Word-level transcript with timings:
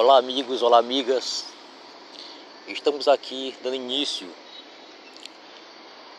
Olá 0.00 0.16
amigos, 0.16 0.62
olá 0.62 0.78
amigas. 0.78 1.46
Estamos 2.68 3.08
aqui 3.08 3.52
dando 3.64 3.74
início 3.74 4.32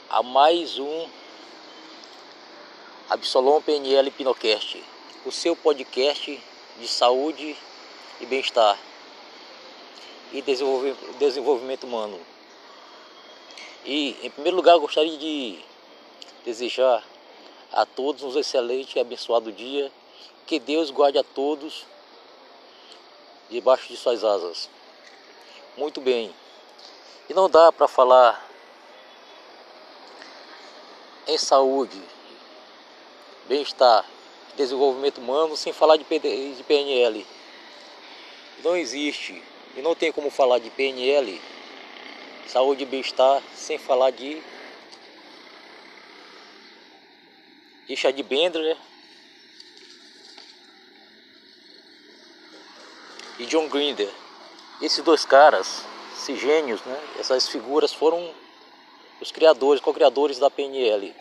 a 0.09 0.21
mais 0.21 0.77
um 0.77 1.07
Absolom 3.09 3.61
PNL 3.61 4.11
Pinocast, 4.11 4.83
o 5.25 5.31
seu 5.31 5.55
podcast 5.55 6.43
de 6.77 6.87
saúde 6.89 7.55
e 8.19 8.25
bem-estar 8.25 8.77
e 10.33 10.43
desenvolvimento 11.17 11.85
humano. 11.85 12.19
E 13.85 14.17
em 14.21 14.29
primeiro 14.29 14.57
lugar 14.57 14.77
gostaria 14.77 15.17
de 15.17 15.57
desejar 16.43 17.01
a 17.71 17.85
todos 17.85 18.23
um 18.23 18.37
excelente 18.37 18.97
e 18.97 18.99
abençoado 18.99 19.53
dia. 19.53 19.89
Que 20.45 20.59
Deus 20.59 20.91
guarde 20.91 21.17
a 21.17 21.23
todos 21.23 21.85
debaixo 23.49 23.87
de 23.87 23.97
suas 23.97 24.23
asas. 24.23 24.69
Muito 25.77 26.01
bem. 26.01 26.33
E 27.29 27.33
não 27.33 27.49
dá 27.49 27.71
para 27.71 27.87
falar 27.87 28.47
em 31.27 31.37
saúde, 31.37 32.01
bem-estar, 33.47 34.03
desenvolvimento 34.55 35.19
humano 35.19 35.55
sem 35.55 35.71
falar 35.71 35.97
de 35.97 36.03
PNL. 36.03 37.25
Não 38.63 38.75
existe 38.75 39.41
e 39.75 39.81
não 39.81 39.93
tem 39.95 40.11
como 40.11 40.29
falar 40.29 40.59
de 40.59 40.69
PNL, 40.71 41.39
saúde 42.47 42.83
e 42.83 42.85
bem-estar, 42.85 43.41
sem 43.55 43.77
falar 43.77 44.11
de 44.11 44.41
Richard 47.87 48.21
Bendler 48.23 48.75
e 53.39 53.45
John 53.45 53.67
Grinder. 53.69 54.09
Esses 54.81 55.03
dois 55.03 55.25
caras, 55.25 55.85
esses 56.13 56.39
gênios, 56.39 56.81
né? 56.83 56.99
essas 57.17 57.47
figuras 57.47 57.93
foram 57.93 58.33
os 59.21 59.31
criadores, 59.31 59.81
co-criadores 59.81 60.37
da 60.37 60.49
PNL. 60.51 61.15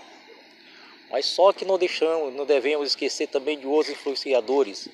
Mas 1.11 1.27
só 1.27 1.53
que 1.53 1.65
não 1.65 1.79
deixamos, 1.79 2.35
não 2.35 2.45
devemos 2.45 2.89
esquecer 2.89 3.29
também 3.29 3.59
de 3.59 3.67
outros 3.67 3.97
influenciadores 3.97 4.89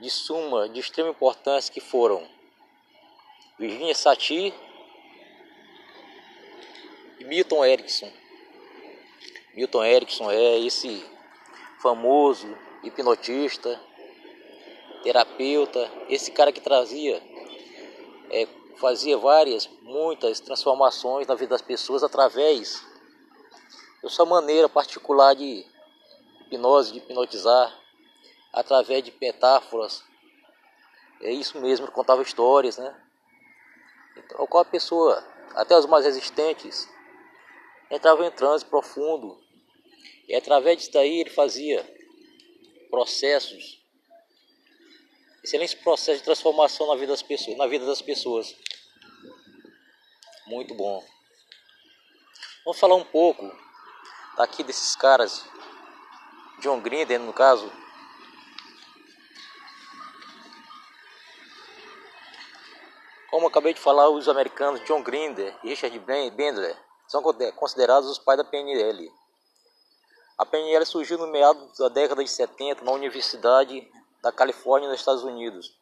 de 0.00 0.10
suma, 0.10 0.68
de 0.68 0.80
extrema 0.80 1.10
importância 1.10 1.72
que 1.72 1.80
foram 1.80 2.26
Virginia 3.58 3.94
Satir 3.94 4.52
e 7.20 7.24
Milton 7.24 7.64
Erickson. 7.64 8.10
Milton 9.54 9.84
Erickson 9.84 10.30
é 10.30 10.58
esse 10.58 11.04
famoso 11.80 12.58
hipnotista 12.82 13.80
terapeuta, 15.02 15.90
esse 16.08 16.30
cara 16.30 16.52
que 16.52 16.60
trazia, 16.60 17.22
é, 18.30 18.46
fazia 18.76 19.16
várias, 19.18 19.68
muitas 19.82 20.40
transformações 20.40 21.26
na 21.26 21.34
vida 21.34 21.50
das 21.50 21.62
pessoas 21.62 22.02
através 22.02 22.84
da 24.02 24.08
sua 24.08 24.24
maneira 24.24 24.68
particular 24.68 25.34
de 25.34 25.64
hipnose, 26.40 26.92
de 26.92 26.98
hipnotizar, 26.98 27.78
através 28.52 29.04
de 29.04 29.12
metáforas. 29.20 30.02
É 31.20 31.30
isso 31.32 31.60
mesmo, 31.60 31.86
ele 31.86 31.92
contava 31.92 32.22
histórias, 32.22 32.78
né? 32.78 32.94
Então, 34.16 34.46
qual 34.46 34.62
a 34.62 34.66
pessoa, 34.66 35.24
até 35.54 35.76
os 35.76 35.86
mais 35.86 36.04
resistentes, 36.04 36.88
entrava 37.90 38.26
em 38.26 38.30
transe 38.30 38.64
profundo. 38.64 39.40
E 40.28 40.34
através 40.34 40.78
disso 40.78 40.92
daí 40.92 41.20
ele 41.20 41.30
fazia 41.30 41.84
processos 42.90 43.81
excelente 45.42 45.76
processo 45.78 46.18
de 46.18 46.24
transformação 46.24 46.86
na 46.86 46.94
vida 46.94 47.12
das 47.12 47.22
pessoas, 47.22 47.56
na 47.56 47.66
vida 47.66 47.84
das 47.84 48.00
pessoas. 48.00 48.54
Muito 50.46 50.74
bom. 50.74 51.04
Vamos 52.64 52.78
falar 52.78 52.94
um 52.94 53.04
pouco 53.04 53.50
daqui 54.36 54.62
desses 54.62 54.94
caras, 54.94 55.44
John 56.60 56.80
Grinder 56.80 57.18
no 57.18 57.32
caso. 57.32 57.70
Como 63.28 63.46
acabei 63.46 63.72
de 63.72 63.80
falar, 63.80 64.10
os 64.10 64.28
americanos 64.28 64.84
John 64.84 65.02
Grinder 65.02 65.58
e 65.64 65.70
Richard 65.70 65.98
Bendler 65.98 66.76
são 67.08 67.22
considerados 67.56 68.08
os 68.08 68.18
pais 68.18 68.38
da 68.38 68.44
PNL. 68.44 69.10
A 70.38 70.46
PNL 70.46 70.84
surgiu 70.84 71.18
no 71.18 71.26
meado 71.26 71.72
da 71.78 71.88
década 71.88 72.22
de 72.22 72.30
70 72.30 72.84
na 72.84 72.92
Universidade 72.92 73.90
da 74.22 74.30
Califórnia, 74.30 74.88
nos 74.88 75.00
Estados 75.00 75.24
Unidos. 75.24 75.76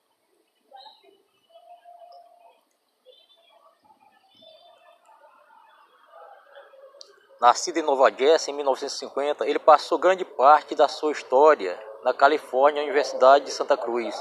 Nascido 7.40 7.78
em 7.78 7.82
Nova 7.82 8.10
Jersey 8.10 8.52
em 8.52 8.56
1950, 8.56 9.46
ele 9.46 9.58
passou 9.58 9.98
grande 9.98 10.24
parte 10.24 10.74
da 10.74 10.88
sua 10.88 11.12
história 11.12 11.78
na 12.02 12.12
Califórnia, 12.12 12.82
Universidade 12.82 13.46
de 13.46 13.50
Santa 13.50 13.76
Cruz. 13.76 14.14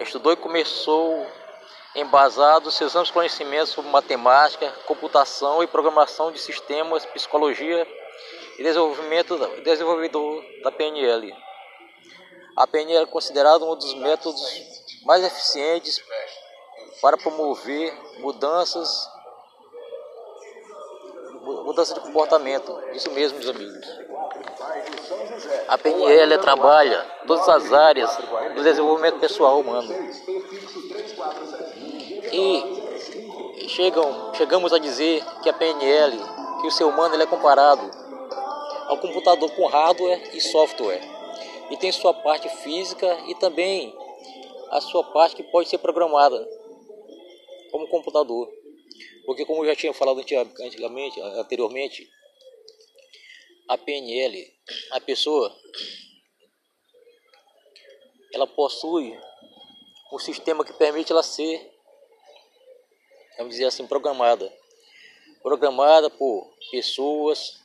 Estudou 0.00 0.32
e 0.32 0.36
começou 0.36 1.26
embasado 1.94 2.70
seus 2.70 2.94
amplos 2.94 3.10
conhecimentos 3.10 3.70
sobre 3.70 3.90
matemática, 3.90 4.70
computação 4.86 5.62
e 5.62 5.66
programação 5.66 6.30
de 6.30 6.38
sistemas, 6.38 7.06
psicologia 7.06 7.86
e 8.58 8.62
desenvolvimento 8.62 9.36
desenvolvedor 9.62 10.44
da 10.62 10.72
PNL. 10.72 11.47
A 12.58 12.66
PNL 12.66 13.04
é 13.04 13.06
considerada 13.06 13.64
um 13.64 13.76
dos 13.76 13.94
métodos 13.94 14.42
mais 15.04 15.22
eficientes 15.22 16.02
para 17.00 17.16
promover 17.16 17.96
mudanças 18.18 19.08
mudança 21.64 21.94
de 21.94 22.00
comportamento. 22.00 22.76
Isso 22.92 23.12
mesmo, 23.12 23.38
meus 23.38 23.48
amigos. 23.48 23.86
A 25.68 25.78
PNL 25.78 26.36
trabalha 26.38 27.00
todas 27.28 27.48
as 27.48 27.72
áreas 27.72 28.16
do 28.56 28.62
desenvolvimento 28.64 29.20
pessoal 29.20 29.60
humano. 29.60 29.94
E 32.32 33.68
chegam, 33.68 34.34
chegamos 34.34 34.72
a 34.72 34.80
dizer 34.80 35.24
que 35.44 35.48
a 35.48 35.52
PNL, 35.52 36.18
que 36.60 36.66
o 36.66 36.72
ser 36.72 36.84
humano 36.84 37.14
ele 37.14 37.22
é 37.22 37.26
comparado 37.26 37.88
ao 38.88 38.98
computador 38.98 39.48
com 39.52 39.64
hardware 39.66 40.34
e 40.34 40.40
software 40.40 41.17
e 41.70 41.76
tem 41.76 41.92
sua 41.92 42.14
parte 42.14 42.48
física 42.48 43.06
e 43.28 43.34
também 43.34 43.94
a 44.70 44.80
sua 44.80 45.04
parte 45.04 45.36
que 45.36 45.42
pode 45.42 45.68
ser 45.68 45.78
programada 45.78 46.46
como 47.70 47.88
computador. 47.88 48.50
Porque 49.26 49.44
como 49.44 49.62
eu 49.62 49.68
já 49.68 49.76
tinha 49.76 49.92
falado 49.92 50.20
antigamente, 50.20 51.20
anteriormente, 51.20 52.10
a 53.68 53.76
PNL, 53.76 54.54
a 54.92 55.00
pessoa 55.00 55.54
ela 58.32 58.46
possui 58.46 59.18
um 60.12 60.18
sistema 60.18 60.64
que 60.64 60.72
permite 60.72 61.12
ela 61.12 61.22
ser, 61.22 61.70
vamos 63.36 63.52
dizer 63.52 63.66
assim, 63.66 63.86
programada. 63.86 64.50
Programada 65.42 66.10
por 66.10 66.50
pessoas, 66.70 67.60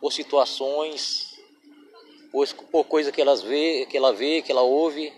por 0.00 0.12
situações 0.12 1.27
por, 2.30 2.46
por 2.70 2.84
coisa 2.84 3.12
que, 3.12 3.20
elas 3.20 3.42
vê, 3.42 3.86
que 3.86 3.96
ela 3.96 4.12
vê, 4.12 4.42
que 4.42 4.52
ela 4.52 4.62
ouve, 4.62 5.10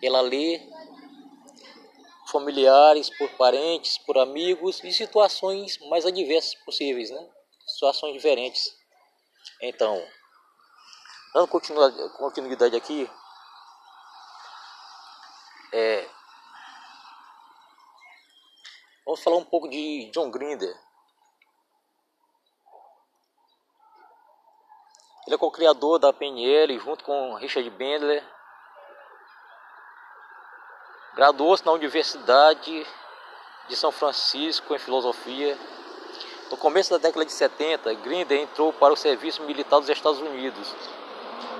que 0.00 0.06
ela 0.06 0.20
lê, 0.20 0.60
familiares, 2.30 3.10
por 3.16 3.28
parentes, 3.30 3.98
por 3.98 4.18
amigos 4.18 4.82
e 4.84 4.92
situações 4.92 5.78
mais 5.88 6.04
adversas 6.04 6.54
possíveis, 6.64 7.10
né? 7.10 7.28
Situações 7.66 8.12
diferentes. 8.12 8.74
Então, 9.62 10.02
dando 11.34 11.48
continuidade 11.48 12.76
aqui, 12.76 13.10
é, 15.72 16.08
vamos 19.04 19.22
falar 19.22 19.36
um 19.36 19.44
pouco 19.44 19.68
de 19.68 20.10
John 20.12 20.30
Grinder. 20.30 20.87
Ele 25.28 25.34
é 25.34 25.38
co-criador 25.38 25.98
da 25.98 26.10
PNL 26.10 26.78
junto 26.78 27.04
com 27.04 27.34
Richard 27.34 27.68
Bendler. 27.68 28.24
Graduou-se 31.14 31.66
na 31.66 31.72
Universidade 31.72 32.86
de 33.68 33.76
São 33.76 33.92
Francisco 33.92 34.74
em 34.74 34.78
filosofia. 34.78 35.58
No 36.50 36.56
começo 36.56 36.88
da 36.88 36.96
década 36.96 37.26
de 37.26 37.32
70, 37.32 37.92
Grinder 37.96 38.40
entrou 38.40 38.72
para 38.72 38.94
o 38.94 38.96
serviço 38.96 39.42
militar 39.42 39.80
dos 39.80 39.90
Estados 39.90 40.18
Unidos 40.18 40.74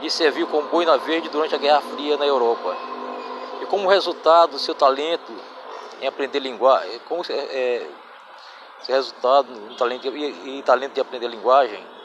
e 0.00 0.08
serviu 0.10 0.46
como 0.46 0.66
boina 0.68 0.96
verde 0.96 1.28
durante 1.28 1.54
a 1.54 1.58
Guerra 1.58 1.82
Fria 1.82 2.16
na 2.16 2.24
Europa. 2.24 2.74
E 3.60 3.66
como 3.66 3.86
resultado 3.86 4.52
do 4.52 4.58
seu 4.58 4.74
talento 4.74 5.30
em 6.00 6.06
aprender 6.06 6.38
linguagem, 6.38 7.00
como 7.00 7.22
é, 7.28 7.34
é, 7.34 7.90
seu 8.80 8.94
resultado 8.94 9.52
no 9.52 9.76
talento 9.76 10.06
e, 10.06 10.58
e 10.58 10.62
talento 10.62 10.94
de 10.94 11.02
aprender 11.02 11.28
linguagem, 11.28 11.97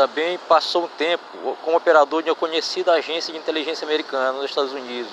também 0.00 0.38
passou 0.48 0.84
um 0.84 0.88
tempo 0.88 1.22
como 1.62 1.76
operador 1.76 2.22
de 2.22 2.30
uma 2.30 2.34
conhecida 2.34 2.92
agência 2.92 3.34
de 3.34 3.38
inteligência 3.38 3.84
americana 3.84 4.32
nos 4.32 4.46
Estados 4.46 4.72
Unidos. 4.72 5.12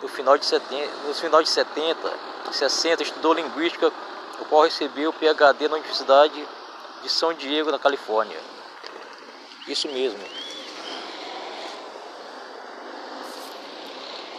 No 0.00 0.06
final 0.06 0.38
de 0.38 0.46
70, 0.46 0.92
nos 1.04 1.18
final 1.18 1.42
de 1.42 1.48
70 1.48 2.12
e 2.48 2.54
60 2.54 3.02
estudou 3.02 3.32
linguística, 3.32 3.92
o 4.38 4.44
qual 4.44 4.62
recebeu 4.62 5.10
o 5.10 5.12
PhD 5.12 5.66
na 5.66 5.74
Universidade 5.74 6.46
de 7.02 7.08
São 7.08 7.34
Diego, 7.34 7.72
na 7.72 7.80
Califórnia. 7.80 8.38
Isso 9.66 9.88
mesmo. 9.88 10.22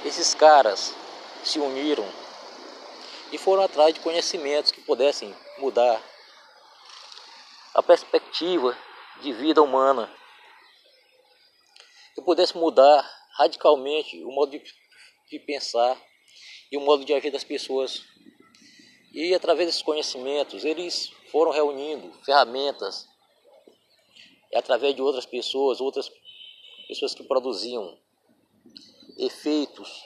Esses 0.06 0.34
caras 0.34 0.94
se 1.44 1.60
uniram 1.60 2.08
e 3.34 3.38
foram 3.38 3.64
atrás 3.64 3.94
de 3.94 4.00
conhecimentos 4.00 4.72
que 4.72 4.80
pudessem 4.80 5.36
mudar 5.58 6.00
a 7.76 7.84
perspectiva 7.84 8.76
de 9.22 9.34
vida 9.34 9.62
humana, 9.62 10.10
que 12.16 12.22
pudesse 12.22 12.58
mudar 12.58 13.04
radicalmente 13.38 14.24
o 14.24 14.32
modo 14.32 14.52
de, 14.52 14.64
de 15.30 15.40
pensar 15.40 16.02
e 16.72 16.78
o 16.78 16.82
modo 16.82 17.04
de 17.04 17.14
agir 17.14 17.32
das 17.32 17.44
pessoas. 17.44 18.02
E 19.14 19.36
através 19.36 19.68
desses 19.68 19.82
conhecimentos, 19.82 20.64
eles 20.64 21.12
foram 21.30 21.52
reunindo 21.52 22.14
ferramentas 22.24 23.10
e 24.52 24.58
através 24.58 24.96
de 24.96 25.02
outras 25.02 25.26
pessoas, 25.26 25.82
outras 25.82 26.10
pessoas 26.88 27.14
que 27.14 27.24
produziam 27.24 28.00
efeitos 29.18 30.02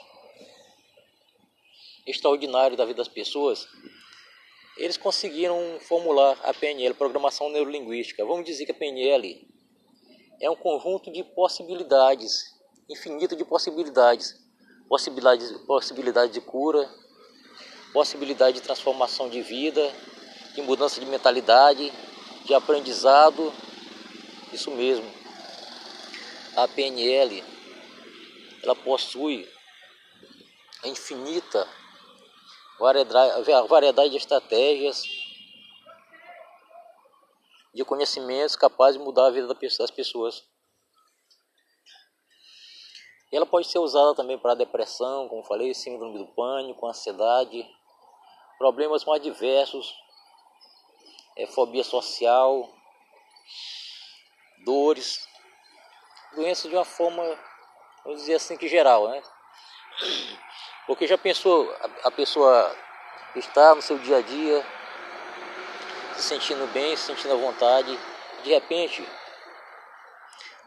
extraordinários 2.04 2.76
da 2.76 2.84
vida 2.84 2.96
das 2.96 3.08
pessoas, 3.08 3.68
eles 4.80 4.96
conseguiram 4.96 5.78
formular 5.80 6.38
a 6.42 6.54
PNL, 6.54 6.94
Programação 6.94 7.50
Neurolinguística. 7.50 8.24
Vamos 8.24 8.46
dizer 8.46 8.64
que 8.64 8.72
a 8.72 8.74
PNL 8.74 9.46
é 10.40 10.50
um 10.50 10.56
conjunto 10.56 11.12
de 11.12 11.22
possibilidades, 11.22 12.58
infinito 12.88 13.36
de 13.36 13.44
possibilidades, 13.44 14.34
possibilidades, 14.88 15.52
possibilidade 15.66 16.32
de 16.32 16.40
cura, 16.40 16.88
possibilidade 17.92 18.56
de 18.56 18.62
transformação 18.62 19.28
de 19.28 19.42
vida, 19.42 19.92
de 20.54 20.62
mudança 20.62 20.98
de 20.98 21.04
mentalidade, 21.04 21.92
de 22.46 22.54
aprendizado, 22.54 23.52
isso 24.50 24.70
mesmo. 24.70 25.04
A 26.56 26.66
PNL 26.66 27.44
ela 28.62 28.74
possui 28.74 29.46
infinita 30.84 31.68
variedade 32.80 34.10
de 34.10 34.16
estratégias, 34.16 35.04
de 37.74 37.84
conhecimentos 37.84 38.56
capazes 38.56 38.98
de 38.98 39.04
mudar 39.04 39.26
a 39.26 39.30
vida 39.30 39.46
das 39.46 39.90
pessoas. 39.90 40.42
ela 43.30 43.46
pode 43.46 43.68
ser 43.68 43.78
usada 43.78 44.14
também 44.14 44.38
para 44.38 44.54
depressão, 44.54 45.28
como 45.28 45.44
falei, 45.44 45.72
síndrome 45.74 46.18
do 46.18 46.26
pânico, 46.34 46.86
ansiedade, 46.86 47.68
problemas 48.58 49.04
mais 49.04 49.22
diversos, 49.22 49.94
é, 51.36 51.46
fobia 51.46 51.84
social, 51.84 52.68
dores, 54.64 55.28
doenças 56.34 56.68
de 56.68 56.76
uma 56.76 56.84
forma 56.84 57.22
vamos 58.04 58.20
dizer 58.20 58.34
assim 58.34 58.56
que 58.56 58.68
geral, 58.68 59.08
né? 59.08 59.22
Porque 60.90 61.06
já 61.06 61.16
pensou 61.16 61.72
a 62.02 62.10
pessoa 62.10 62.76
está 63.36 63.76
no 63.76 63.80
seu 63.80 63.96
dia 63.96 64.16
a 64.16 64.20
dia, 64.22 64.66
se 66.16 66.22
sentindo 66.22 66.66
bem, 66.72 66.96
se 66.96 67.04
sentindo 67.04 67.32
à 67.34 67.36
vontade, 67.36 67.96
de 68.42 68.50
repente 68.50 69.08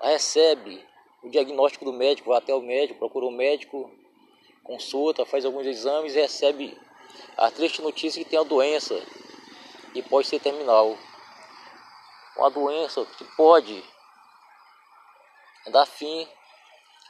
recebe 0.01 0.87
o 1.21 1.29
diagnóstico 1.29 1.83
do 1.83 1.91
médico, 1.91 2.29
vai 2.29 2.37
até 2.37 2.55
o 2.55 2.61
médico, 2.61 2.99
procura 2.99 3.25
o 3.25 3.31
médico, 3.31 3.91
consulta, 4.63 5.25
faz 5.25 5.43
alguns 5.43 5.67
exames 5.67 6.15
e 6.15 6.21
recebe 6.21 6.79
a 7.35 7.51
triste 7.51 7.81
notícia 7.81 8.23
que 8.23 8.29
tem 8.29 8.39
a 8.39 8.43
doença 8.43 8.97
e 9.93 10.01
pode 10.01 10.27
ser 10.29 10.39
terminal. 10.39 10.97
Uma 12.37 12.49
doença 12.49 13.05
que 13.17 13.25
pode 13.35 13.83
dar 15.67 15.85
fim 15.85 16.25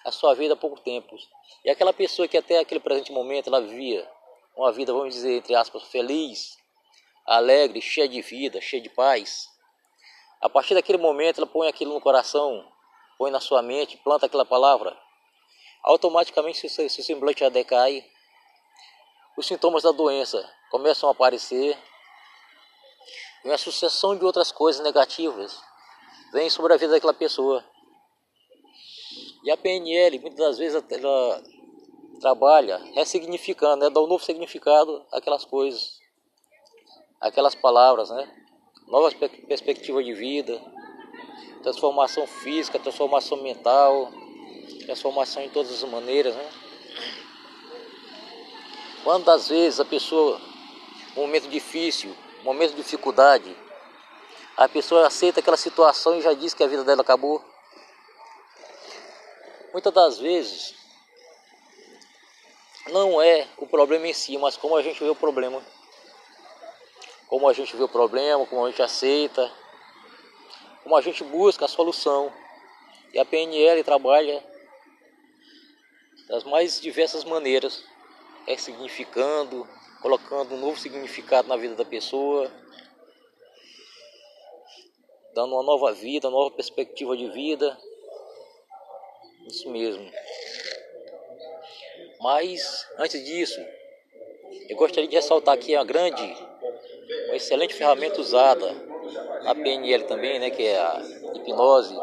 a 0.04 0.10
sua 0.10 0.34
vida 0.34 0.56
há 0.56 0.58
pouco 0.58 0.80
tempo. 0.80 1.16
E 1.64 1.70
aquela 1.70 1.94
pessoa 1.94 2.28
que 2.28 2.38
até 2.38 2.60
aquele 2.60 2.80
presente 2.80 3.12
momento 3.12 3.48
ela 3.48 3.62
vivia 3.62 4.10
uma 4.56 4.72
vida, 4.72 4.94
vamos 4.94 5.14
dizer, 5.14 5.38
entre 5.38 5.56
aspas, 5.56 5.84
feliz, 5.84 6.58
alegre, 7.26 7.82
cheia 7.82 8.08
de 8.08 8.22
vida, 8.22 8.62
cheia 8.62 8.82
de 8.82 8.90
paz. 8.90 9.50
A 10.42 10.50
partir 10.50 10.74
daquele 10.74 10.98
momento 10.98 11.40
ela 11.40 11.48
põe 11.48 11.68
aquilo 11.68 11.94
no 11.94 12.02
coração, 12.02 12.70
põe 13.18 13.32
na 13.32 13.40
sua 13.40 13.62
mente, 13.62 13.98
planta 13.98 14.26
aquela 14.26 14.46
palavra. 14.46 14.98
Automaticamente 15.82 16.70
seu, 16.70 16.90
seu 16.90 17.04
semblante 17.04 17.48
decai. 17.50 18.06
Os 19.36 19.48
sintomas 19.48 19.84
da 19.84 19.92
doença 19.92 20.48
começam 20.70 21.10
a 21.10 21.12
aparecer. 21.12 21.78
E 23.44 23.48
uma 23.48 23.58
sucessão 23.58 24.18
de 24.18 24.24
outras 24.24 24.52
coisas 24.52 24.84
negativas 24.84 25.60
vem 26.32 26.50
sobre 26.50 26.74
a 26.74 26.78
vida 26.78 26.94
daquela 26.94 27.14
pessoa. 27.14 27.64
E 29.44 29.52
a 29.52 29.58
PNL, 29.58 30.20
muitas 30.20 30.40
das 30.40 30.58
vezes, 30.58 30.82
ela 30.90 31.44
trabalha 32.22 32.78
ressignificando, 32.94 33.84
né? 33.84 33.90
dá 33.90 34.00
um 34.00 34.08
novo 34.08 34.24
significado 34.24 35.06
àquelas 35.12 35.44
coisas, 35.44 36.00
aquelas 37.20 37.54
palavras, 37.54 38.10
né? 38.10 38.32
Novas 38.88 39.14
perspectivas 39.14 40.06
de 40.06 40.14
vida, 40.14 40.62
transformação 41.62 42.26
física, 42.26 42.80
transformação 42.80 43.42
mental, 43.42 44.10
transformação 44.86 45.44
em 45.44 45.50
todas 45.50 45.72
as 45.72 45.90
maneiras, 45.90 46.34
né? 46.34 46.50
Quando 49.04 49.28
às 49.30 49.50
vezes 49.50 49.82
a 49.82 49.86
pessoa, 49.86 50.40
um 51.18 51.22
momento 51.22 51.50
difícil, 51.50 52.16
um 52.40 52.46
momento 52.46 52.72
de 52.72 52.78
dificuldade, 52.78 53.54
a 54.56 54.70
pessoa 54.70 55.08
aceita 55.08 55.42
aquela 55.42 55.58
situação 55.58 56.18
e 56.18 56.22
já 56.22 56.34
diz 56.34 56.54
que 56.54 56.64
a 56.64 56.68
vida 56.68 56.86
dela 56.86 57.02
acabou. 57.02 57.44
Muitas 59.74 59.92
das 59.92 60.20
vezes 60.20 60.76
não 62.92 63.20
é 63.20 63.48
o 63.58 63.66
problema 63.66 64.08
em 64.08 64.14
si, 64.14 64.38
mas 64.38 64.56
como 64.56 64.78
a 64.78 64.84
gente 64.84 65.04
vê 65.04 65.10
o 65.10 65.16
problema. 65.16 65.66
Como 67.28 67.50
a 67.50 67.54
gente 67.54 67.76
vê 67.76 67.82
o 67.82 67.90
problema, 67.90 68.46
como 68.46 68.64
a 68.64 68.70
gente 68.70 68.84
aceita, 68.84 69.52
como 70.84 70.96
a 70.96 71.02
gente 71.02 71.24
busca 71.24 71.66
a 71.66 71.68
solução. 71.68 72.32
E 73.12 73.20
a 73.20 73.26
PNL 73.26 73.84
trabalha 73.84 74.46
das 76.28 76.44
mais 76.44 76.80
diversas 76.80 77.24
maneiras, 77.24 77.84
é 78.46 78.56
significando, 78.56 79.68
colocando 80.04 80.54
um 80.54 80.60
novo 80.60 80.80
significado 80.80 81.48
na 81.48 81.58
vida 81.58 81.74
da 81.74 81.86
pessoa, 81.86 82.52
dando 85.34 85.56
uma 85.56 85.64
nova 85.64 85.92
vida, 85.94 86.28
uma 86.28 86.38
nova 86.38 86.56
perspectiva 86.56 87.18
de 87.18 87.28
vida. 87.30 87.76
Isso 89.48 89.70
mesmo. 89.70 90.10
Mas, 92.22 92.88
antes 92.98 93.24
disso, 93.26 93.60
eu 94.70 94.78
gostaria 94.78 95.10
de 95.10 95.16
ressaltar 95.16 95.54
aqui 95.54 95.76
a 95.76 95.84
grande, 95.84 96.24
uma 97.28 97.36
excelente 97.36 97.74
ferramenta 97.74 98.22
usada, 98.22 98.74
a 99.46 99.54
PNL 99.54 100.06
também, 100.06 100.40
né, 100.40 100.50
que 100.50 100.64
é 100.66 100.78
a 100.78 101.02
hipnose. 101.36 101.96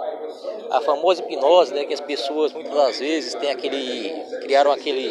A 0.71 0.81
famosa 0.83 1.23
hipnose, 1.23 1.73
né, 1.73 1.87
que 1.87 1.95
as 1.95 2.01
pessoas 2.01 2.53
muitas 2.53 2.75
das 2.75 2.99
vezes 2.99 3.35
têm 3.35 3.51
aquele, 3.51 4.11
criaram 4.43 4.71
aquele 4.71 5.09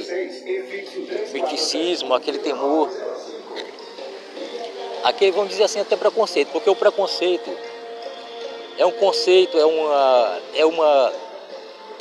miticismo, 1.33 2.13
aquele 2.13 2.37
temor, 2.37 2.89
aquele, 5.03 5.31
vamos 5.31 5.49
dizer 5.49 5.63
assim, 5.63 5.79
até 5.79 5.97
preconceito, 5.97 6.51
porque 6.51 6.69
o 6.69 6.75
preconceito 6.75 7.49
é 8.77 8.85
um 8.85 8.91
conceito, 8.91 9.57
é 9.57 9.65
uma, 9.65 10.39
é 10.55 10.65
uma 10.65 11.13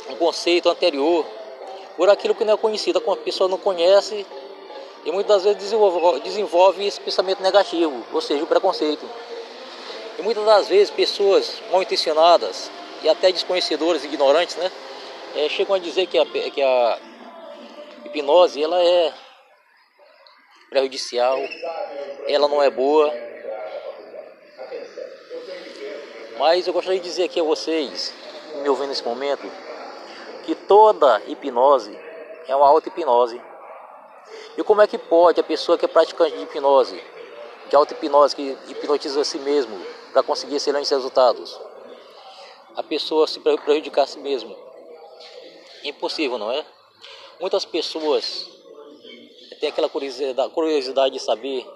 um 0.09 0.15
conceito 0.15 0.69
anterior 0.69 1.25
por 1.95 2.09
aquilo 2.09 2.33
que 2.33 2.45
não 2.45 2.53
é 2.53 2.57
conhecido, 2.57 3.03
a 3.05 3.15
pessoa 3.17 3.49
não 3.49 3.57
conhece 3.57 4.25
e 5.05 5.11
muitas 5.11 5.43
vezes 5.43 5.57
desenvolve, 5.57 6.19
desenvolve 6.21 6.85
esse 6.85 6.99
pensamento 6.99 7.41
negativo, 7.41 8.05
ou 8.11 8.21
seja, 8.21 8.43
o 8.43 8.47
preconceito. 8.47 9.05
E 10.17 10.21
muitas 10.21 10.43
das 10.45 10.67
vezes 10.67 10.89
pessoas 10.89 11.61
mal 11.71 11.81
intencionadas 11.81 12.69
e 13.01 13.09
até 13.09 13.31
desconhecedoras, 13.31 14.03
ignorantes, 14.03 14.55
né, 14.57 14.71
é, 15.35 15.47
chegam 15.49 15.75
a 15.75 15.79
dizer 15.79 16.07
que 16.07 16.17
a, 16.17 16.25
que 16.25 16.61
a 16.61 16.99
hipnose 18.05 18.61
ela 18.61 18.81
é 18.81 19.13
prejudicial, 20.69 21.37
ela 22.27 22.47
não 22.47 22.61
é 22.61 22.69
boa. 22.69 23.13
Mas 26.37 26.67
eu 26.67 26.73
gostaria 26.73 26.99
de 26.99 27.05
dizer 27.05 27.25
aqui 27.25 27.39
a 27.39 27.43
vocês, 27.43 28.13
me 28.61 28.69
ouvindo 28.69 28.89
nesse 28.89 29.03
momento, 29.03 29.49
toda 30.69 31.19
hipnose 31.25 31.99
é 32.47 32.55
uma 32.55 32.67
auto-hipnose. 32.67 33.41
E 34.55 34.63
como 34.63 34.83
é 34.83 34.87
que 34.87 34.99
pode 34.99 35.39
a 35.41 35.43
pessoa 35.43 35.79
que 35.79 35.85
é 35.85 35.87
praticante 35.87 36.37
de 36.37 36.43
hipnose, 36.43 37.03
de 37.67 37.75
auto-hipnose, 37.75 38.35
que 38.35 38.55
hipnotiza 38.67 39.19
a 39.19 39.25
si 39.25 39.39
mesmo, 39.39 39.75
para 40.13 40.21
conseguir 40.21 40.57
excelentes 40.57 40.91
resultados. 40.91 41.59
A 42.75 42.83
pessoa 42.83 43.27
se 43.27 43.39
prejudicar 43.39 44.03
a 44.03 44.07
si 44.07 44.19
mesmo. 44.19 44.55
Impossível, 45.83 46.37
não 46.37 46.51
é? 46.51 46.63
Muitas 47.39 47.65
pessoas 47.65 48.47
têm 49.59 49.69
aquela 49.69 49.89
curiosidade, 49.89 51.13
de 51.13 51.19
saber 51.19 51.67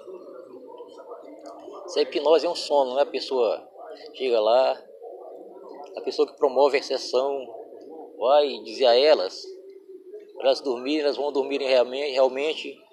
se 1.88 1.98
a 1.98 2.02
hipnose 2.02 2.46
é 2.46 2.48
um 2.48 2.54
sono, 2.54 2.92
não 2.92 3.00
é? 3.00 3.02
A 3.02 3.06
pessoa 3.06 3.68
chega 4.14 4.40
lá, 4.40 4.80
a 5.96 6.00
pessoa 6.00 6.28
que 6.28 6.36
promove 6.36 6.78
a 6.78 6.82
sessão 6.82 7.63
vai 8.18 8.58
dizer 8.62 8.86
a 8.86 8.96
elas, 8.96 9.44
elas 10.40 10.60
dormirem, 10.60 11.02
elas 11.02 11.16
vão 11.16 11.32
dormir 11.32 11.58
realmente, 11.62 12.12
realmente 12.12 12.84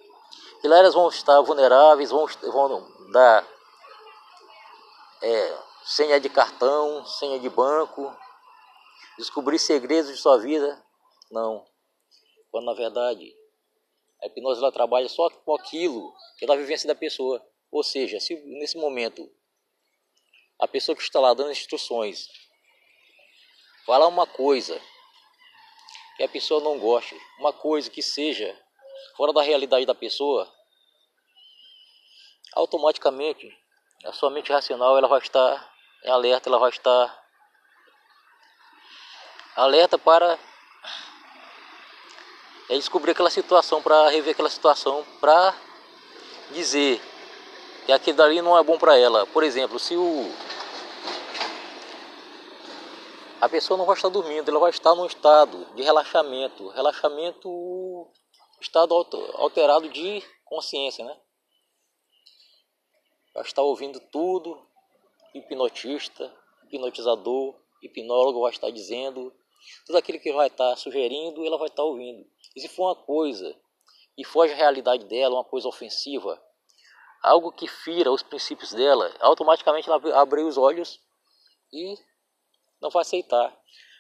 e 0.64 0.68
lá 0.68 0.78
elas 0.78 0.94
vão 0.94 1.10
estar 1.10 1.42
vulneráveis, 1.42 2.12
vão, 2.12 2.28
vão 2.28 3.12
dar 3.12 3.48
é, 5.22 5.58
senha 5.84 6.20
de 6.20 6.30
cartão, 6.30 7.04
senha 7.06 7.40
de 7.40 7.50
banco, 7.50 8.16
descobrir 9.18 9.58
segredos 9.58 10.12
de 10.12 10.18
sua 10.18 10.38
vida. 10.38 10.84
Não. 11.32 11.66
Quando 12.52 12.66
na 12.66 12.74
verdade 12.74 13.36
a 14.22 14.28
hipnose 14.28 14.62
ela 14.62 14.72
trabalha 14.72 15.10
só 15.10 15.30
com 15.30 15.56
aquilo 15.56 16.14
que 16.38 16.46
é 16.46 16.48
da 16.48 16.56
vivência 16.56 16.88
da 16.88 16.94
pessoa. 16.94 17.44
Ou 17.72 17.84
seja, 17.84 18.20
se 18.20 18.36
nesse 18.60 18.78
momento 18.78 19.28
a 20.60 20.68
pessoa 20.68 20.96
que 20.96 21.02
está 21.02 21.20
lá 21.20 21.34
dando 21.34 21.52
instruções 21.52 22.28
falar 23.84 24.08
uma 24.08 24.28
coisa 24.28 24.80
que 26.18 26.24
a 26.24 26.30
pessoa 26.30 26.62
não 26.62 26.80
goste, 26.80 27.20
uma 27.40 27.54
coisa 27.54 27.90
que 27.90 28.02
seja 28.02 28.58
fora 29.16 29.34
da 29.34 29.42
realidade 29.42 29.86
da 29.86 29.96
pessoa, 29.96 30.52
automaticamente 32.54 33.52
a 34.06 34.12
sua 34.12 34.30
mente 34.30 34.52
racional 34.52 34.98
ela 34.98 35.08
vai 35.08 35.20
estar 35.20 35.74
em 36.04 36.10
alerta, 36.10 36.50
ela 36.50 36.60
vai 36.60 36.70
estar 36.70 37.24
alerta 39.56 39.98
para 39.98 40.40
é 42.70 42.76
descobrir 42.76 43.12
aquela 43.12 43.30
situação, 43.30 43.82
para 43.82 44.10
rever 44.10 44.32
aquela 44.32 44.50
situação, 44.50 45.06
para 45.20 45.54
dizer 46.52 47.02
que 47.86 47.92
aquilo 47.92 48.16
dali 48.16 48.42
não 48.42 48.58
é 48.58 48.64
bom 48.64 48.78
para 48.78 48.98
ela. 48.98 49.26
Por 49.28 49.44
exemplo, 49.44 49.78
se 49.78 49.98
o 49.98 50.34
a 53.42 53.50
pessoa 53.50 53.76
não 53.76 53.88
vai 53.88 53.96
estar 53.96 54.08
dormindo, 54.10 54.50
ela 54.50 54.60
vai 54.60 54.70
estar 54.70 54.94
num 54.94 55.08
estado 55.08 55.66
de 55.74 55.82
relaxamento, 55.82 56.70
relaxamento, 56.70 58.08
estado 58.62 58.94
alterado 59.34 59.90
de 59.90 60.24
consciência, 60.46 61.04
né? 61.04 61.20
Vai 63.34 63.44
estar 63.44 63.64
ouvindo 63.64 64.00
tudo, 64.12 64.64
hipnotista, 65.34 66.32
hipnotizador, 66.66 67.56
hipnólogo 67.82 68.42
vai 68.42 68.52
estar 68.52 68.70
dizendo, 68.70 69.34
tudo 69.88 69.98
aquilo 69.98 70.20
que 70.20 70.32
vai 70.32 70.46
estar 70.46 70.76
sugerindo, 70.76 71.44
ela 71.44 71.58
vai 71.58 71.68
estar 71.68 71.84
ouvindo. 71.84 72.24
E 72.56 72.62
se 72.62 72.68
for 72.68 72.90
uma 72.90 72.96
coisa 72.96 73.60
que 74.16 74.24
foge 74.24 74.54
à 74.54 74.56
realidade 74.56 75.06
dela, 75.06 75.34
uma 75.34 75.44
coisa 75.44 75.68
ofensiva, 75.68 76.40
algo 77.24 77.52
que 77.52 77.68
fira 77.68 78.12
os 78.12 78.22
princípios 78.22 78.72
dela, 78.72 79.12
automaticamente 79.20 79.90
ela 79.90 80.22
abre 80.22 80.44
os 80.44 80.60
olhos 80.60 81.00
e 81.74 81.98
não 82.82 82.90
vai 82.90 83.02
aceitar. 83.02 83.56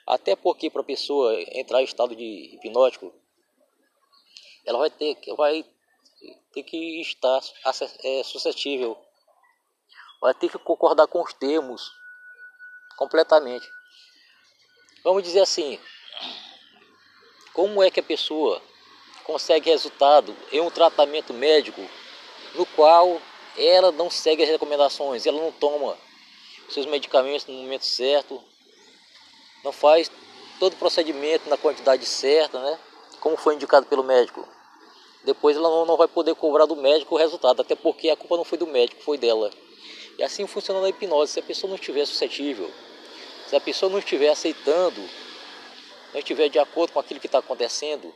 Até 0.05 0.35
porque 0.35 0.69
para 0.69 0.81
a 0.81 0.85
pessoa 0.85 1.39
entrar 1.53 1.81
em 1.81 1.85
estado 1.85 2.15
de 2.15 2.55
hipnótico, 2.55 3.13
ela 4.65 4.79
vai 4.79 4.89
ter, 4.89 5.17
vai 5.37 5.65
ter 6.53 6.63
que 6.63 7.01
estar 7.01 7.41
é, 8.03 8.23
suscetível, 8.23 8.97
vai 10.19 10.33
ter 10.33 10.49
que 10.49 10.57
concordar 10.57 11.07
com 11.07 11.21
os 11.21 11.33
termos 11.33 11.91
completamente. 12.97 13.67
Vamos 15.03 15.23
dizer 15.23 15.41
assim, 15.41 15.79
como 17.53 17.81
é 17.81 17.89
que 17.89 17.99
a 17.99 18.03
pessoa 18.03 18.61
consegue 19.23 19.69
resultado 19.69 20.35
em 20.51 20.59
um 20.61 20.69
tratamento 20.69 21.33
médico 21.33 21.81
no 22.55 22.65
qual 22.65 23.21
ela 23.57 23.91
não 23.91 24.09
segue 24.09 24.43
as 24.43 24.49
recomendações, 24.49 25.25
ela 25.25 25.39
não 25.39 25.51
toma 25.51 25.97
seus 26.69 26.85
medicamentos 26.85 27.45
no 27.47 27.53
momento 27.53 27.85
certo, 27.85 28.43
não 29.63 29.71
faz 29.71 30.11
todo 30.59 30.73
o 30.73 30.77
procedimento 30.77 31.49
na 31.49 31.57
quantidade 31.57 32.05
certa, 32.05 32.59
né? 32.59 32.77
Como 33.19 33.37
foi 33.37 33.55
indicado 33.55 33.85
pelo 33.85 34.03
médico. 34.03 34.47
Depois 35.23 35.55
ela 35.55 35.85
não, 35.85 35.97
vai 35.97 36.07
poder 36.07 36.33
cobrar 36.35 36.65
do 36.65 36.75
médico 36.75 37.15
o 37.15 37.17
resultado, 37.17 37.61
até 37.61 37.75
porque 37.75 38.09
a 38.09 38.15
culpa 38.15 38.37
não 38.37 38.43
foi 38.43 38.57
do 38.57 38.65
médico, 38.65 39.03
foi 39.03 39.17
dela. 39.17 39.51
E 40.17 40.23
assim 40.23 40.47
funciona 40.47 40.81
na 40.81 40.89
hipnose. 40.89 41.33
Se 41.33 41.39
a 41.39 41.43
pessoa 41.43 41.69
não 41.69 41.75
estiver 41.75 42.05
suscetível, 42.05 42.69
se 43.47 43.55
a 43.55 43.61
pessoa 43.61 43.91
não 43.91 43.99
estiver 43.99 44.29
aceitando, 44.29 45.01
não 46.11 46.19
estiver 46.19 46.49
de 46.49 46.57
acordo 46.57 46.93
com 46.93 46.99
aquilo 46.99 47.19
que 47.19 47.27
está 47.27 47.37
acontecendo, 47.37 48.13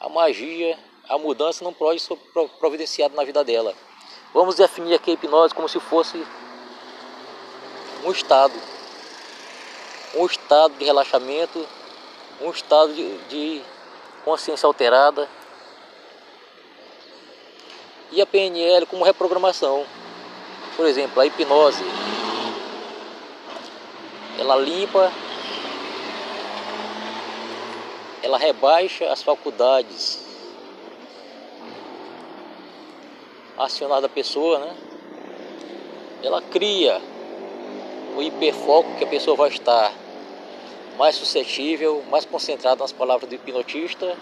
a 0.00 0.08
magia, 0.08 0.78
a 1.08 1.16
mudança 1.18 1.64
não 1.64 1.72
pode 1.72 2.00
ser 2.00 2.16
providenciada 2.58 3.14
na 3.14 3.24
vida 3.24 3.42
dela. 3.42 3.74
Vamos 4.34 4.56
definir 4.56 4.94
aqui 4.94 5.10
a 5.10 5.14
hipnose 5.14 5.54
como 5.54 5.68
se 5.68 5.80
fosse 5.80 6.22
um 8.04 8.12
estado 8.12 8.77
um 10.14 10.26
estado 10.26 10.74
de 10.78 10.84
relaxamento, 10.84 11.66
um 12.40 12.50
estado 12.50 12.92
de, 12.92 13.18
de 13.28 13.62
consciência 14.24 14.66
alterada 14.66 15.28
e 18.10 18.20
a 18.20 18.26
PNL 18.26 18.86
como 18.86 19.04
reprogramação. 19.04 19.84
Por 20.76 20.86
exemplo, 20.86 21.20
a 21.20 21.26
hipnose 21.26 21.84
ela 24.38 24.56
limpa, 24.56 25.12
ela 28.22 28.38
rebaixa 28.38 29.10
as 29.10 29.20
faculdades 29.20 30.24
acionadas 33.58 34.02
da 34.02 34.08
pessoa, 34.08 34.60
né? 34.60 34.76
Ela 36.22 36.40
cria 36.40 37.02
o 38.18 38.22
hiperfoco 38.22 38.96
que 38.96 39.04
a 39.04 39.06
pessoa 39.06 39.36
vai 39.36 39.48
estar 39.48 39.94
mais 40.96 41.14
suscetível, 41.14 42.02
mais 42.10 42.24
concentrada 42.24 42.82
nas 42.82 42.90
palavras 42.90 43.28
do 43.28 43.36
hipnotista 43.36 44.16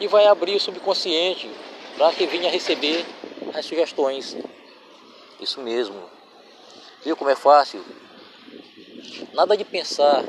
e 0.00 0.06
vai 0.06 0.26
abrir 0.26 0.56
o 0.56 0.60
subconsciente 0.60 1.50
para 1.98 2.10
que 2.14 2.24
venha 2.24 2.50
receber 2.50 3.04
as 3.52 3.66
sugestões. 3.66 4.34
Isso 5.38 5.60
mesmo. 5.60 6.08
Viu 7.04 7.14
como 7.18 7.28
é 7.28 7.36
fácil? 7.36 7.84
Nada 9.34 9.58
de 9.58 9.64
pensar 9.66 10.24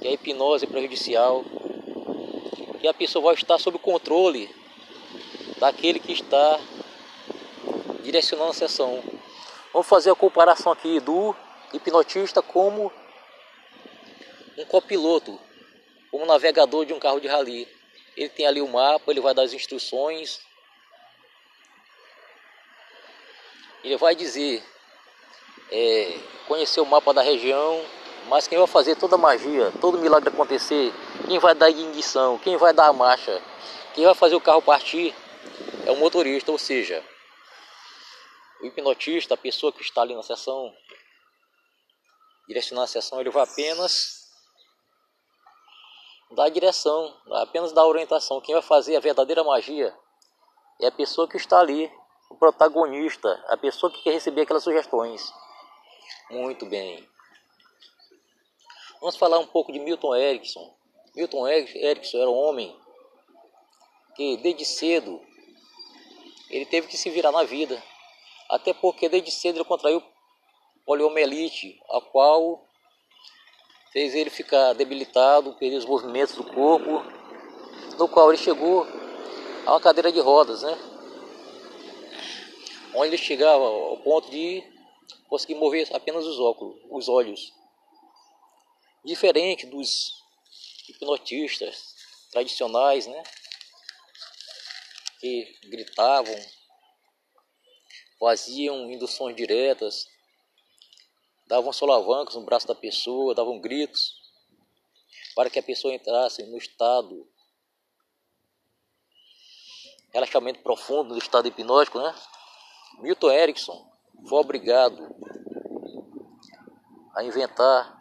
que 0.00 0.06
a 0.06 0.12
hipnose 0.12 0.66
é 0.66 0.68
prejudicial, 0.68 1.44
que 2.80 2.86
a 2.86 2.94
pessoa 2.94 3.24
vai 3.24 3.34
estar 3.34 3.58
sob 3.58 3.76
controle 3.80 4.48
daquele 5.58 5.98
que 5.98 6.12
está 6.12 6.60
direcionando 8.04 8.50
a 8.50 8.54
sessão. 8.54 9.13
Vamos 9.74 9.88
fazer 9.88 10.12
a 10.12 10.14
comparação 10.14 10.70
aqui 10.70 11.00
do 11.00 11.34
hipnotista 11.72 12.40
como 12.40 12.92
um 14.56 14.64
copiloto, 14.66 15.36
como 16.12 16.24
navegador 16.24 16.86
de 16.86 16.92
um 16.92 17.00
carro 17.00 17.18
de 17.18 17.26
rally. 17.26 17.66
Ele 18.16 18.28
tem 18.28 18.46
ali 18.46 18.60
o 18.60 18.68
mapa, 18.68 19.10
ele 19.10 19.20
vai 19.20 19.34
dar 19.34 19.42
as 19.42 19.52
instruções. 19.52 20.38
Ele 23.82 23.96
vai 23.96 24.14
dizer, 24.14 24.62
é, 25.72 26.18
conhecer 26.46 26.80
o 26.80 26.86
mapa 26.86 27.12
da 27.12 27.22
região, 27.22 27.84
mas 28.28 28.46
quem 28.46 28.56
vai 28.56 28.68
fazer 28.68 28.94
toda 28.94 29.16
a 29.16 29.18
magia, 29.18 29.72
todo 29.80 29.98
milagre 29.98 30.28
acontecer, 30.28 30.94
quem 31.26 31.40
vai 31.40 31.52
dar 31.52 31.66
a 31.66 31.70
ignição, 31.70 32.38
quem 32.38 32.56
vai 32.56 32.72
dar 32.72 32.86
a 32.86 32.92
marcha, 32.92 33.42
quem 33.92 34.04
vai 34.04 34.14
fazer 34.14 34.36
o 34.36 34.40
carro 34.40 34.62
partir 34.62 35.12
é 35.84 35.90
o 35.90 35.96
motorista, 35.96 36.52
ou 36.52 36.58
seja, 36.58 37.02
o 38.64 38.66
hipnotista, 38.66 39.34
a 39.34 39.36
pessoa 39.36 39.70
que 39.70 39.82
está 39.82 40.00
ali 40.00 40.14
na 40.14 40.22
sessão, 40.22 40.74
direcionando 42.48 42.84
a 42.84 42.88
sessão, 42.88 43.20
ele 43.20 43.28
vai 43.28 43.42
apenas 43.42 44.24
dar 46.30 46.44
a 46.44 46.48
direção, 46.48 47.14
apenas 47.32 47.72
dar 47.72 47.82
a 47.82 47.86
orientação. 47.86 48.40
Quem 48.40 48.54
vai 48.54 48.62
fazer 48.62 48.96
a 48.96 49.00
verdadeira 49.00 49.44
magia 49.44 49.94
é 50.80 50.86
a 50.86 50.92
pessoa 50.92 51.28
que 51.28 51.36
está 51.36 51.60
ali, 51.60 51.92
o 52.30 52.36
protagonista, 52.36 53.30
a 53.48 53.56
pessoa 53.58 53.92
que 53.92 54.02
quer 54.02 54.12
receber 54.12 54.42
aquelas 54.42 54.64
sugestões. 54.64 55.30
Muito 56.30 56.64
bem. 56.64 57.06
Vamos 58.98 59.16
falar 59.16 59.38
um 59.38 59.46
pouco 59.46 59.70
de 59.70 59.78
Milton 59.78 60.16
Erickson. 60.16 60.74
Milton 61.14 61.46
Erickson 61.46 62.16
era 62.16 62.30
um 62.30 62.34
homem 62.34 62.74
que 64.16 64.38
desde 64.38 64.64
cedo 64.64 65.20
ele 66.48 66.64
teve 66.64 66.88
que 66.88 66.96
se 66.96 67.10
virar 67.10 67.30
na 67.30 67.42
vida 67.42 67.82
até 68.54 68.72
porque 68.72 69.08
desde 69.08 69.32
cedo 69.32 69.56
ele 69.56 69.64
contraiu 69.64 70.00
poliomielite, 70.86 71.80
a 71.90 72.00
qual 72.00 72.64
fez 73.92 74.14
ele 74.14 74.30
ficar 74.30 74.74
debilitado, 74.74 75.54
perder 75.54 75.78
os 75.78 75.84
movimentos 75.84 76.36
do 76.36 76.44
corpo, 76.44 77.02
no 77.98 78.08
qual 78.08 78.30
ele 78.30 78.40
chegou 78.40 78.86
a 79.66 79.72
uma 79.72 79.80
cadeira 79.80 80.12
de 80.12 80.20
rodas, 80.20 80.62
né? 80.62 80.78
onde 82.94 83.08
ele 83.08 83.18
chegava 83.18 83.64
ao 83.64 83.96
ponto 83.98 84.30
de 84.30 84.62
conseguir 85.28 85.56
mover 85.56 85.88
apenas 85.92 86.24
os 86.24 86.38
óculos, 86.38 86.80
os 86.90 87.08
olhos. 87.08 87.52
Diferente 89.04 89.66
dos 89.66 90.14
hipnotistas 90.88 91.96
tradicionais, 92.30 93.08
né? 93.08 93.22
Que 95.18 95.58
gritavam, 95.64 96.34
faziam 98.24 98.90
induções 98.90 99.36
diretas, 99.36 100.08
davam 101.46 101.70
solavancos 101.74 102.36
no 102.36 102.46
braço 102.46 102.66
da 102.66 102.74
pessoa, 102.74 103.34
davam 103.34 103.60
gritos 103.60 104.14
para 105.34 105.50
que 105.50 105.58
a 105.58 105.62
pessoa 105.62 105.92
entrasse 105.92 106.42
no 106.46 106.56
estado 106.56 107.28
relaxamento 110.10 110.62
profundo, 110.62 111.10
no 111.10 111.18
estado 111.18 111.48
hipnótico, 111.48 111.98
né? 111.98 112.14
Milton 113.00 113.30
Erickson 113.30 113.92
foi 114.26 114.38
obrigado 114.38 115.14
a 117.14 117.22
inventar, 117.24 118.00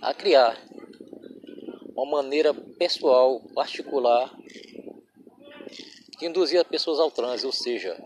a 0.00 0.14
criar 0.14 0.58
uma 1.94 2.22
maneira 2.22 2.54
pessoal, 2.54 3.42
particular, 3.54 4.34
que 6.18 6.26
induzia 6.26 6.64
pessoas 6.64 6.98
ao 6.98 7.10
transe, 7.10 7.46
ou 7.46 7.52
seja, 7.52 7.96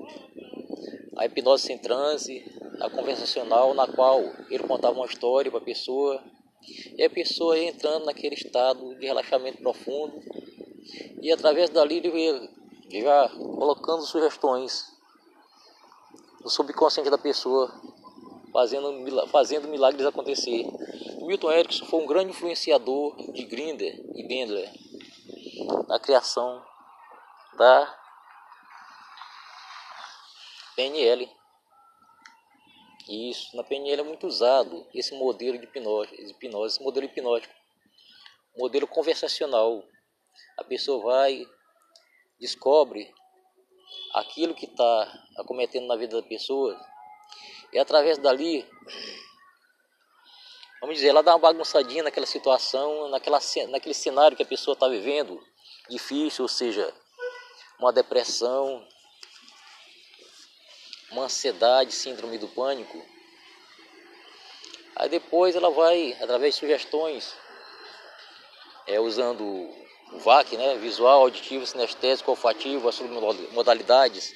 a 1.16 1.24
hipnose 1.24 1.64
sem 1.64 1.78
transe, 1.78 2.44
a 2.80 2.90
conversacional, 2.90 3.74
na 3.74 3.86
qual 3.86 4.20
ele 4.50 4.64
contava 4.64 4.96
uma 4.96 5.06
história 5.06 5.50
para 5.50 5.60
a 5.60 5.64
pessoa 5.64 6.22
e 6.96 7.02
a 7.02 7.10
pessoa 7.10 7.58
ia 7.58 7.68
entrando 7.68 8.04
naquele 8.04 8.34
estado 8.34 8.94
de 8.96 9.06
relaxamento 9.06 9.58
profundo 9.58 10.20
e 11.20 11.32
através 11.32 11.70
dali 11.70 11.96
ele 11.96 12.08
ia 12.08 12.50
já 13.02 13.28
colocando 13.30 14.02
sugestões 14.02 14.92
no 16.42 16.50
subconsciente 16.50 17.08
da 17.08 17.18
pessoa, 17.18 17.72
fazendo, 18.52 19.26
fazendo 19.28 19.68
milagres 19.68 20.04
acontecer. 20.04 20.66
Milton 21.22 21.52
Erickson 21.52 21.86
foi 21.86 22.02
um 22.02 22.06
grande 22.06 22.30
influenciador 22.30 23.16
de 23.32 23.44
Grinder 23.44 23.98
e 24.14 24.26
Bendler 24.26 24.70
na 25.88 25.98
criação 25.98 26.62
da 27.56 28.01
PNL. 30.76 31.30
Isso, 33.08 33.56
na 33.56 33.64
PNL 33.64 34.00
é 34.00 34.04
muito 34.04 34.26
usado 34.26 34.86
esse 34.94 35.14
modelo 35.14 35.58
de 35.58 35.64
hipnose, 35.64 36.14
hipnose 36.14 36.76
esse 36.76 36.84
modelo 36.84 37.06
hipnótico, 37.06 37.54
modelo 38.56 38.86
conversacional. 38.86 39.84
A 40.56 40.64
pessoa 40.64 41.02
vai, 41.02 41.44
descobre 42.38 43.12
aquilo 44.14 44.54
que 44.54 44.66
está 44.66 45.26
acometendo 45.36 45.86
na 45.86 45.96
vida 45.96 46.20
da 46.20 46.26
pessoa, 46.26 46.78
e 47.72 47.78
através 47.78 48.18
dali, 48.18 48.68
vamos 50.80 50.96
dizer, 50.96 51.08
ela 51.08 51.22
dá 51.22 51.32
uma 51.32 51.38
bagunçadinha 51.38 52.02
naquela 52.02 52.26
situação, 52.26 53.08
naquela, 53.08 53.38
naquele 53.68 53.94
cenário 53.94 54.36
que 54.36 54.42
a 54.42 54.46
pessoa 54.46 54.74
está 54.74 54.88
vivendo, 54.88 55.42
difícil, 55.88 56.44
ou 56.44 56.48
seja, 56.48 56.94
uma 57.78 57.92
depressão, 57.92 58.86
uma 61.12 61.24
ansiedade, 61.24 61.92
síndrome 61.92 62.38
do 62.38 62.48
pânico. 62.48 63.00
Aí 64.96 65.08
depois 65.08 65.54
ela 65.54 65.70
vai, 65.70 66.16
através 66.20 66.54
de 66.54 66.60
sugestões, 66.60 67.34
é, 68.86 68.98
usando 68.98 69.42
o 70.12 70.18
VAC, 70.18 70.56
né, 70.56 70.76
visual, 70.76 71.20
auditivo, 71.20 71.66
sinestésico, 71.66 72.30
olfativo, 72.30 72.88
as 72.88 72.98
modalidades, 73.52 74.34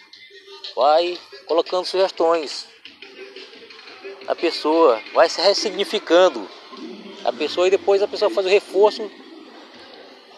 vai 0.74 1.18
colocando 1.46 1.84
sugestões. 1.84 2.66
A 4.26 4.34
pessoa 4.34 5.00
vai 5.12 5.28
se 5.28 5.40
ressignificando. 5.40 6.48
A 7.24 7.32
pessoa 7.32 7.66
e 7.66 7.70
depois 7.70 8.02
a 8.02 8.08
pessoa 8.08 8.30
faz 8.30 8.46
o 8.46 8.50
reforço 8.50 9.10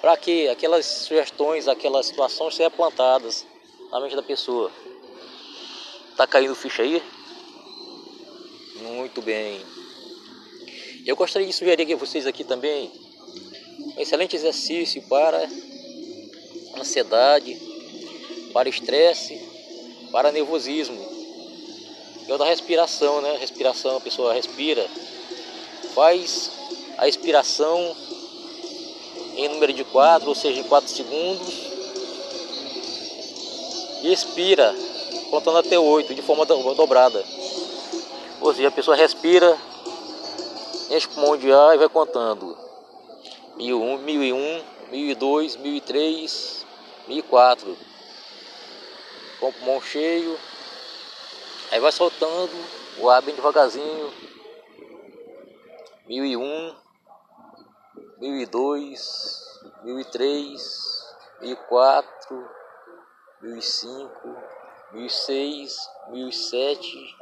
para 0.00 0.16
que 0.16 0.48
aquelas 0.48 0.86
sugestões, 0.86 1.68
aquelas 1.68 2.06
situações 2.06 2.54
sejam 2.54 2.70
plantadas 2.70 3.46
na 3.90 4.00
mente 4.00 4.16
da 4.16 4.22
pessoa. 4.22 4.70
Tá 6.18 6.26
caindo 6.26 6.52
ficha 6.56 6.82
aí? 6.82 7.00
Muito 8.82 9.22
bem. 9.22 9.60
Eu 11.06 11.14
gostaria 11.14 11.46
de 11.46 11.52
sugerir 11.52 11.92
a 11.92 11.96
vocês 11.96 12.26
aqui 12.26 12.42
também 12.42 12.90
um 13.96 14.00
excelente 14.00 14.34
exercício 14.34 15.00
para 15.02 15.48
ansiedade, 16.76 17.56
para 18.52 18.68
estresse, 18.68 19.40
para 20.10 20.32
nervosismo. 20.32 21.00
É 22.26 22.34
o 22.34 22.36
da 22.36 22.46
respiração, 22.46 23.22
né? 23.22 23.36
Respiração, 23.36 23.98
a 23.98 24.00
pessoa 24.00 24.34
respira, 24.34 24.84
faz 25.94 26.50
a 26.96 27.06
expiração 27.06 27.96
em 29.36 29.48
número 29.50 29.72
de 29.72 29.84
4, 29.84 30.28
ou 30.28 30.34
seja, 30.34 30.58
em 30.58 30.64
4 30.64 30.90
segundos, 30.90 31.54
e 34.02 34.12
expira 34.12 34.74
contando 35.30 35.58
até 35.58 35.78
8 35.78 36.14
de 36.14 36.22
forma 36.22 36.44
dobrada. 36.46 37.24
Ou 38.40 38.54
seja, 38.54 38.68
a 38.68 38.72
pessoa 38.72 38.96
respira, 38.96 39.58
enche 40.90 41.06
o 41.06 41.10
pulmão 41.10 41.36
de 41.36 41.52
ar 41.52 41.74
e 41.74 41.78
vai 41.78 41.88
contando. 41.88 42.56
1001, 43.56 43.98
1001, 43.98 44.64
1002, 44.90 45.56
1003, 45.56 46.66
1004. 47.08 47.76
Com 49.40 49.48
o 49.48 49.52
pulmão 49.52 49.82
cheio. 49.82 50.38
Aí 51.70 51.80
vai 51.80 51.92
soltando 51.92 52.52
o 52.98 53.10
ar 53.10 53.20
bem 53.22 53.34
devagarzinho. 53.34 54.12
1001, 56.06 56.74
1002, 58.18 59.60
1003, 59.84 61.14
1004, 61.40 62.50
1005. 63.42 64.57
1006, 64.92 65.90
1007 66.10 67.16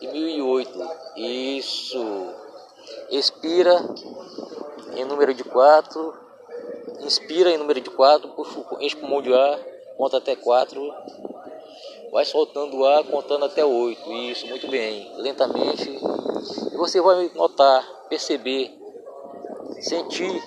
e 0.00 0.08
1008. 0.08 0.90
Isso. 1.16 2.34
Expira 3.10 3.76
em 4.96 5.04
número 5.04 5.34
de 5.34 5.44
4. 5.44 6.30
Inspira 7.00 7.50
em 7.50 7.56
número 7.56 7.80
de 7.80 7.90
4, 7.90 8.28
puxa, 8.30 8.60
o 8.60 8.96
pulmão 8.98 9.22
de 9.22 9.32
ar, 9.32 9.58
conta 9.96 10.18
até 10.18 10.36
4. 10.36 10.94
Vai 12.12 12.24
soltando 12.24 12.76
o 12.76 12.84
ar, 12.84 13.04
contando 13.04 13.44
até 13.44 13.64
8. 13.64 14.12
Isso, 14.12 14.46
muito 14.46 14.68
bem. 14.68 15.10
Lentamente. 15.16 15.88
E 15.90 16.76
você 16.76 17.00
vai 17.00 17.30
notar, 17.34 17.86
perceber, 18.08 18.70
sentir 19.80 20.42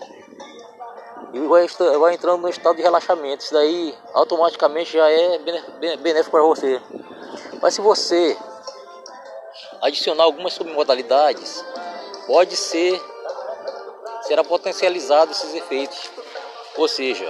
e 1.34 1.40
vai, 1.48 2.14
entrando 2.14 2.42
no 2.42 2.50
estado 2.50 2.76
de 2.76 2.84
relaxamento. 2.84 3.44
Isso 3.44 3.54
daí 3.54 3.98
automaticamente 4.14 4.94
já 4.94 5.10
é 5.10 5.40
benéfico 5.98 6.30
para 6.30 6.44
você. 6.44 6.80
Mas 7.60 7.74
se 7.74 7.82
você 7.82 8.38
adicionar 9.82 10.26
algumas 10.26 10.54
submodalidades, 10.54 11.66
pode 12.28 12.56
ser 12.56 13.02
será 14.22 14.44
potencializado 14.44 15.32
esses 15.32 15.54
efeitos. 15.56 16.12
Ou 16.78 16.88
seja, 16.88 17.28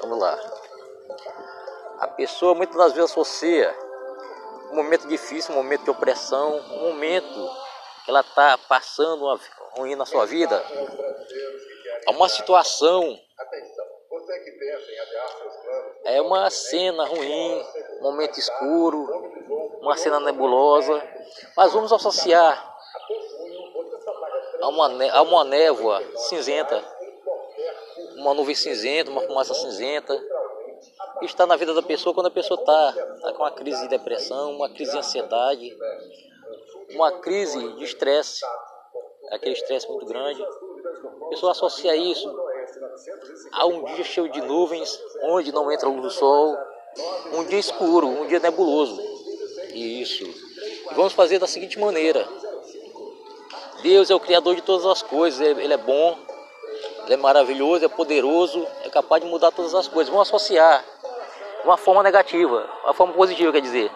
vamos 0.00 0.18
lá. 0.18 0.38
A 2.00 2.08
pessoa 2.08 2.54
muitas 2.54 2.76
das 2.76 2.92
vezes 2.92 3.10
associa 3.12 3.74
um 4.72 4.76
momento 4.76 5.06
difícil, 5.06 5.54
um 5.54 5.58
momento 5.58 5.84
de 5.84 5.90
opressão, 5.90 6.56
um 6.56 6.88
momento 6.88 7.50
que 8.04 8.10
ela 8.10 8.20
está 8.20 8.58
passando 8.68 9.24
uma 9.24 9.38
ruim 9.76 9.94
na 9.94 10.04
sua 10.04 10.26
vida, 10.26 10.62
a 12.06 12.10
uma 12.10 12.28
situação. 12.28 13.18
É 16.04 16.20
uma 16.20 16.50
cena 16.50 17.04
ruim, 17.06 17.64
um 17.98 18.02
momento 18.02 18.38
escuro, 18.38 19.06
uma 19.80 19.96
cena 19.96 20.20
nebulosa, 20.20 21.02
mas 21.56 21.72
vamos 21.72 21.92
associar 21.92 22.72
a 24.60 24.68
uma, 24.68 25.10
a 25.12 25.22
uma 25.22 25.44
névoa 25.44 26.02
cinzenta, 26.16 26.82
uma 28.16 28.34
nuvem 28.34 28.54
cinzenta, 28.54 29.10
uma 29.10 29.22
fumaça 29.22 29.54
cinzenta, 29.54 30.20
está 31.22 31.46
na 31.46 31.56
vida 31.56 31.74
da 31.74 31.82
pessoa 31.82 32.14
quando 32.14 32.26
a 32.26 32.30
pessoa 32.30 32.58
está 32.60 32.92
tá 33.20 33.32
com 33.32 33.42
uma 33.42 33.50
crise 33.50 33.82
de 33.82 33.88
depressão, 33.88 34.52
uma 34.52 34.68
crise 34.68 34.92
de 34.92 34.98
ansiedade, 34.98 35.76
uma 36.90 37.12
crise 37.20 37.72
de 37.74 37.84
estresse, 37.84 38.40
aquele 39.30 39.54
estresse 39.54 39.88
muito 39.88 40.06
grande. 40.06 40.44
Pessoa 41.32 41.52
associa 41.52 41.96
isso 41.96 42.30
a 43.52 43.64
um 43.64 43.84
dia 43.84 44.04
cheio 44.04 44.30
de 44.30 44.42
nuvens, 44.42 45.00
onde 45.22 45.50
não 45.50 45.72
entra 45.72 45.88
luz 45.88 46.02
do 46.02 46.10
sol, 46.10 46.58
um 47.32 47.42
dia 47.44 47.58
escuro, 47.58 48.06
um 48.06 48.26
dia 48.26 48.38
nebuloso. 48.38 49.00
Isso. 49.72 50.24
E 50.24 50.94
vamos 50.94 51.14
fazer 51.14 51.38
da 51.38 51.46
seguinte 51.46 51.78
maneira: 51.78 52.28
Deus 53.82 54.10
é 54.10 54.14
o 54.14 54.20
Criador 54.20 54.56
de 54.56 54.60
todas 54.60 54.84
as 54.84 55.00
coisas, 55.00 55.40
Ele 55.40 55.72
é 55.72 55.78
bom, 55.78 56.18
Ele 57.06 57.14
é 57.14 57.16
maravilhoso, 57.16 57.86
é 57.86 57.88
poderoso, 57.88 58.66
é 58.84 58.90
capaz 58.90 59.22
de 59.22 59.28
mudar 59.28 59.52
todas 59.52 59.74
as 59.74 59.88
coisas. 59.88 60.12
Vamos 60.12 60.28
associar 60.28 60.84
uma 61.64 61.78
forma 61.78 62.02
negativa, 62.02 62.68
uma 62.84 62.92
forma 62.92 63.14
positiva, 63.14 63.50
quer 63.52 63.62
dizer. 63.62 63.90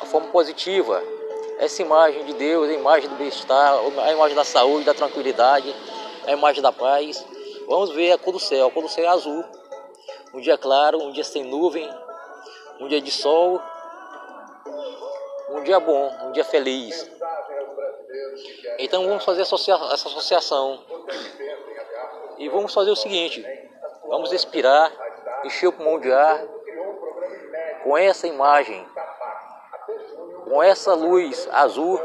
A 0.00 0.06
forma 0.06 0.28
positiva, 0.28 1.02
essa 1.58 1.82
imagem 1.82 2.24
de 2.24 2.32
Deus, 2.32 2.70
a 2.70 2.72
imagem 2.72 3.10
do 3.10 3.16
bem-estar, 3.16 3.74
a 4.02 4.12
imagem 4.12 4.34
da 4.34 4.44
saúde, 4.44 4.86
da 4.86 4.94
tranquilidade, 4.94 5.74
a 6.26 6.32
imagem 6.32 6.62
da 6.62 6.72
paz. 6.72 7.24
Vamos 7.66 7.90
ver 7.90 8.12
a 8.12 8.18
cor 8.18 8.32
do 8.32 8.40
céu, 8.40 8.66
a 8.66 8.70
cor 8.70 8.82
do 8.82 8.88
céu 8.88 9.04
é 9.04 9.08
azul. 9.08 9.44
Um 10.32 10.40
dia 10.40 10.58
claro, 10.58 10.98
um 10.98 11.12
dia 11.12 11.24
sem 11.24 11.44
nuvem, 11.44 11.88
um 12.80 12.88
dia 12.88 13.00
de 13.00 13.10
sol, 13.10 13.60
um 15.50 15.62
dia 15.62 15.78
bom, 15.78 16.12
um 16.24 16.32
dia 16.32 16.44
feliz. 16.44 17.10
Então 18.78 19.06
vamos 19.06 19.24
fazer 19.24 19.42
essa 19.42 19.54
associação. 19.54 20.80
E 22.38 22.48
vamos 22.48 22.74
fazer 22.74 22.90
o 22.90 22.96
seguinte: 22.96 23.46
vamos 24.06 24.32
expirar, 24.32 24.92
encher 25.44 25.68
o 25.68 25.72
pulmão 25.72 26.00
de 26.00 26.12
ar 26.12 26.44
com 27.84 27.96
essa 27.96 28.26
imagem, 28.26 28.84
com 30.44 30.62
essa 30.62 30.94
luz 30.94 31.48
azul, 31.52 32.00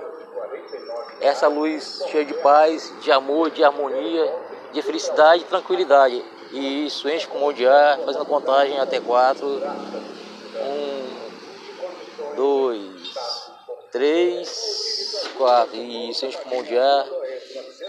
essa 1.21 1.47
luz 1.47 2.03
cheia 2.09 2.25
de 2.25 2.33
paz, 2.35 2.93
de 3.01 3.11
amor, 3.11 3.51
de 3.51 3.63
harmonia, 3.63 4.33
de 4.71 4.81
felicidade 4.81 5.43
e 5.43 5.47
tranquilidade. 5.47 6.23
E 6.51 6.85
isso 6.85 7.07
enche 7.09 7.27
o 7.27 7.29
pulmão 7.29 7.53
de 7.53 7.67
ar, 7.67 7.99
fazendo 7.99 8.25
contagem 8.25 8.79
até 8.79 8.99
quatro. 8.99 9.47
Um, 10.55 11.09
dois, 12.35 13.51
três, 13.91 15.29
quatro. 15.37 15.75
Isso 15.75 16.25
enche 16.25 16.37
o 16.37 16.41
pulmão 16.41 16.63
de 16.63 16.77
ar, 16.77 17.05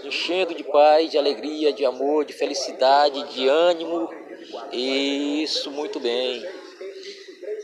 enchendo 0.03 0.53
de 0.53 0.63
paz, 0.63 1.09
de 1.09 1.17
alegria, 1.17 1.73
de 1.73 1.85
amor, 1.85 2.25
de 2.25 2.33
felicidade, 2.33 3.23
de 3.33 3.47
ânimo. 3.47 4.09
Isso, 4.71 5.71
muito 5.71 5.99
bem. 5.99 6.45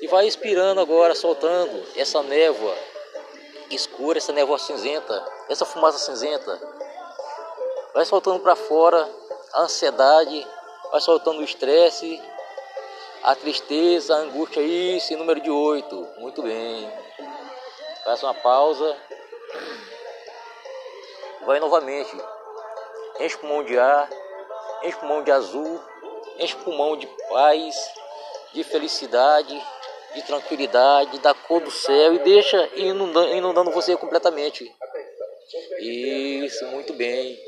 E 0.01 0.07
vai 0.07 0.27
expirando 0.27 0.79
agora, 0.79 1.13
soltando 1.13 1.83
essa 1.95 2.23
névoa 2.23 2.75
escura, 3.69 4.17
essa 4.17 4.31
névoa 4.31 4.57
cinzenta, 4.57 5.25
essa 5.49 5.65
fumaça 5.65 5.97
cinzenta. 5.97 6.59
Vai 7.93 8.05
soltando 8.05 8.39
para 8.39 8.55
fora 8.55 9.09
a 9.53 9.61
ansiedade, 9.61 10.47
vai 10.91 11.01
soltando 11.01 11.39
o 11.39 11.43
estresse, 11.43 12.21
a 13.23 13.35
tristeza, 13.35 14.15
a 14.15 14.19
angústia. 14.19 14.61
Isso, 14.61 15.15
número 15.17 15.41
de 15.41 15.49
oito. 15.49 16.07
Muito 16.17 16.41
bem. 16.41 16.91
Faz 18.03 18.23
uma 18.23 18.33
pausa. 18.33 18.95
Vai 21.45 21.59
novamente. 21.59 22.15
Enche 23.19 23.35
o 23.35 23.39
pulmão 23.39 23.63
de 23.63 23.79
ar, 23.79 24.07
enche 24.83 24.95
o 24.95 24.99
pulmão 24.99 25.23
de 25.23 25.31
azul, 25.31 25.81
enche 26.37 26.55
o 26.55 26.59
pulmão 26.59 26.95
de 26.95 27.07
paz, 27.29 27.75
de 28.53 28.63
felicidade, 28.63 29.59
de 30.17 30.23
tranquilidade, 30.23 31.19
da 31.19 31.33
cor 31.33 31.61
do 31.61 31.69
céu 31.69 32.15
e 32.15 32.19
deixa 32.19 32.69
inundando, 32.75 33.33
inundando 33.35 33.71
você 33.71 33.95
completamente. 33.95 34.69
Isso, 35.79 36.65
muito 36.65 36.93
bem. 36.93 37.39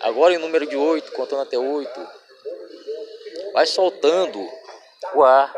Agora 0.00 0.34
em 0.34 0.38
número 0.38 0.66
de 0.66 0.76
8, 0.76 1.10
contando 1.12 1.42
até 1.42 1.56
8. 1.56 2.08
Vai 3.54 3.66
soltando 3.66 4.46
o 5.14 5.24
ar. 5.24 5.54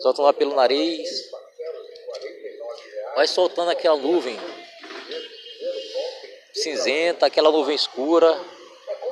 Soltando 0.00 0.28
ar 0.28 0.34
pelo 0.34 0.54
nariz. 0.54 1.30
Vai 3.14 3.26
soltando 3.26 3.70
aquela 3.70 3.96
nuvem 3.96 4.38
cinzenta, 6.54 7.26
aquela 7.26 7.50
nuvem 7.50 7.74
escura, 7.74 8.38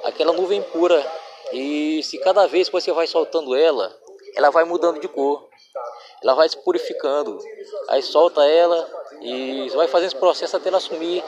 aquela 0.04 0.32
nuvem 0.32 0.62
pura. 0.62 1.04
E 1.52 2.02
se 2.02 2.18
cada 2.18 2.46
vez 2.46 2.68
que 2.68 2.72
você 2.72 2.92
vai 2.92 3.06
soltando 3.06 3.54
ela, 3.54 3.94
ela 4.34 4.50
vai 4.50 4.64
mudando 4.64 5.00
de 5.00 5.08
cor 5.08 5.47
ela 6.22 6.34
vai 6.34 6.48
se 6.48 6.56
purificando. 6.58 7.38
Aí 7.88 8.02
solta 8.02 8.44
ela 8.44 8.88
e 9.20 9.68
vai 9.70 9.88
fazendo 9.88 10.08
esse 10.08 10.16
processo 10.16 10.56
até 10.56 10.68
ela 10.68 10.80
sumir, 10.80 11.24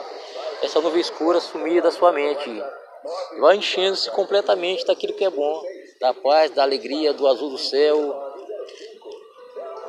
essa 0.61 0.79
nuvem 0.79 1.01
escura 1.01 1.39
sumir 1.39 1.81
da 1.81 1.91
sua 1.91 2.11
mente. 2.11 2.63
Vai 3.39 3.57
enchendo-se 3.57 4.11
completamente 4.11 4.85
daquilo 4.85 5.13
que 5.13 5.25
é 5.25 5.29
bom, 5.29 5.63
da 5.99 6.13
paz, 6.13 6.51
da 6.51 6.63
alegria, 6.63 7.13
do 7.13 7.27
azul 7.27 7.49
do 7.49 7.57
céu, 7.57 7.97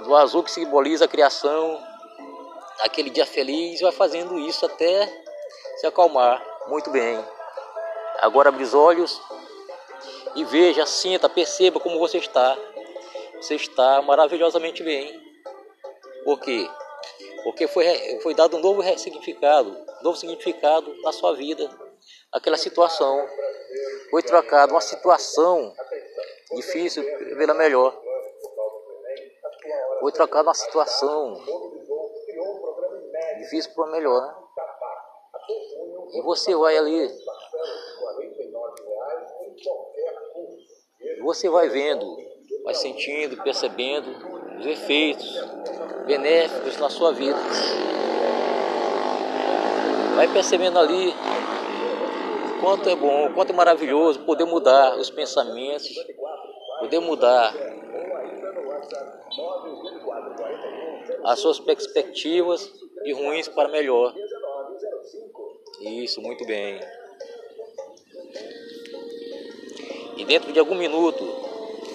do 0.05 0.17
azul 0.17 0.43
que 0.43 0.51
simboliza 0.51 1.05
a 1.05 1.09
criação, 1.09 1.79
aquele 2.81 3.11
dia 3.11 3.27
feliz, 3.27 3.81
vai 3.81 3.93
fazendo 3.93 4.39
isso 4.39 4.65
até 4.65 5.07
se 5.77 5.87
acalmar. 5.87 6.43
Muito 6.69 6.91
bem. 6.91 7.23
Agora 8.19 8.49
abre 8.49 8.63
os 8.63 8.73
olhos 8.73 9.21
e 10.35 10.45
veja, 10.45 10.87
sinta, 10.87 11.29
perceba 11.29 11.79
como 11.79 11.99
você 11.99 12.19
está 12.19 12.57
você 13.43 13.57
está 13.57 14.01
maravilhosamente 14.03 14.85
bem. 14.85 15.21
Por 16.25 16.39
quê? 16.39 16.65
Porque 17.43 17.67
foi, 17.67 17.85
foi 18.23 18.35
dado 18.35 18.57
um 18.57 18.61
novo 18.61 18.83
significado, 18.97 19.85
novo 20.01 20.17
significado 20.17 20.95
na 21.03 21.11
sua 21.11 21.35
vida, 21.35 21.69
aquela 22.31 22.57
situação. 22.57 23.27
Foi 24.11 24.23
trocada 24.23 24.73
uma 24.73 24.81
situação 24.81 25.75
difícil 26.55 27.03
pela 27.37 27.53
melhor. 27.55 28.01
Foi 29.99 30.13
trocada 30.13 30.49
uma 30.49 30.55
situação 30.55 31.35
difícil 33.39 33.75
para 33.75 33.91
melhor, 33.91 34.23
né? 34.23 34.35
E 36.15 36.23
você 36.23 36.55
vai 36.55 36.77
ali. 36.77 37.09
Você 41.23 41.49
vai 41.49 41.69
vendo 41.69 42.32
vai 42.65 42.75
sentindo, 42.75 43.43
percebendo 43.43 44.11
os 44.59 44.67
efeitos 44.67 45.29
benéficos 46.07 46.77
na 46.79 46.89
sua 46.89 47.13
vida. 47.13 47.39
Vai 50.15 50.29
percebendo 50.33 50.79
ali 50.79 51.15
quanto 52.61 52.89
é 52.89 52.95
bom, 52.95 53.33
quanto 53.35 53.51
é 53.51 53.57
maravilhoso 53.57 54.21
poder 54.21 54.45
mudar 54.45 54.97
os 54.97 55.11
pensamentos, 55.11 55.93
poder 56.81 57.01
mudar 57.01 57.55
as 61.25 61.39
suas 61.41 61.59
perspectivas 61.59 62.73
de 63.03 63.13
ruins 63.13 63.49
para 63.49 63.69
melhor. 63.69 64.15
Isso, 65.81 66.21
muito 66.21 66.45
bem. 66.47 66.81
E 70.17 70.25
dentro 70.25 70.53
de 70.53 70.59
algum 70.61 70.77
minuto 70.77 71.25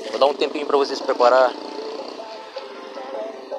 Vou 0.10 0.20
dar 0.20 0.26
um 0.28 0.34
tempinho 0.34 0.66
para 0.66 0.78
vocês 0.78 0.98
se 0.98 1.04
preparar. 1.04 1.52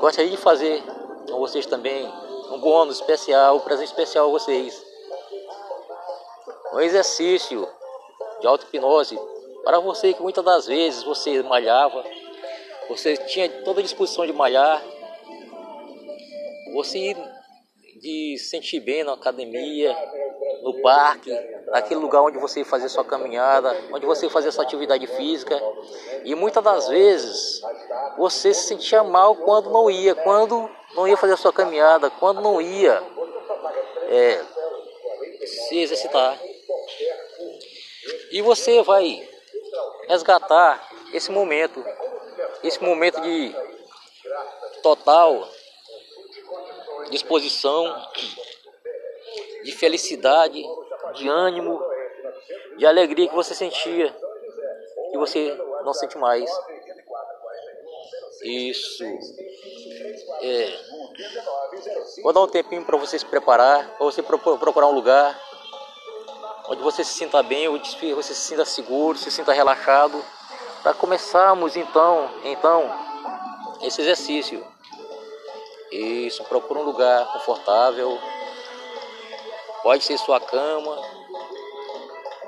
Gostaria 0.01 0.31
de 0.31 0.37
fazer 0.37 0.83
com 1.31 1.39
vocês 1.39 1.67
também 1.67 2.07
um 2.51 2.59
bônus 2.59 2.97
especial, 2.97 3.57
um 3.57 3.61
presente 3.61 3.89
especial 3.89 4.27
a 4.27 4.31
vocês. 4.31 4.85
Um 6.73 6.81
exercício 6.81 7.69
de 8.41 8.47
auto-hipnose 8.47 9.19
para 9.65 9.81
você 9.81 10.15
que 10.15 10.23
muitas 10.23 10.45
das 10.45 10.67
vezes 10.67 11.03
você 11.03 11.43
malhava, 11.43 12.05
você 12.89 13.17
tinha 13.17 13.49
toda 13.65 13.81
a 13.81 13.83
disposição 13.83 14.25
de 14.25 14.33
malhar, 14.33 14.83
você 16.73 17.17
de 17.99 18.39
sentir 18.39 18.81
bem 18.81 19.03
na 19.05 19.15
academia, 19.15 19.97
no 20.63 20.81
parque, 20.81 21.31
naquele 21.67 22.01
lugar 22.01 22.23
onde 22.23 22.39
você 22.39 22.65
fazia 22.65 22.89
sua 22.89 23.05
caminhada, 23.05 23.77
onde 23.93 24.07
você 24.07 24.29
fazia 24.29 24.53
sua 24.53 24.65
atividade 24.65 25.07
física. 25.07 25.61
E 26.25 26.35
muitas 26.35 26.63
das 26.63 26.89
vezes 26.89 27.61
você 28.17 28.55
se 28.55 28.69
sentia 28.69 29.03
mal 29.03 29.35
quando 29.37 29.71
não 29.71 29.91
ia, 29.91 30.15
quando 30.15 30.71
não 30.95 31.07
ia 31.07 31.17
fazer 31.17 31.37
sua 31.37 31.53
caminhada, 31.53 32.11
quando 32.11 32.41
não 32.41 32.61
ia 32.61 33.03
é, 34.09 34.45
se 35.47 35.79
exercitar. 35.79 36.39
E 38.31 38.43
você 38.43 38.83
vai 38.83 39.29
resgatar 40.09 40.89
esse 41.13 41.31
momento, 41.31 41.85
esse 42.63 42.83
momento 42.83 43.21
de 43.21 43.55
total 44.83 45.49
disposição, 47.11 47.94
de 49.62 49.73
felicidade, 49.73 50.62
de 51.14 51.29
ânimo, 51.29 51.83
de 52.77 52.87
alegria 52.87 53.29
que 53.29 53.35
você 53.35 53.55
sentia, 53.55 54.14
que 55.11 55.18
você 55.18 55.57
não 55.85 55.92
sente 55.92 56.16
mais. 56.18 56.51
Isso. 58.42 59.05
É. 60.40 60.79
Vou 62.23 62.33
dar 62.33 62.42
um 62.42 62.49
tempinho 62.49 62.85
para 62.85 62.97
você 62.97 63.18
se 63.18 63.27
preparar, 63.27 63.97
para 63.97 64.05
você 64.05 64.23
procurar 64.23 64.87
um 64.87 64.94
lugar 64.94 65.38
onde 66.68 66.83
você 66.83 67.03
se 67.03 67.14
sinta 67.14 67.42
bem, 67.42 67.68
onde 67.68 67.97
você 68.14 68.35
se 68.35 68.49
sinta 68.49 68.64
seguro, 68.64 69.16
se 69.18 69.31
sinta 69.31 69.53
relaxado, 69.53 70.23
para 70.83 70.94
começarmos 70.94 71.77
então, 71.77 72.31
então 72.44 72.94
esse 73.83 74.01
exercício. 74.01 74.64
Isso, 75.90 76.44
procura 76.44 76.81
um 76.81 76.85
lugar 76.85 77.33
confortável. 77.33 78.18
Pode 79.83 80.05
ser 80.05 80.18
sua 80.18 80.40
cama, 80.40 81.01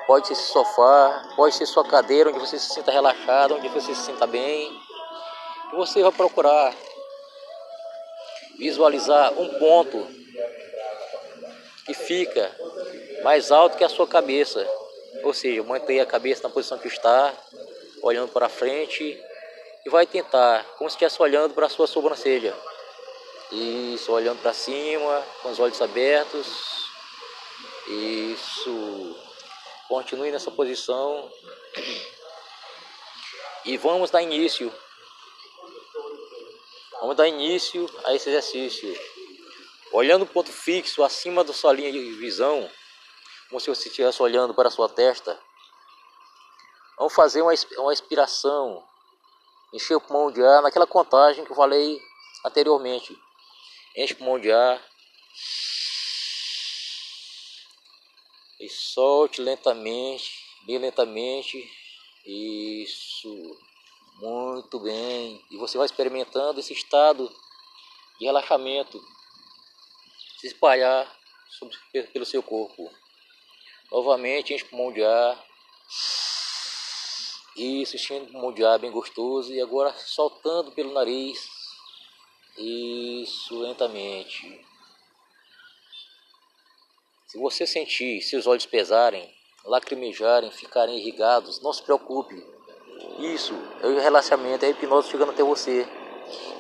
pode 0.06 0.26
ser 0.26 0.34
seu 0.34 0.64
sofá, 0.64 1.22
pode 1.36 1.54
ser 1.54 1.66
sua 1.66 1.84
cadeira 1.84 2.30
onde 2.30 2.38
você 2.38 2.58
se 2.58 2.74
sinta 2.74 2.90
relaxado, 2.90 3.54
onde 3.54 3.68
você 3.68 3.94
se 3.94 4.02
sinta 4.02 4.26
bem. 4.26 4.70
você 5.72 6.02
vai 6.02 6.12
procurar 6.12 6.74
visualizar 8.58 9.32
um 9.38 9.48
ponto 9.58 10.06
que 11.86 11.94
fica 11.94 12.54
mais 13.22 13.50
alto 13.50 13.76
que 13.76 13.84
a 13.84 13.88
sua 13.88 14.06
cabeça. 14.06 14.66
Ou 15.24 15.32
seja, 15.32 15.62
manter 15.62 15.98
a 16.00 16.06
cabeça 16.06 16.42
na 16.42 16.50
posição 16.52 16.78
que 16.78 16.88
está, 16.88 17.32
olhando 18.02 18.28
para 18.28 18.48
frente 18.48 19.18
e 19.84 19.90
vai 19.90 20.06
tentar, 20.06 20.64
como 20.76 20.88
se 20.88 20.94
estivesse 20.94 21.20
olhando 21.22 21.54
para 21.54 21.66
a 21.66 21.70
sua 21.70 21.86
sobrancelha. 21.86 22.54
Isso, 23.52 24.12
olhando 24.12 24.40
para 24.40 24.52
cima, 24.52 25.26
com 25.42 25.50
os 25.50 25.58
olhos 25.58 25.80
abertos. 25.82 26.86
Isso. 27.88 29.16
Continue 29.88 30.30
nessa 30.30 30.52
posição. 30.52 31.28
E 33.64 33.76
vamos 33.76 34.10
dar 34.10 34.22
início. 34.22 34.72
Vamos 37.00 37.16
dar 37.16 37.26
início 37.26 37.90
a 38.04 38.14
esse 38.14 38.28
exercício. 38.28 38.96
Olhando 39.92 40.22
o 40.22 40.26
ponto 40.26 40.52
fixo 40.52 41.02
acima 41.02 41.42
da 41.42 41.52
sua 41.52 41.72
linha 41.72 41.90
de 41.90 42.12
visão, 42.12 42.70
como 43.48 43.60
se 43.60 43.68
você 43.68 43.88
estivesse 43.88 44.22
olhando 44.22 44.54
para 44.54 44.68
a 44.68 44.70
sua 44.70 44.88
testa. 44.88 45.36
Vamos 46.96 47.12
fazer 47.12 47.42
uma, 47.42 47.52
uma 47.78 47.92
expiração, 47.92 48.84
encher 49.72 49.96
o 49.96 50.00
pulmão 50.00 50.30
de 50.30 50.40
ar 50.40 50.62
naquela 50.62 50.86
contagem 50.86 51.44
que 51.44 51.50
eu 51.50 51.56
falei 51.56 52.00
anteriormente. 52.44 53.18
Enche 53.96 54.14
o 54.14 54.16
pulmão 54.16 54.38
de 54.38 54.52
ar 54.52 54.90
e 58.60 58.68
solte 58.68 59.40
lentamente, 59.40 60.30
bem 60.66 60.78
lentamente. 60.78 61.68
Isso, 62.24 63.58
muito 64.16 64.78
bem. 64.78 65.42
E 65.50 65.56
você 65.56 65.78
vai 65.78 65.86
experimentando 65.86 66.60
esse 66.60 66.72
estado 66.72 67.28
de 68.18 68.26
relaxamento 68.26 69.00
se 70.38 70.46
espalhar 70.46 71.10
sobre, 71.48 71.76
pelo 72.08 72.26
seu 72.26 72.42
corpo. 72.42 72.92
Novamente, 73.90 74.54
enche 74.54 74.64
o 74.64 74.68
pulmão 74.68 74.92
de 74.92 75.02
ar. 75.02 75.46
Isso, 77.56 77.96
enchendo 77.96 78.26
o 78.26 78.32
pulmão 78.32 78.52
de 78.52 78.64
ar 78.64 78.78
bem 78.78 78.90
gostoso. 78.90 79.52
E 79.52 79.60
agora 79.60 79.92
soltando 79.98 80.70
pelo 80.72 80.92
nariz. 80.92 81.59
Isso, 82.60 83.58
lentamente. 83.58 84.60
Se 87.26 87.38
você 87.38 87.66
sentir 87.66 88.20
seus 88.20 88.46
olhos 88.46 88.66
pesarem, 88.66 89.32
lacrimejarem, 89.64 90.50
ficarem 90.50 90.98
irrigados, 90.98 91.60
não 91.62 91.72
se 91.72 91.82
preocupe. 91.82 92.36
Isso 93.18 93.54
é 93.80 93.86
o 93.86 93.98
relaxamento, 93.98 94.64
é 94.64 94.68
a 94.68 94.70
hipnose 94.72 95.10
chegando 95.10 95.30
até 95.30 95.42
você. 95.42 95.88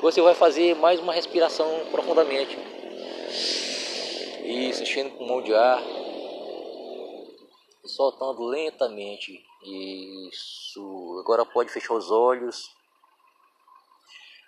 Você 0.00 0.22
vai 0.22 0.34
fazer 0.34 0.74
mais 0.74 0.98
uma 1.00 1.12
respiração 1.12 1.86
profundamente. 1.90 2.56
Isso, 4.44 4.82
enchendo 4.82 5.10
o 5.10 5.18
pulmão 5.18 5.42
de 5.42 5.54
ar 5.54 5.82
soltando 7.84 8.42
lentamente. 8.44 9.44
Isso. 9.62 11.18
Agora 11.20 11.44
pode 11.44 11.70
fechar 11.70 11.94
os 11.94 12.10
olhos. 12.10 12.70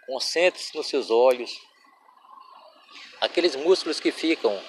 Concentre-se 0.06 0.76
nos 0.76 0.86
seus 0.86 1.10
olhos. 1.10 1.60
Aqueles 3.20 3.54
músculos 3.56 4.00
que 4.00 4.10
ficam 4.10 4.60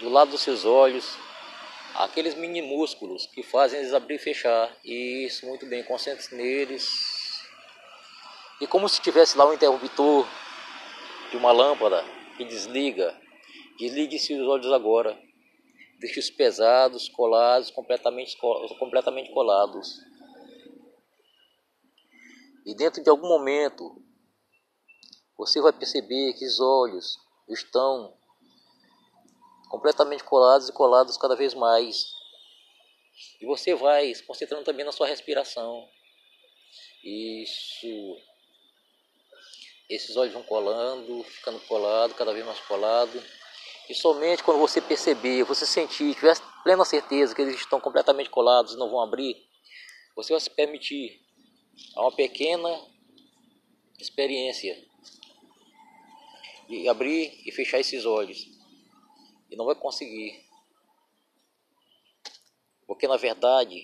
do 0.00 0.08
lado 0.08 0.32
dos 0.32 0.42
seus 0.42 0.64
olhos, 0.64 1.16
aqueles 1.94 2.34
mini 2.34 2.60
músculos 2.60 3.26
que 3.26 3.42
fazem 3.42 3.80
eles 3.80 3.94
abrir 3.94 4.16
e 4.16 4.18
fechar. 4.18 4.74
Isso, 4.84 5.46
muito 5.46 5.64
bem, 5.66 5.82
concentre-se 5.84 6.34
neles. 6.34 7.42
E 8.60 8.66
como 8.66 8.88
se 8.88 9.00
tivesse 9.00 9.36
lá 9.38 9.46
um 9.46 9.54
interruptor 9.54 10.26
de 11.30 11.36
uma 11.36 11.52
lâmpada 11.52 12.04
que 12.36 12.44
desliga, 12.44 13.18
desligue-se 13.78 14.34
os 14.34 14.46
olhos 14.46 14.70
agora 14.72 15.18
deixe-os 16.02 16.28
pesados, 16.28 17.08
colados, 17.08 17.70
completamente, 17.70 18.36
completamente 18.36 19.30
colados. 19.30 20.00
E 22.64 22.74
dentro 22.74 23.02
de 23.02 23.10
algum 23.10 23.28
momento, 23.28 24.00
você 25.36 25.60
vai 25.60 25.72
perceber 25.72 26.34
que 26.34 26.46
os 26.46 26.60
olhos 26.60 27.18
estão 27.48 28.16
completamente 29.68 30.22
colados 30.22 30.68
e 30.68 30.72
colados 30.72 31.16
cada 31.16 31.34
vez 31.34 31.54
mais. 31.54 32.04
E 33.40 33.46
você 33.46 33.74
vai 33.74 34.14
se 34.14 34.22
concentrando 34.22 34.64
também 34.64 34.84
na 34.84 34.92
sua 34.92 35.06
respiração. 35.06 35.88
Isso. 37.02 38.16
Esses 39.88 40.16
olhos 40.16 40.32
vão 40.32 40.42
colando, 40.44 41.24
ficando 41.24 41.60
colado, 41.66 42.14
cada 42.14 42.32
vez 42.32 42.46
mais 42.46 42.60
colado. 42.60 43.22
E 43.88 43.94
somente 43.94 44.44
quando 44.44 44.58
você 44.58 44.80
perceber, 44.80 45.42
você 45.42 45.66
sentir, 45.66 46.14
tiver 46.14 46.38
plena 46.62 46.84
certeza 46.84 47.34
que 47.34 47.42
eles 47.42 47.56
estão 47.56 47.80
completamente 47.80 48.30
colados 48.30 48.74
e 48.74 48.78
não 48.78 48.88
vão 48.88 49.00
abrir, 49.00 49.36
você 50.14 50.32
vai 50.32 50.40
se 50.40 50.50
permitir 50.50 51.20
a 51.94 52.02
uma 52.02 52.12
pequena 52.12 52.68
experiência 53.98 54.76
de 56.68 56.88
abrir 56.88 57.40
e 57.46 57.52
fechar 57.52 57.80
esses 57.80 58.04
olhos. 58.04 58.48
E 59.50 59.56
não 59.56 59.66
vai 59.66 59.74
conseguir. 59.74 60.44
Porque 62.86 63.06
na 63.06 63.16
verdade 63.16 63.82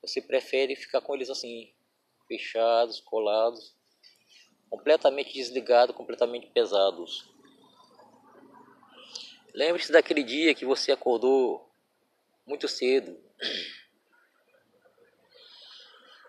você 0.00 0.20
prefere 0.20 0.76
ficar 0.76 1.00
com 1.00 1.14
eles 1.14 1.30
assim, 1.30 1.72
fechados, 2.28 3.00
colados, 3.00 3.74
completamente 4.68 5.32
desligados, 5.32 5.96
completamente 5.96 6.46
pesados. 6.48 7.28
Lembre-se 9.54 9.92
daquele 9.92 10.22
dia 10.22 10.54
que 10.54 10.64
você 10.64 10.92
acordou 10.92 11.70
muito 12.46 12.68
cedo. 12.68 13.16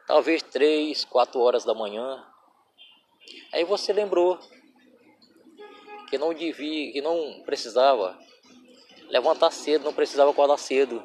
Talvez 0.08 0.44
três, 0.44 1.04
quatro 1.04 1.39
horas 1.39 1.65
da 1.65 1.74
manhã. 1.74 2.24
Aí 3.52 3.63
você 3.63 3.91
lembrou 3.91 4.38
que 6.08 6.18
não 6.18 6.32
devia, 6.32 6.91
que 6.94 7.02
não 7.02 7.41
precisava 7.44 8.15
levantar 9.10 9.50
cedo, 9.52 9.86
não 9.86 9.94
precisava 9.94 10.30
acordar 10.30 10.58
cedo. 10.58 11.04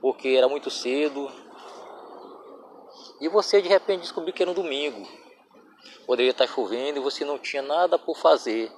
Porque 0.00 0.28
era 0.28 0.48
muito 0.48 0.70
cedo. 0.70 1.28
E 3.20 3.28
você 3.28 3.60
de 3.60 3.68
repente 3.68 4.02
descobriu 4.02 4.32
que 4.32 4.42
era 4.42 4.52
um 4.52 4.54
domingo. 4.54 5.08
Poderia 6.06 6.30
estar 6.30 6.46
chovendo 6.46 7.00
e 7.00 7.02
você 7.02 7.24
não 7.24 7.38
tinha 7.38 7.62
nada 7.62 7.98
por 7.98 8.16
fazer. 8.16 8.70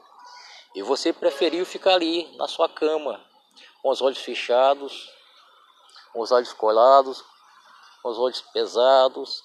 E 0.75 0.83
você 0.83 1.12
preferiu 1.12 1.66
ficar 1.66 1.95
ali 1.95 2.35
na 2.37 2.49
sua 2.49 2.69
cama, 2.71 3.23
com 3.83 3.90
os 3.90 4.01
olhos 4.01 4.19
fechados, 4.19 5.11
com 6.12 6.21
os 6.21 6.33
olhos 6.33 6.53
colados, 6.53 7.23
com 8.07 8.11
os 8.11 8.19
olhos 8.21 8.40
pesados. 8.40 9.42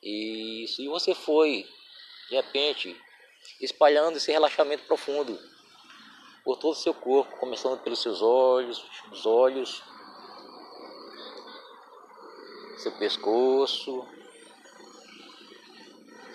E, 0.00 0.64
e 0.78 0.88
você 0.88 1.12
foi, 1.12 1.68
de 2.28 2.36
repente, 2.36 2.96
espalhando 3.60 4.16
esse 4.16 4.30
relaxamento 4.30 4.84
profundo 4.84 5.36
por 6.44 6.56
todo 6.56 6.70
o 6.70 6.76
seu 6.76 6.94
corpo, 6.94 7.36
começando 7.38 7.80
pelos 7.80 8.00
seus 8.00 8.22
olhos, 8.22 8.84
os 9.10 9.26
olhos, 9.26 9.82
seu 12.78 12.92
pescoço, 12.92 14.06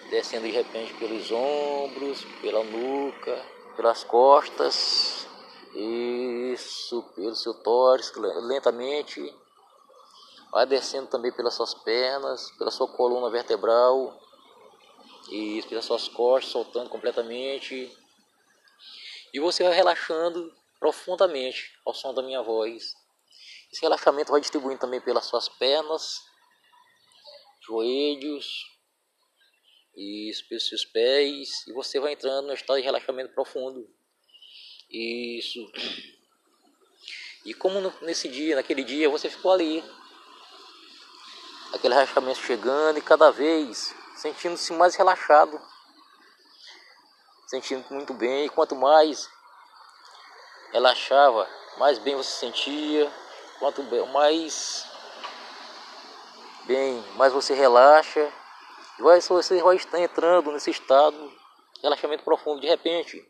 descendo 0.09 0.45
de 0.45 0.51
repente 0.51 0.93
pelos 0.95 1.31
ombros, 1.31 2.25
pela 2.41 2.65
nuca, 2.65 3.45
pelas 3.77 4.03
costas, 4.03 5.25
isso, 5.73 7.01
pelo 7.15 7.33
seu 7.33 7.53
tórax, 7.53 8.11
lentamente, 8.43 9.33
vai 10.55 10.65
descendo 10.65 11.07
também 11.07 11.33
pelas 11.33 11.53
suas 11.53 11.73
pernas, 11.73 12.49
pela 12.51 12.71
sua 12.71 12.87
coluna 12.87 13.29
vertebral, 13.29 14.17
e 15.29 15.61
pelas 15.63 15.83
suas 15.83 16.07
costas, 16.07 16.49
soltando 16.49 16.89
completamente, 16.89 17.91
e 19.33 19.39
você 19.41 19.65
vai 19.65 19.73
relaxando 19.73 20.55
profundamente 20.79 21.77
ao 21.85 21.93
som 21.93 22.13
da 22.13 22.23
minha 22.23 22.41
voz. 22.41 22.93
Esse 23.69 23.81
relaxamento 23.81 24.31
vai 24.31 24.39
distribuindo 24.39 24.79
também 24.79 25.01
pelas 25.01 25.25
suas 25.25 25.49
pernas, 25.49 26.21
joelhos, 27.67 28.47
isso, 29.93 30.47
pelos 30.47 30.69
seus 30.69 30.85
pés, 30.85 31.67
e 31.67 31.73
você 31.73 31.99
vai 31.99 32.13
entrando 32.13 32.47
no 32.47 32.53
estado 32.53 32.77
de 32.77 32.83
relaxamento 32.83 33.33
profundo. 33.33 33.85
Isso. 34.89 35.69
E 37.43 37.53
como 37.53 37.93
nesse 38.03 38.29
dia, 38.29 38.55
naquele 38.55 38.85
dia, 38.85 39.09
você 39.09 39.29
ficou 39.29 39.51
ali, 39.51 39.83
aquele 41.75 41.93
relaxamento 41.93 42.39
chegando 42.39 42.97
e 42.97 43.01
cada 43.01 43.31
vez 43.31 43.93
sentindo-se 44.15 44.71
mais 44.73 44.95
relaxado, 44.95 45.61
sentindo 47.47 47.85
muito 47.91 48.13
bem. 48.13 48.45
E 48.45 48.49
quanto 48.49 48.75
mais 48.75 49.29
relaxava, 50.71 51.47
mais 51.77 51.99
bem 51.99 52.15
você 52.15 52.31
sentia. 52.31 53.11
Quanto 53.59 53.83
mais 54.07 54.85
bem, 56.65 57.01
mais 57.15 57.31
você 57.31 57.53
relaxa 57.53 58.29
E 58.99 59.01
vai, 59.01 59.21
você 59.21 59.61
vai 59.61 59.79
entrando 60.03 60.51
nesse 60.51 60.71
estado 60.71 61.17
de 61.75 61.81
relaxamento 61.81 62.23
profundo 62.23 62.59
de 62.59 62.67
repente. 62.67 63.25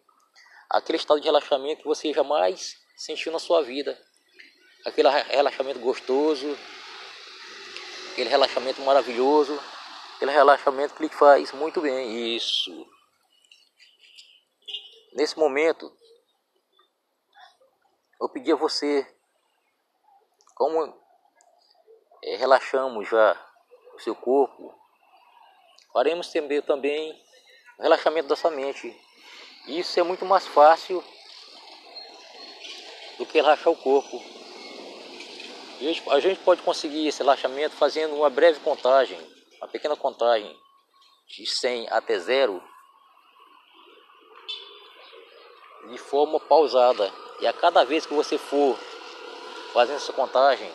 Aquele 0.69 0.97
estado 0.97 1.19
de 1.19 1.27
relaxamento 1.27 1.81
que 1.81 1.87
você 1.87 2.11
jamais 2.11 2.75
sentiu 2.95 3.31
na 3.31 3.39
sua 3.39 3.61
vida. 3.63 3.99
Aquele 4.83 5.09
relaxamento 5.09 5.79
gostoso, 5.79 6.57
aquele 8.15 8.29
relaxamento 8.29 8.81
maravilhoso, 8.81 9.61
aquele 10.15 10.31
relaxamento 10.31 10.95
que 10.95 11.03
lhe 11.03 11.09
faz 11.09 11.51
muito 11.51 11.81
bem. 11.81 12.33
Isso. 12.33 12.71
Nesse 15.11 15.37
momento, 15.37 15.91
eu 18.21 18.29
pedi 18.29 18.53
a 18.53 18.55
você, 18.55 19.05
como 20.55 20.97
é, 22.23 22.37
relaxamos 22.37 23.09
já 23.09 23.37
o 23.93 23.99
seu 23.99 24.15
corpo, 24.15 24.73
faremos 25.91 26.31
também 26.65 27.21
o 27.77 27.81
relaxamento 27.83 28.29
da 28.29 28.37
sua 28.37 28.51
mente. 28.51 28.97
Isso 29.67 29.99
é 29.99 30.03
muito 30.03 30.23
mais 30.23 30.47
fácil 30.47 31.03
do 33.17 33.25
que 33.25 33.41
relaxar 33.41 33.73
o 33.73 33.75
corpo. 33.75 34.44
A 36.09 36.19
gente 36.21 36.39
pode 36.39 36.61
conseguir 36.61 37.07
esse 37.07 37.19
relaxamento 37.19 37.75
fazendo 37.75 38.15
uma 38.15 38.29
breve 38.29 38.59
contagem, 38.61 39.19
uma 39.57 39.67
pequena 39.67 39.95
contagem 39.95 40.57
de 41.27 41.45
100 41.45 41.89
até 41.89 42.17
0, 42.17 42.63
de 45.89 45.97
forma 45.97 46.39
pausada. 46.39 47.11
E 47.41 47.47
a 47.47 47.51
cada 47.51 47.83
vez 47.83 48.05
que 48.05 48.13
você 48.13 48.37
for 48.37 48.77
fazendo 49.73 49.97
essa 49.97 50.13
contagem, 50.13 50.71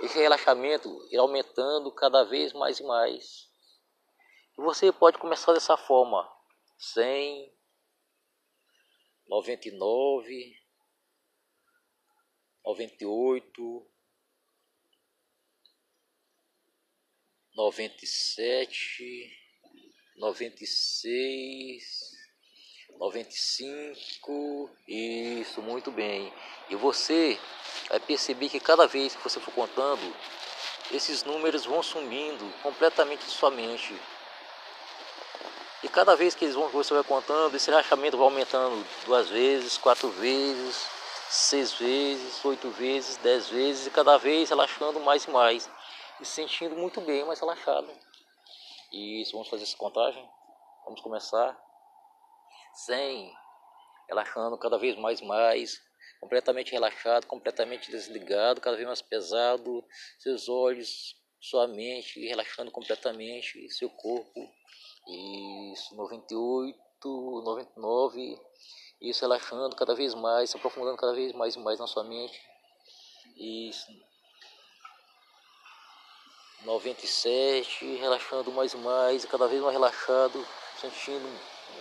esse 0.00 0.16
relaxamento 0.16 0.88
irá 1.10 1.22
aumentando 1.22 1.90
cada 1.90 2.22
vez 2.22 2.52
mais 2.52 2.78
e 2.78 2.84
mais. 2.84 3.50
E 4.56 4.62
você 4.62 4.92
pode 4.92 5.18
começar 5.18 5.52
dessa 5.52 5.76
forma: 5.76 6.30
100, 6.78 7.52
99, 9.26 10.56
98, 12.64 13.93
97, 17.54 19.32
96, 20.16 21.84
95, 22.98 24.70
isso, 24.88 25.62
muito 25.62 25.92
bem. 25.92 26.32
E 26.68 26.74
você 26.74 27.38
vai 27.88 28.00
perceber 28.00 28.48
que 28.48 28.58
cada 28.58 28.88
vez 28.88 29.14
que 29.14 29.22
você 29.22 29.38
for 29.38 29.54
contando, 29.54 30.16
esses 30.90 31.22
números 31.22 31.64
vão 31.64 31.80
sumindo 31.80 32.44
completamente 32.60 33.24
de 33.24 33.30
sua 33.30 33.52
mente. 33.52 33.94
E 35.84 35.88
cada 35.88 36.16
vez 36.16 36.34
que 36.34 36.44
eles 36.44 36.56
vão, 36.56 36.68
você 36.70 36.92
vai 36.92 37.04
contando, 37.04 37.54
esse 37.54 37.70
relaxamento 37.70 38.16
vai 38.16 38.26
aumentando 38.26 38.84
duas 39.06 39.28
vezes, 39.28 39.78
quatro 39.78 40.08
vezes, 40.08 40.86
seis 41.28 41.72
vezes, 41.74 42.44
oito 42.44 42.68
vezes, 42.70 43.16
dez 43.18 43.48
vezes, 43.48 43.86
e 43.86 43.90
cada 43.90 44.16
vez 44.16 44.48
relaxando 44.48 44.98
mais 44.98 45.24
e 45.24 45.30
mais. 45.30 45.70
E 46.20 46.24
se 46.24 46.32
sentindo 46.32 46.76
muito 46.76 47.00
bem, 47.00 47.24
mais 47.24 47.40
relaxado. 47.40 47.90
Isso, 48.92 49.32
vamos 49.32 49.48
fazer 49.48 49.64
essa 49.64 49.76
contagem? 49.76 50.28
Vamos 50.84 51.00
começar. 51.00 51.60
100, 52.74 53.32
relaxando 54.08 54.58
cada 54.58 54.78
vez 54.78 54.96
mais 54.96 55.20
mais, 55.20 55.80
completamente 56.20 56.72
relaxado, 56.72 57.26
completamente 57.26 57.90
desligado, 57.90 58.60
cada 58.60 58.76
vez 58.76 58.86
mais 58.86 59.02
pesado, 59.02 59.84
seus 60.18 60.48
olhos, 60.48 61.16
sua 61.40 61.66
mente 61.68 62.26
relaxando 62.26 62.70
completamente, 62.70 63.68
seu 63.70 63.90
corpo, 63.90 64.40
isso, 65.72 65.94
98, 65.94 66.72
99, 67.44 68.40
isso 69.02 69.20
relaxando 69.20 69.76
cada 69.76 69.94
vez 69.94 70.14
mais, 70.14 70.50
se 70.50 70.56
aprofundando 70.56 70.96
cada 70.96 71.12
vez 71.12 71.32
mais 71.32 71.54
e 71.54 71.58
mais 71.58 71.78
na 71.78 71.86
sua 71.86 72.04
mente, 72.04 72.40
isso, 73.36 73.86
97, 76.64 77.96
relaxando 77.96 78.50
mais 78.50 78.72
e 78.72 78.76
mais, 78.78 79.24
cada 79.26 79.46
vez 79.46 79.60
mais 79.60 79.74
relaxado, 79.74 80.46
sentindo 80.80 81.28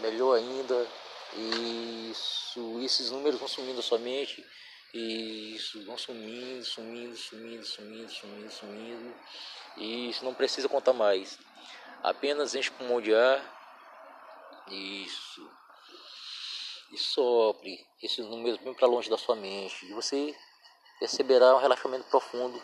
melhor 0.01 0.37
ainda. 0.37 0.87
Isso, 1.35 2.79
esses 2.81 3.09
números 3.09 3.39
vão 3.39 3.47
sumindo 3.47 3.81
mente. 3.97 4.45
E 4.93 5.55
isso, 5.55 5.83
vão 5.85 5.97
sumindo, 5.97 6.63
sumindo, 6.63 7.15
sumindo, 7.15 7.65
sumindo, 7.65 8.11
sumindo, 8.11 8.51
sumindo. 8.51 9.15
E 9.77 10.09
isso 10.09 10.23
não 10.23 10.33
precisa 10.33 10.69
contar 10.69 10.93
mais. 10.93 11.39
Apenas 12.03 12.53
enche 12.53 12.69
com 12.71 12.83
de 13.01 13.15
ar. 13.15 13.41
Isso. 14.69 15.49
E 16.91 16.97
sopre 16.97 17.83
esses 18.03 18.23
números 18.25 18.59
bem 18.59 18.73
para 18.73 18.87
longe 18.87 19.09
da 19.09 19.17
sua 19.17 19.35
mente. 19.35 19.85
E 19.85 19.93
você 19.93 20.35
perceberá 20.99 21.55
um 21.55 21.59
relaxamento 21.59 22.05
profundo. 22.09 22.61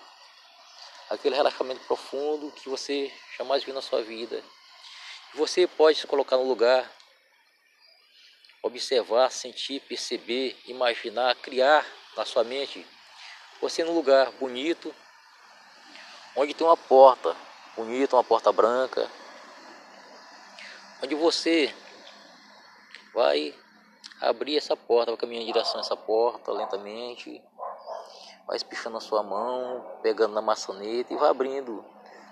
Aquele 1.10 1.36
relaxamento 1.36 1.82
profundo 1.86 2.52
que 2.52 2.70
você 2.70 3.12
jamais 3.38 3.64
viu 3.64 3.74
na 3.74 3.82
sua 3.82 4.02
vida. 4.02 4.44
Você 5.34 5.68
pode 5.68 5.98
se 5.98 6.08
colocar 6.08 6.38
no 6.38 6.44
lugar 6.44 6.90
observar, 8.62 9.32
sentir, 9.32 9.80
perceber, 9.82 10.58
imaginar, 10.66 11.36
criar 11.36 11.86
na 12.16 12.26
sua 12.26 12.44
mente 12.44 12.86
você 13.62 13.84
num 13.84 13.94
lugar 13.94 14.32
bonito, 14.34 14.96
onde 16.36 16.54
tem 16.54 16.66
uma 16.66 16.78
porta 16.78 17.36
bonita, 17.76 18.16
uma 18.16 18.24
porta 18.24 18.52
branca, 18.52 19.10
onde 21.04 21.14
você 21.16 21.74
vai 23.14 23.54
abrir 24.22 24.58
essa 24.58 24.78
porta, 24.78 25.12
vai 25.12 25.20
caminhar 25.20 25.44
em 25.44 25.48
direção 25.48 25.78
a 25.78 25.82
essa 25.82 25.96
porta 25.98 26.52
lentamente, 26.54 27.42
vai 28.50 28.58
espichando 28.58 28.98
a 28.98 29.00
sua 29.00 29.22
mão, 29.22 29.86
pegando 30.02 30.34
na 30.34 30.42
maçaneta 30.42 31.14
e 31.14 31.16
vai 31.16 31.30
abrindo, 31.30 31.86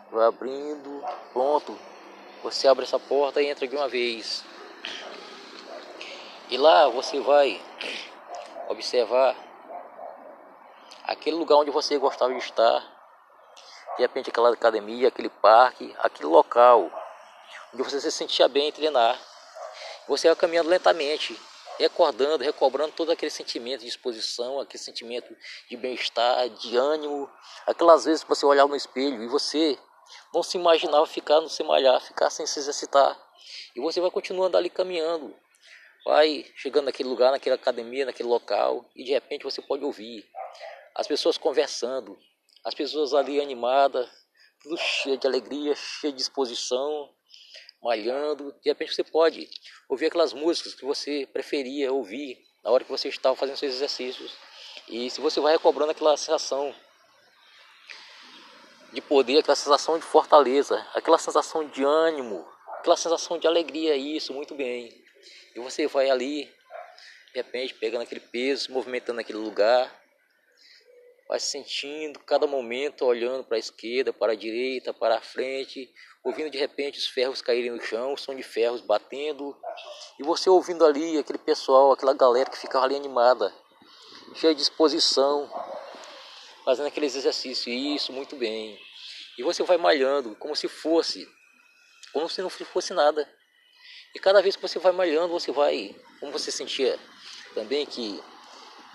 vai 0.09 0.25
abrindo, 0.25 1.05
pronto. 1.31 1.77
Você 2.41 2.67
abre 2.67 2.85
essa 2.85 2.97
porta 2.97 3.39
e 3.39 3.45
entra 3.45 3.67
de 3.67 3.75
uma 3.75 3.87
vez. 3.87 4.43
E 6.49 6.57
lá 6.57 6.87
você 6.89 7.19
vai 7.19 7.61
observar 8.67 9.35
aquele 11.03 11.35
lugar 11.35 11.57
onde 11.57 11.69
você 11.69 11.99
gostava 11.99 12.33
de 12.33 12.39
estar, 12.39 12.79
de 13.95 14.01
repente 14.01 14.31
aquela 14.31 14.51
academia, 14.51 15.09
aquele 15.09 15.29
parque, 15.29 15.95
aquele 15.99 16.29
local 16.29 16.89
onde 17.71 17.83
você 17.83 18.01
se 18.01 18.11
sentia 18.11 18.47
bem 18.47 18.69
em 18.69 18.71
treinar. 18.71 19.19
Você 20.07 20.27
vai 20.27 20.35
caminhando 20.35 20.69
lentamente, 20.69 21.39
recordando, 21.77 22.43
recobrando 22.43 22.93
todo 22.93 23.11
aquele 23.11 23.29
sentimento 23.29 23.81
de 23.81 23.85
disposição, 23.85 24.59
aquele 24.59 24.81
sentimento 24.81 25.35
de 25.69 25.77
bem-estar, 25.77 26.49
de 26.49 26.75
ânimo, 26.75 27.29
aquelas 27.65 28.05
vezes 28.05 28.23
que 28.23 28.29
você 28.29 28.45
olhava 28.45 28.69
no 28.69 28.75
espelho 28.75 29.23
e 29.23 29.27
você 29.27 29.77
não 30.33 30.41
se 30.43 30.57
imaginava 30.57 31.05
ficar 31.05 31.41
no 31.41 31.49
se 31.49 31.63
malhar, 31.63 32.01
ficar 32.01 32.29
sem 32.29 32.45
se 32.45 32.59
exercitar. 32.59 33.17
E 33.75 33.81
você 33.81 34.01
vai 34.01 34.11
continuando 34.11 34.57
ali 34.57 34.69
caminhando, 34.69 35.35
vai 36.05 36.45
chegando 36.55 36.85
naquele 36.85 37.09
lugar, 37.09 37.31
naquela 37.31 37.55
academia, 37.55 38.05
naquele 38.05 38.29
local, 38.29 38.89
e 38.95 39.03
de 39.03 39.11
repente 39.11 39.43
você 39.43 39.61
pode 39.61 39.83
ouvir 39.83 40.25
as 40.95 41.07
pessoas 41.07 41.37
conversando, 41.37 42.17
as 42.63 42.73
pessoas 42.73 43.13
ali 43.13 43.39
animadas, 43.39 44.09
tudo 44.61 44.77
cheio 44.77 45.17
de 45.17 45.27
alegria, 45.27 45.75
cheio 45.75 46.11
de 46.11 46.17
disposição, 46.17 47.13
malhando. 47.81 48.53
De 48.61 48.69
repente 48.69 48.93
você 48.93 49.03
pode 49.03 49.49
ouvir 49.89 50.07
aquelas 50.07 50.33
músicas 50.33 50.73
que 50.73 50.85
você 50.85 51.27
preferia 51.31 51.91
ouvir 51.91 52.37
na 52.63 52.71
hora 52.71 52.83
que 52.83 52.91
você 52.91 53.07
estava 53.07 53.35
fazendo 53.35 53.57
seus 53.57 53.75
exercícios. 53.75 54.35
E 54.87 55.09
se 55.09 55.19
você 55.19 55.39
vai 55.39 55.53
recobrando 55.53 55.91
aquela 55.91 56.15
sensação 56.17 56.73
de 58.93 59.01
poder, 59.01 59.39
aquela 59.39 59.55
sensação 59.55 59.97
de 59.97 60.05
fortaleza, 60.05 60.85
aquela 60.93 61.17
sensação 61.17 61.67
de 61.67 61.83
ânimo, 61.83 62.47
aquela 62.79 62.95
sensação 62.95 63.37
de 63.37 63.47
alegria, 63.47 63.95
isso, 63.95 64.33
muito 64.33 64.55
bem. 64.55 65.03
E 65.55 65.59
você 65.59 65.87
vai 65.87 66.09
ali, 66.09 66.45
de 67.33 67.35
repente, 67.35 67.73
pegando 67.73 68.03
aquele 68.03 68.21
peso, 68.21 68.71
movimentando 68.71 69.17
naquele 69.17 69.39
lugar, 69.39 69.93
vai 71.27 71.39
sentindo 71.39 72.19
cada 72.19 72.47
momento, 72.47 73.05
olhando 73.05 73.43
para 73.43 73.57
a 73.57 73.59
esquerda, 73.59 74.13
para 74.13 74.31
a 74.31 74.35
direita, 74.35 74.93
para 74.93 75.17
a 75.17 75.21
frente, 75.21 75.93
ouvindo 76.23 76.49
de 76.49 76.57
repente 76.57 76.97
os 76.97 77.07
ferros 77.07 77.41
caírem 77.41 77.71
no 77.71 77.81
chão, 77.81 78.13
o 78.13 78.17
som 78.17 78.33
de 78.33 78.43
ferros 78.43 78.81
batendo, 78.81 79.55
e 80.19 80.23
você 80.23 80.49
ouvindo 80.49 80.85
ali 80.85 81.17
aquele 81.17 81.37
pessoal, 81.37 81.91
aquela 81.91 82.13
galera 82.13 82.49
que 82.49 82.57
ficava 82.57 82.85
ali 82.85 82.95
animada, 82.95 83.53
cheia 84.35 84.53
de 84.53 84.61
disposição, 84.61 85.51
fazendo 86.63 86.87
aqueles 86.87 87.15
exercícios, 87.15 87.67
isso, 87.67 88.13
muito 88.13 88.35
bem. 88.35 88.79
E 89.37 89.43
você 89.43 89.63
vai 89.63 89.77
malhando 89.77 90.35
como 90.35 90.55
se 90.55 90.67
fosse, 90.67 91.27
como 92.13 92.29
se 92.29 92.41
não 92.41 92.49
fosse 92.49 92.93
nada. 92.93 93.29
E 94.15 94.19
cada 94.19 94.41
vez 94.41 94.55
que 94.55 94.61
você 94.61 94.79
vai 94.79 94.91
malhando, 94.91 95.27
você 95.27 95.51
vai, 95.51 95.95
como 96.19 96.31
você 96.31 96.51
sentia 96.51 96.97
também 97.53 97.85
que 97.85 98.21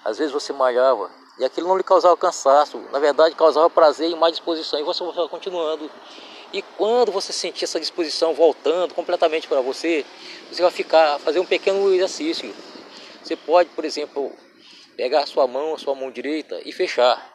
às 0.04 0.18
vezes 0.18 0.32
você 0.32 0.52
malhava 0.52 1.21
e 1.38 1.44
aquilo 1.44 1.68
não 1.68 1.76
lhe 1.76 1.82
causava 1.82 2.16
cansaço, 2.16 2.78
na 2.92 2.98
verdade 2.98 3.34
causava 3.34 3.68
prazer 3.70 4.10
e 4.10 4.14
mais 4.14 4.32
disposição 4.32 4.78
e 4.78 4.82
você 4.82 5.02
vai 5.04 5.28
continuando. 5.28 5.90
E 6.52 6.60
quando 6.60 7.10
você 7.10 7.32
sentir 7.32 7.64
essa 7.64 7.80
disposição 7.80 8.34
voltando 8.34 8.94
completamente 8.94 9.48
para 9.48 9.62
você, 9.62 10.04
você 10.50 10.60
vai 10.60 10.70
ficar 10.70 11.18
fazer 11.18 11.40
um 11.40 11.46
pequeno 11.46 11.92
exercício. 11.94 12.54
Você 13.22 13.34
pode, 13.34 13.70
por 13.70 13.84
exemplo, 13.86 14.30
pegar 14.94 15.20
a 15.22 15.26
sua 15.26 15.46
mão, 15.46 15.74
a 15.74 15.78
sua 15.78 15.94
mão 15.94 16.10
direita 16.10 16.60
e 16.64 16.72
fechar. 16.72 17.30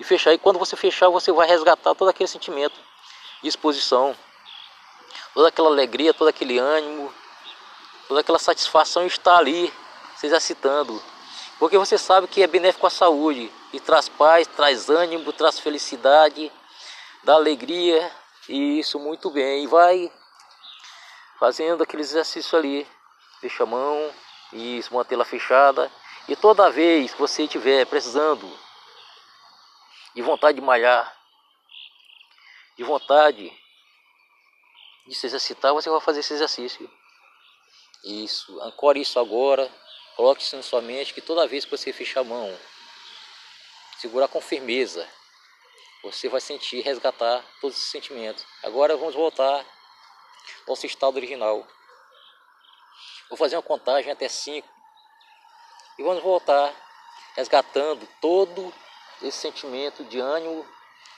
E 0.00 0.04
fechar. 0.04 0.34
E 0.34 0.38
quando 0.38 0.58
você 0.58 0.74
fechar, 0.74 1.08
você 1.08 1.30
vai 1.30 1.46
resgatar 1.46 1.94
todo 1.94 2.08
aquele 2.08 2.28
sentimento 2.28 2.74
de 3.40 3.48
exposição, 3.48 4.16
toda 5.32 5.48
aquela 5.48 5.68
alegria, 5.68 6.12
todo 6.12 6.26
aquele 6.26 6.58
ânimo, 6.58 7.12
toda 8.08 8.20
aquela 8.20 8.38
satisfação 8.38 9.06
está 9.06 9.38
ali 9.38 9.72
se 10.16 10.26
exercitando. 10.26 11.00
Porque 11.58 11.78
você 11.78 11.96
sabe 11.96 12.28
que 12.28 12.42
é 12.42 12.46
benéfico 12.46 12.86
à 12.86 12.90
saúde 12.90 13.50
e 13.72 13.80
traz 13.80 14.08
paz, 14.08 14.46
traz 14.46 14.90
ânimo, 14.90 15.32
traz 15.32 15.58
felicidade, 15.58 16.52
dá 17.24 17.34
alegria 17.34 18.12
e 18.48 18.78
isso 18.78 18.98
muito 18.98 19.30
bem. 19.30 19.64
E 19.64 19.66
vai 19.66 20.12
fazendo 21.38 21.82
aquele 21.82 22.02
exercício 22.02 22.58
ali, 22.58 22.86
fecha 23.40 23.62
a 23.62 23.66
mão 23.66 24.12
e 24.52 24.82
mantê-la 24.90 25.24
fechada. 25.24 25.90
E 26.28 26.36
toda 26.36 26.70
vez 26.70 27.14
que 27.14 27.20
você 27.20 27.44
estiver 27.44 27.86
precisando 27.86 28.50
de 30.14 30.22
vontade 30.22 30.60
de 30.60 30.64
malhar, 30.64 31.14
de 32.76 32.84
vontade 32.84 33.50
de 35.06 35.14
se 35.14 35.26
exercitar, 35.26 35.72
você 35.72 35.88
vai 35.88 36.00
fazer 36.00 36.20
esse 36.20 36.34
exercício. 36.34 36.90
Isso, 38.04 38.60
ancore 38.60 39.00
isso 39.00 39.18
agora, 39.18 39.72
coloque 40.16 40.42
isso 40.42 40.56
na 40.56 40.62
sua 40.62 40.80
mente 40.80 41.12
que 41.12 41.20
toda 41.20 41.46
vez 41.46 41.64
que 41.64 41.70
você 41.70 41.92
fechar 41.92 42.20
a 42.20 42.24
mão, 42.24 42.58
segurar 43.98 44.28
com 44.28 44.40
firmeza, 44.40 45.06
você 46.02 46.28
vai 46.28 46.40
sentir, 46.40 46.80
resgatar 46.80 47.44
todos 47.60 47.76
esses 47.76 47.90
sentimentos. 47.90 48.44
Agora 48.62 48.96
vamos 48.96 49.14
voltar 49.14 49.58
ao 49.60 49.64
nosso 50.68 50.86
estado 50.86 51.16
original. 51.16 51.66
Vou 53.28 53.36
fazer 53.36 53.56
uma 53.56 53.62
contagem 53.62 54.10
até 54.10 54.28
5 54.28 54.66
e 55.98 56.02
vamos 56.02 56.22
voltar 56.22 56.74
resgatando 57.36 58.08
todo 58.20 58.72
esse 59.22 59.38
sentimento 59.38 60.04
de 60.04 60.18
ânimo, 60.18 60.66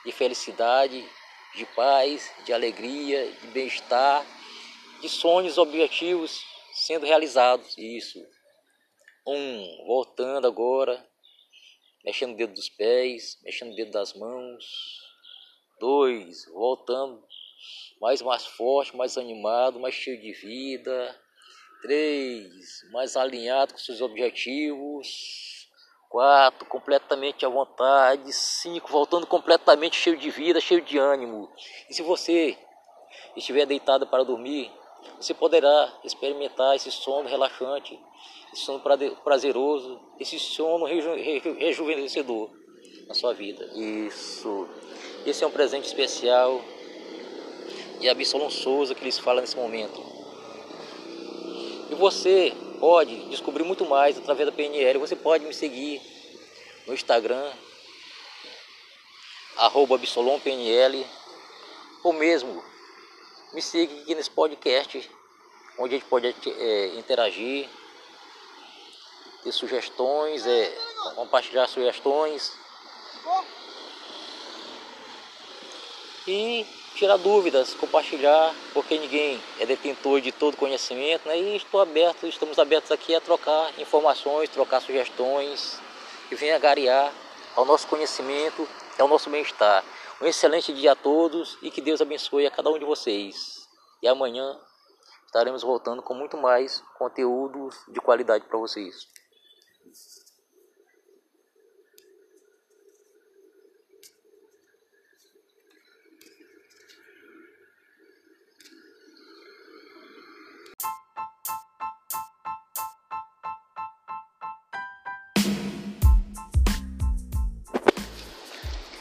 de 0.04 0.10
felicidade, 0.10 1.08
de 1.54 1.66
paz, 1.66 2.32
de 2.44 2.52
alegria, 2.52 3.30
de 3.30 3.46
bem-estar, 3.48 4.24
de 5.00 5.08
sonhos, 5.08 5.58
objetivos 5.58 6.44
sendo 6.72 7.06
realizados. 7.06 7.76
Isso. 7.76 8.24
Um, 9.26 9.86
voltando 9.86 10.46
agora, 10.46 11.06
mexendo 12.04 12.32
o 12.32 12.36
dedo 12.36 12.54
dos 12.54 12.68
pés, 12.68 13.38
mexendo 13.42 13.72
o 13.72 13.76
dedo 13.76 13.90
das 13.90 14.14
mãos. 14.14 14.64
Dois, 15.78 16.46
voltando 16.52 17.22
mais 18.00 18.22
mais 18.22 18.46
forte, 18.46 18.96
mais 18.96 19.18
animado, 19.18 19.80
mais 19.80 19.94
cheio 19.94 20.20
de 20.20 20.32
vida. 20.32 21.20
Três, 21.82 22.82
mais 22.92 23.16
alinhado 23.16 23.72
com 23.72 23.78
seus 23.78 24.00
objetivos. 24.00 25.68
Quatro, 26.08 26.66
completamente 26.66 27.44
à 27.44 27.48
vontade. 27.48 28.32
Cinco, 28.32 28.90
voltando 28.90 29.26
completamente 29.26 29.96
cheio 29.96 30.16
de 30.16 30.30
vida, 30.30 30.60
cheio 30.60 30.80
de 30.80 30.98
ânimo. 30.98 31.50
E 31.88 31.94
se 31.94 32.02
você 32.02 32.56
estiver 33.36 33.66
deitado 33.66 34.06
para 34.06 34.24
dormir, 34.24 34.72
você 35.16 35.34
poderá 35.34 35.92
experimentar 36.02 36.74
esse 36.74 36.90
sono 36.90 37.28
relaxante, 37.28 37.98
sono 38.54 38.80
prazeroso, 39.24 40.00
esse 40.18 40.38
sono 40.38 40.84
reju 40.84 41.14
rejuvenescedor 41.58 42.50
na 43.06 43.14
sua 43.14 43.32
vida. 43.32 43.64
Isso. 43.74 44.68
Esse 45.26 45.44
é 45.44 45.46
um 45.46 45.50
presente 45.50 45.86
especial 45.86 46.62
de 48.00 48.08
Absalom 48.08 48.50
Souza 48.50 48.94
que 48.94 49.02
eles 49.02 49.18
falam 49.18 49.40
nesse 49.40 49.56
momento. 49.56 50.02
E 51.90 51.94
você 51.94 52.52
pode 52.78 53.28
descobrir 53.28 53.64
muito 53.64 53.84
mais 53.84 54.18
através 54.18 54.46
da 54.46 54.52
PNL. 54.52 54.98
Você 54.98 55.16
pode 55.16 55.44
me 55.44 55.54
seguir 55.54 56.00
no 56.86 56.94
Instagram, 56.94 57.50
arroba 59.56 59.96
AbsalomPNL, 59.96 61.04
ou 62.04 62.12
mesmo 62.12 62.62
me 63.52 63.62
siga 63.62 63.92
aqui 64.02 64.14
nesse 64.14 64.30
podcast, 64.30 65.10
onde 65.78 65.94
a 65.94 65.98
gente 65.98 66.08
pode 66.08 66.26
é, 66.26 66.98
interagir, 66.98 67.68
ter 69.42 69.52
sugestões, 69.52 70.46
é, 70.46 70.72
compartilhar 71.14 71.66
sugestões 71.66 72.52
e 76.26 76.66
tirar 76.94 77.16
dúvidas, 77.16 77.74
compartilhar, 77.74 78.54
porque 78.74 78.98
ninguém 78.98 79.40
é 79.60 79.66
detentor 79.66 80.20
de 80.20 80.32
todo 80.32 80.56
conhecimento, 80.56 81.28
né? 81.28 81.38
E 81.38 81.56
estou 81.56 81.80
aberto, 81.80 82.26
estamos 82.26 82.58
abertos 82.58 82.90
aqui 82.90 83.14
a 83.14 83.20
trocar 83.20 83.72
informações, 83.78 84.50
trocar 84.50 84.80
sugestões 84.80 85.80
que 86.28 86.34
venha 86.34 86.56
agariar 86.56 87.12
ao 87.54 87.64
nosso 87.64 87.86
conhecimento, 87.86 88.68
ao 88.98 89.08
nosso 89.08 89.30
bem-estar. 89.30 89.84
Um 90.20 90.26
excelente 90.26 90.72
dia 90.72 90.92
a 90.92 90.96
todos 90.96 91.56
e 91.62 91.70
que 91.70 91.80
Deus 91.80 92.00
abençoe 92.00 92.46
a 92.46 92.50
cada 92.50 92.68
um 92.68 92.78
de 92.78 92.84
vocês. 92.84 93.68
E 94.02 94.08
amanhã 94.08 94.58
estaremos 95.24 95.62
voltando 95.62 96.02
com 96.02 96.14
muito 96.14 96.36
mais 96.36 96.82
conteúdos 96.98 97.76
de 97.86 98.00
qualidade 98.00 98.44
para 98.44 98.58
vocês. 98.58 99.06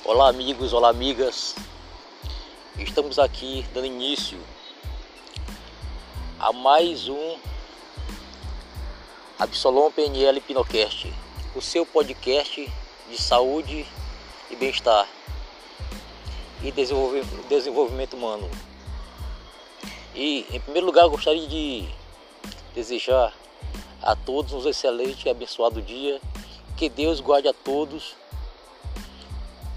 Olá 0.07 0.29
amigos, 0.29 0.71
olá 0.71 0.87
amigas. 0.87 1.53
Estamos 2.79 3.19
aqui 3.19 3.65
dando 3.73 3.87
início 3.87 4.39
a 6.39 6.53
mais 6.53 7.09
um 7.09 7.37
Absolom 9.37 9.91
PNL 9.91 10.39
Pinocast, 10.39 11.13
o 11.53 11.61
seu 11.61 11.85
podcast 11.85 12.71
de 13.09 13.21
saúde 13.21 13.85
e 14.49 14.55
bem-estar 14.55 15.05
e 16.63 16.71
desenvolvimento 17.49 18.15
humano. 18.15 18.49
E 20.15 20.45
em 20.53 20.61
primeiro 20.61 20.87
lugar 20.87 21.09
gostaria 21.09 21.49
de 21.49 21.85
desejar 22.73 23.33
a 24.01 24.15
todos 24.15 24.53
um 24.53 24.69
excelente 24.69 25.25
e 25.25 25.29
abençoado 25.29 25.81
dia. 25.81 26.21
Que 26.77 26.87
Deus 26.87 27.19
guarde 27.19 27.49
a 27.49 27.53
todos 27.53 28.15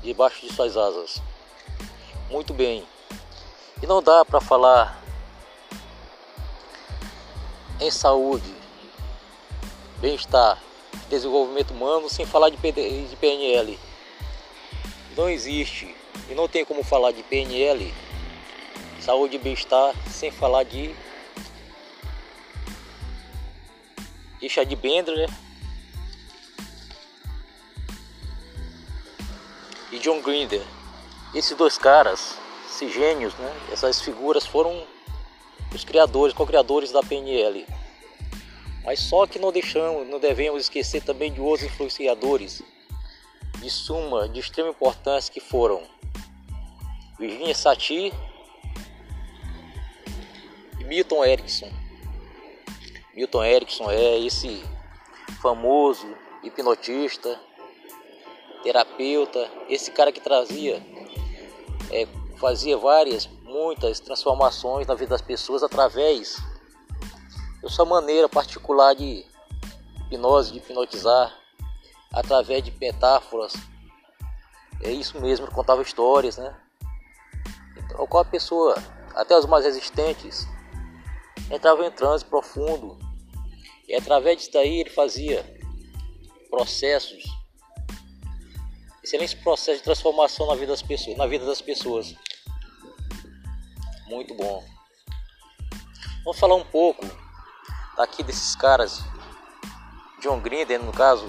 debaixo 0.02 0.40
de 0.46 0.52
suas 0.52 0.76
asas. 0.76 1.22
Muito 2.30 2.52
bem. 2.54 2.86
E 3.82 3.86
não 3.86 4.02
dá 4.02 4.24
para 4.24 4.40
falar 4.40 5.02
em 7.80 7.90
saúde, 7.90 8.54
bem-estar, 9.98 10.62
desenvolvimento 11.08 11.72
humano 11.72 12.08
sem 12.08 12.26
falar 12.26 12.50
de 12.50 12.56
PNL. 12.56 13.78
Não 15.16 15.28
existe 15.28 15.94
e 16.28 16.34
não 16.34 16.46
tem 16.46 16.64
como 16.64 16.84
falar 16.84 17.12
de 17.12 17.22
PNL, 17.22 17.92
saúde 19.00 19.36
e 19.36 19.38
bem-estar 19.38 19.94
sem 20.08 20.30
falar 20.30 20.64
de 20.64 20.94
Richard 24.40 24.74
Bender, 24.76 25.16
né? 25.16 25.26
E 29.92 29.98
John 29.98 30.20
Grinder. 30.20 30.62
Esses 31.34 31.56
dois 31.56 31.78
caras, 31.78 32.36
esses 32.68 32.92
gênios, 32.92 33.34
né? 33.34 33.52
essas 33.72 34.00
figuras 34.00 34.46
foram 34.46 34.86
os 35.74 35.84
criadores, 35.84 36.34
co-criadores 36.34 36.90
da 36.90 37.02
PNL. 37.02 37.66
Mas 38.84 39.00
só 39.00 39.26
que 39.26 39.38
não 39.38 39.52
deixamos, 39.52 40.08
não 40.08 40.18
devemos 40.18 40.62
esquecer 40.62 41.02
também 41.02 41.32
de 41.32 41.40
outros 41.40 41.70
influenciadores 41.70 42.62
de 43.60 43.70
suma, 43.70 44.28
de 44.28 44.40
extrema 44.40 44.70
importância 44.70 45.32
que 45.32 45.40
foram 45.40 45.82
Virginia 47.18 47.54
Satir 47.54 48.12
e 50.78 50.84
Milton 50.84 51.24
Erickson. 51.24 51.70
Milton 53.14 53.44
Erickson 53.44 53.90
é 53.90 54.18
esse 54.20 54.64
famoso 55.42 56.06
hipnotista 56.42 57.38
terapeuta, 58.62 59.50
esse 59.68 59.90
cara 59.90 60.12
que 60.12 60.20
trazia, 60.20 60.82
é, 61.90 62.06
fazia 62.38 62.76
várias, 62.76 63.26
muitas 63.42 64.00
transformações 64.00 64.86
na 64.86 64.94
vida 64.94 65.10
das 65.10 65.22
pessoas 65.22 65.62
através 65.62 66.36
da 67.62 67.68
sua 67.68 67.84
maneira 67.84 68.28
particular 68.28 68.94
de 68.94 69.24
hipnose, 70.06 70.52
de 70.52 70.58
hipnotizar, 70.58 71.36
através 72.12 72.62
de 72.62 72.72
metáforas. 72.72 73.52
É 74.82 74.90
isso 74.90 75.20
mesmo, 75.20 75.46
ele 75.46 75.54
contava 75.54 75.82
histórias, 75.82 76.36
né? 76.38 76.56
ao 77.94 78.06
qual 78.06 78.22
a 78.22 78.26
pessoa, 78.26 78.74
até 79.14 79.36
os 79.36 79.46
mais 79.46 79.64
resistentes, 79.64 80.46
entrava 81.50 81.84
em 81.84 81.90
transe 81.90 82.24
profundo. 82.24 82.98
E 83.86 83.94
através 83.94 84.38
disso 84.38 84.52
daí 84.52 84.80
ele 84.80 84.90
fazia 84.90 85.44
processos, 86.48 87.24
excelentes 89.10 89.34
processos 89.34 89.78
de 89.78 89.84
transformação 89.84 90.46
na 90.46 90.54
vida 90.54 90.68
das 90.68 90.82
pessoas, 90.82 91.16
na 91.16 91.26
vida 91.26 91.44
das 91.44 91.60
pessoas. 91.60 92.14
Muito 94.06 94.34
bom. 94.34 94.64
Vamos 96.24 96.38
falar 96.38 96.54
um 96.54 96.64
pouco 96.64 97.04
daqui 97.96 98.22
desses 98.22 98.54
caras, 98.54 99.02
John 100.22 100.38
Grinder 100.40 100.80
no 100.80 100.92
caso. 100.92 101.26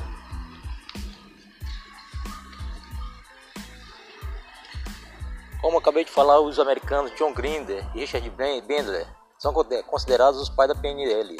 Como 5.59 5.79
acabei 5.79 6.05
de 6.05 6.11
falar, 6.11 6.39
os 6.39 6.59
americanos 6.59 7.11
John 7.15 7.33
Grinder 7.33 7.83
e 7.95 8.01
Richard 8.01 8.29
Bandler 8.29 9.07
são 9.39 9.53
considerados 9.87 10.39
os 10.39 10.49
pais 10.49 10.69
da 10.69 10.75
PNL. 10.75 11.35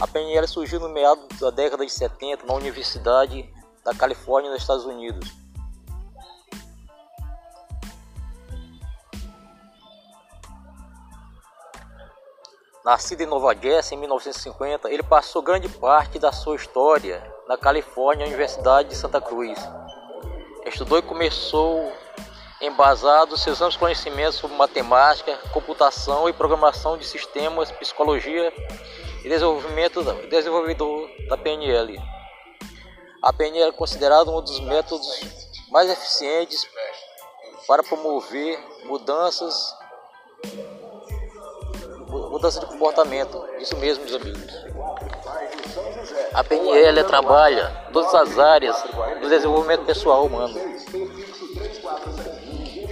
A 0.00 0.06
PNL 0.06 0.46
surgiu 0.48 0.80
no 0.80 0.88
meado 0.88 1.26
da 1.38 1.50
década 1.50 1.84
de 1.84 1.92
70 1.92 2.46
na 2.46 2.54
Universidade 2.54 3.50
da 3.84 3.94
Califórnia, 3.94 4.50
nos 4.50 4.60
Estados 4.60 4.84
Unidos. 4.84 5.42
Nascido 12.84 13.20
em 13.20 13.26
Nova 13.26 13.54
Jersey 13.54 13.96
em 13.96 14.00
1950, 14.00 14.90
ele 14.90 15.04
passou 15.04 15.40
grande 15.40 15.68
parte 15.68 16.18
da 16.18 16.32
sua 16.32 16.56
história 16.56 17.22
na 17.46 17.56
Califórnia, 17.56 18.26
Universidade 18.26 18.88
de 18.88 18.96
Santa 18.96 19.20
Cruz. 19.20 19.56
Estudou 20.66 20.98
e 20.98 21.02
começou 21.02 21.92
embasado 22.60 23.36
seus 23.36 23.60
amplos 23.60 23.76
conhecimentos 23.76 24.36
sobre 24.36 24.56
matemática, 24.56 25.36
computação 25.52 26.28
e 26.28 26.32
programação 26.32 26.98
de 26.98 27.04
sistemas, 27.04 27.70
psicologia 27.70 28.52
e 29.24 29.28
desenvolvimento 29.28 30.02
desenvolvedor 30.28 31.08
da 31.28 31.36
PNL. 31.36 32.00
A 33.22 33.32
PNL 33.32 33.68
é 33.68 33.72
considerada 33.72 34.30
um 34.30 34.40
dos 34.40 34.58
métodos 34.60 35.20
mais 35.70 35.88
eficientes 35.88 36.66
para 37.68 37.82
promover 37.84 38.58
mudanças 38.84 39.76
mudança 42.10 42.60
de 42.60 42.66
comportamento. 42.66 43.44
Isso 43.60 43.76
mesmo, 43.76 44.04
meus 44.04 44.16
amigos. 44.16 44.52
A 46.34 46.42
PNL 46.42 47.04
trabalha 47.04 47.88
todas 47.92 48.12
as 48.12 48.38
áreas 48.38 48.76
do 49.20 49.28
desenvolvimento 49.28 49.84
pessoal 49.84 50.26
humano. 50.26 50.58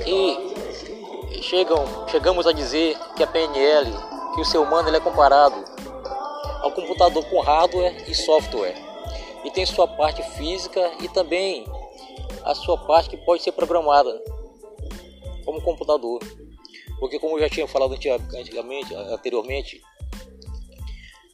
E 0.06 1.42
chegam, 1.42 2.06
chegamos 2.08 2.46
a 2.46 2.52
dizer 2.52 2.96
que 3.16 3.24
a 3.24 3.26
PNL, 3.26 3.90
que 4.34 4.40
o 4.40 4.44
ser 4.44 4.58
humano 4.58 4.88
ele 4.88 4.98
é 4.98 5.00
comparado 5.00 5.64
ao 6.62 6.70
computador 6.70 7.24
com 7.24 7.40
hardware 7.40 8.08
e 8.08 8.14
software. 8.14 8.89
E 9.44 9.50
tem 9.50 9.64
sua 9.64 9.88
parte 9.88 10.22
física 10.36 10.80
e 11.00 11.08
também 11.08 11.64
a 12.44 12.54
sua 12.54 12.76
parte 12.78 13.10
que 13.10 13.16
pode 13.18 13.42
ser 13.42 13.52
programada 13.52 14.22
como 15.44 15.62
computador. 15.62 16.20
Porque 16.98 17.18
como 17.18 17.36
eu 17.36 17.40
já 17.40 17.48
tinha 17.48 17.66
falado 17.66 17.94
antigamente, 17.94 18.94
anteriormente, 18.94 19.82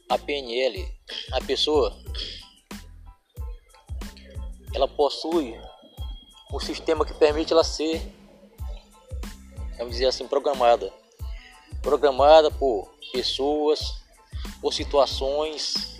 a 0.09 0.17
PNL, 0.17 0.87
a 1.33 1.41
pessoa, 1.41 1.93
ela 4.73 4.87
possui 4.87 5.59
um 6.53 6.59
sistema 6.59 7.05
que 7.05 7.13
permite 7.13 7.51
ela 7.51 7.63
ser, 7.63 8.01
vamos 9.77 9.93
dizer 9.93 10.05
assim, 10.05 10.27
programada. 10.27 10.93
Programada 11.81 12.49
por 12.49 12.89
pessoas, 13.11 14.01
por 14.61 14.73
situações, 14.73 15.96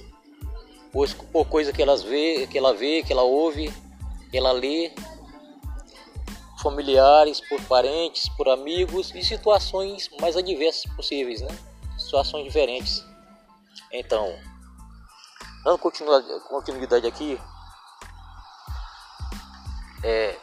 por, 0.98 1.08
por 1.32 1.46
coisa 1.46 1.72
que 1.72 1.80
elas 1.80 2.02
vê, 2.02 2.48
que 2.48 2.58
ela 2.58 2.74
vê, 2.74 3.04
que 3.04 3.14
ela 3.14 3.22
ouve, 3.22 3.72
que 4.32 4.36
ela 4.36 4.52
lê 4.52 4.92
familiares, 6.60 7.40
por 7.40 7.62
parentes, 7.66 8.28
por 8.30 8.50
amigos 8.50 9.14
e 9.14 9.24
situações 9.24 10.10
mais 10.20 10.36
adversas 10.36 10.92
possíveis, 10.96 11.42
né? 11.42 11.56
Situações 12.00 12.46
diferentes. 12.46 13.06
Então, 13.92 14.28
dando 15.64 15.78
continuidade 15.78 17.06
aqui, 17.06 17.40
é, 20.04 20.36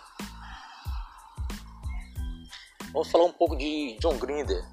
vamos 2.93 3.11
falar 3.11 3.25
um 3.25 3.33
pouco 3.33 3.57
de 3.57 3.99
John 4.01 4.17
Grinder. 4.19 4.65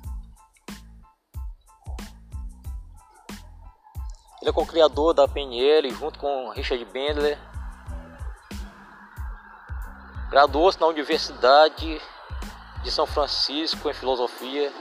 Ele 4.41 4.49
é 4.49 4.53
co-criador 4.53 5.13
da 5.13 5.27
PNL 5.27 5.89
junto 5.91 6.17
com 6.17 6.49
Richard 6.49 6.83
Bandler 6.85 7.37
Graduou-se 10.31 10.79
na 10.79 10.87
Universidade 10.87 12.01
de 12.81 12.89
São 12.89 13.05
Francisco 13.05 13.89
em 13.89 13.93
filosofia. 13.93 14.71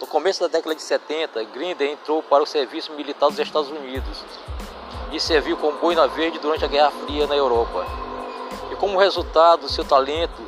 No 0.00 0.08
começo 0.08 0.40
da 0.40 0.48
década 0.48 0.74
de 0.74 0.82
70, 0.82 1.44
Grinder 1.44 1.88
entrou 1.88 2.20
para 2.20 2.42
o 2.42 2.46
serviço 2.46 2.92
militar 2.94 3.28
dos 3.28 3.38
Estados 3.38 3.70
Unidos 3.70 4.24
e 5.12 5.20
serviu 5.20 5.56
como 5.56 5.78
boina 5.78 6.08
verde 6.08 6.40
durante 6.40 6.64
a 6.64 6.68
Guerra 6.68 6.90
Fria 6.90 7.28
na 7.28 7.36
Europa. 7.36 7.86
E 8.72 8.74
como 8.74 8.98
resultado 8.98 9.60
do 9.60 9.68
seu 9.68 9.84
talento 9.84 10.42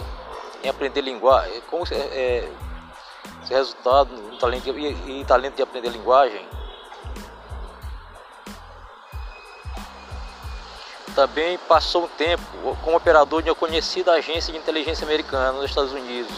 em 0.65 0.69
aprender 0.69 1.01
linguagem, 1.01 1.63
como 1.71 1.85
é, 1.89 1.95
é, 1.95 2.53
resultado 3.49 4.37
talento, 4.41 4.69
em 4.69 5.25
talento 5.25 5.55
de 5.55 5.63
aprender 5.63 5.91
linguagem, 5.91 6.45
Também 11.19 11.59
passou 11.59 12.05
um 12.05 12.09
tempo 12.11 12.45
como 12.85 12.97
operador 12.97 13.43
de 13.43 13.51
uma 13.51 13.57
conhecida 13.57 14.13
agência 14.13 14.53
de 14.53 14.59
inteligência 14.61 15.05
americana 15.05 15.51
nos 15.51 15.65
Estados 15.65 15.91
Unidos. 15.91 16.33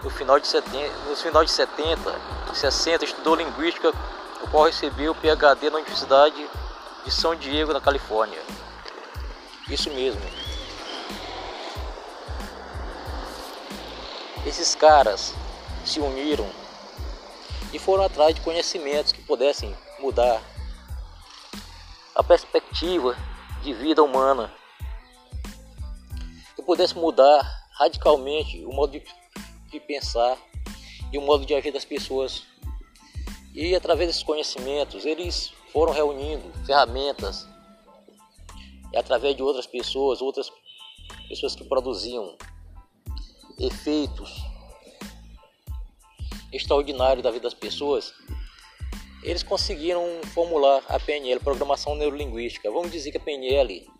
No 0.00 0.10
final 0.10 0.38
de 0.38 0.46
70, 0.46 0.96
nos 1.08 1.20
final 1.20 1.44
de 1.44 1.50
70 1.50 2.14
e 2.52 2.56
60 2.56 3.04
estudou 3.04 3.34
linguística, 3.34 3.92
o 4.42 4.48
qual 4.48 4.66
recebeu 4.66 5.10
o 5.10 5.14
PhD 5.16 5.70
na 5.70 5.78
Universidade 5.78 6.48
de 7.04 7.10
São 7.10 7.34
Diego, 7.34 7.72
na 7.72 7.80
Califórnia. 7.80 8.38
Isso 9.68 9.90
mesmo. 9.90 10.22
Esses 14.46 14.76
caras 14.76 15.34
se 15.84 15.98
uniram 15.98 16.48
e 17.72 17.78
foram 17.80 18.04
atrás 18.04 18.36
de 18.36 18.40
conhecimentos 18.40 19.10
que 19.10 19.20
pudessem 19.20 19.76
mudar 19.98 20.40
a 22.14 22.22
perspectiva 22.22 23.16
de 23.62 23.72
vida 23.72 24.02
humana, 24.02 24.52
que 26.54 26.62
pudesse 26.62 26.96
mudar 26.96 27.42
radicalmente 27.72 28.64
o 28.64 28.72
modo 28.72 28.92
de, 28.92 29.02
de 29.70 29.80
pensar 29.80 30.38
e 31.12 31.18
o 31.18 31.22
modo 31.22 31.44
de 31.44 31.54
agir 31.54 31.72
das 31.72 31.84
pessoas. 31.84 32.44
E 33.52 33.74
através 33.74 34.08
desses 34.08 34.22
conhecimentos, 34.22 35.04
eles 35.04 35.52
foram 35.72 35.92
reunindo 35.92 36.52
ferramentas 36.64 37.46
e 38.92 38.96
através 38.96 39.34
de 39.34 39.42
outras 39.42 39.66
pessoas, 39.66 40.22
outras 40.22 40.50
pessoas 41.28 41.56
que 41.56 41.64
produziam 41.64 42.36
efeitos 43.58 44.30
extraordinários 46.52 47.24
da 47.24 47.30
vida 47.32 47.42
das 47.42 47.54
pessoas, 47.54 48.14
eles 49.24 49.42
conseguiram 49.42 50.20
formular 50.34 50.82
a 50.86 51.00
PNL, 51.00 51.40
Programação 51.40 51.94
Neurolinguística. 51.94 52.70
Vamos 52.70 52.92
dizer 52.92 53.10
que 53.10 53.16
a 53.16 53.20
PNL 53.20 53.90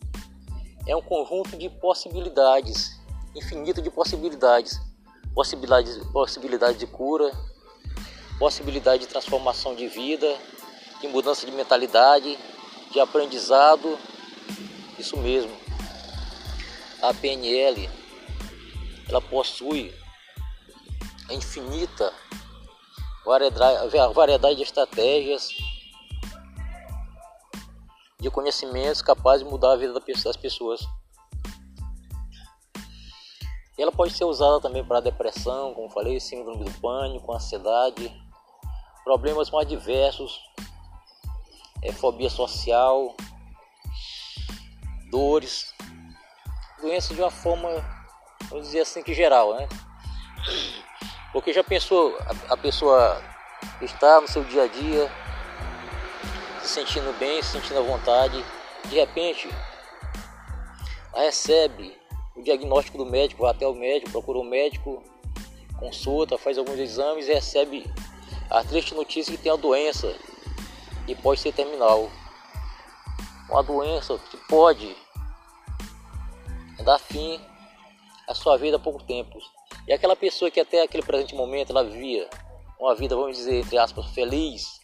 é 0.86 0.94
um 0.94 1.00
conjunto 1.00 1.56
de 1.56 1.70
possibilidades, 1.70 3.00
infinito 3.34 3.80
de 3.80 3.90
possibilidades, 3.90 4.78
possibilidades, 5.34 5.96
possibilidade 6.12 6.78
de 6.78 6.86
cura, 6.86 7.32
possibilidade 8.38 9.04
de 9.04 9.08
transformação 9.08 9.74
de 9.74 9.88
vida, 9.88 10.36
de 11.00 11.08
mudança 11.08 11.46
de 11.46 11.52
mentalidade, 11.52 12.38
de 12.92 13.00
aprendizado, 13.00 13.98
isso 14.98 15.16
mesmo. 15.16 15.52
A 17.00 17.14
PNL 17.14 17.88
ela 19.08 19.22
possui 19.22 19.90
a 21.30 21.34
infinita 21.34 22.12
variedade 23.24 24.56
de 24.56 24.62
estratégias, 24.62 25.48
de 28.20 28.30
conhecimentos 28.30 29.02
capazes 29.02 29.44
de 29.44 29.50
mudar 29.50 29.72
a 29.72 29.76
vida 29.76 29.92
das 29.92 30.36
pessoas. 30.36 30.86
E 33.76 33.82
ela 33.82 33.90
pode 33.90 34.12
ser 34.14 34.24
usada 34.24 34.60
também 34.60 34.84
para 34.84 35.00
depressão, 35.00 35.74
como 35.74 35.90
falei, 35.90 36.20
síndrome 36.20 36.64
do 36.64 36.80
pânico, 36.80 37.34
ansiedade, 37.34 38.14
problemas 39.02 39.50
mais 39.50 39.66
diversos, 39.66 40.40
é, 41.82 41.92
fobia 41.92 42.30
social, 42.30 43.14
dores, 45.10 45.74
doenças 46.80 47.16
de 47.16 47.22
uma 47.22 47.30
forma, 47.30 47.68
vamos 48.48 48.66
dizer 48.66 48.80
assim 48.80 49.02
que 49.02 49.12
geral, 49.12 49.54
né? 49.54 49.68
Porque 51.34 51.52
já 51.52 51.64
pensou 51.64 52.16
a, 52.20 52.54
a 52.54 52.56
pessoa 52.56 53.20
está 53.82 54.20
no 54.20 54.28
seu 54.28 54.44
dia 54.44 54.62
a 54.62 54.66
dia, 54.68 55.10
se 56.62 56.68
sentindo 56.68 57.12
bem, 57.18 57.42
se 57.42 57.50
sentindo 57.50 57.80
à 57.80 57.82
vontade, 57.82 58.42
de 58.84 58.94
repente 58.94 59.48
recebe 61.12 61.98
o 62.36 62.42
diagnóstico 62.42 62.98
do 62.98 63.04
médico, 63.04 63.42
vai 63.42 63.50
até 63.50 63.66
o 63.66 63.74
médico, 63.74 64.12
procura 64.12 64.38
o 64.38 64.44
médico, 64.44 65.02
consulta, 65.76 66.38
faz 66.38 66.56
alguns 66.56 66.78
exames 66.78 67.26
e 67.26 67.34
recebe 67.34 67.84
a 68.48 68.62
triste 68.62 68.94
notícia 68.94 69.36
que 69.36 69.42
tem 69.42 69.50
a 69.50 69.56
doença 69.56 70.14
e 71.08 71.16
pode 71.16 71.40
ser 71.40 71.52
terminal. 71.52 72.12
Uma 73.50 73.64
doença 73.64 74.16
que 74.30 74.36
pode 74.48 74.96
dar 76.84 77.00
fim 77.00 77.40
à 78.28 78.34
sua 78.34 78.56
vida 78.56 78.76
há 78.76 78.80
pouco 78.80 79.02
tempo. 79.02 79.36
E 79.86 79.92
aquela 79.92 80.16
pessoa 80.16 80.50
que 80.50 80.60
até 80.60 80.82
aquele 80.82 81.02
presente 81.02 81.34
momento 81.34 81.70
ela 81.70 81.84
vivia 81.84 82.28
uma 82.78 82.94
vida, 82.94 83.14
vamos 83.14 83.36
dizer, 83.36 83.60
entre 83.60 83.78
aspas, 83.78 84.06
feliz, 84.10 84.80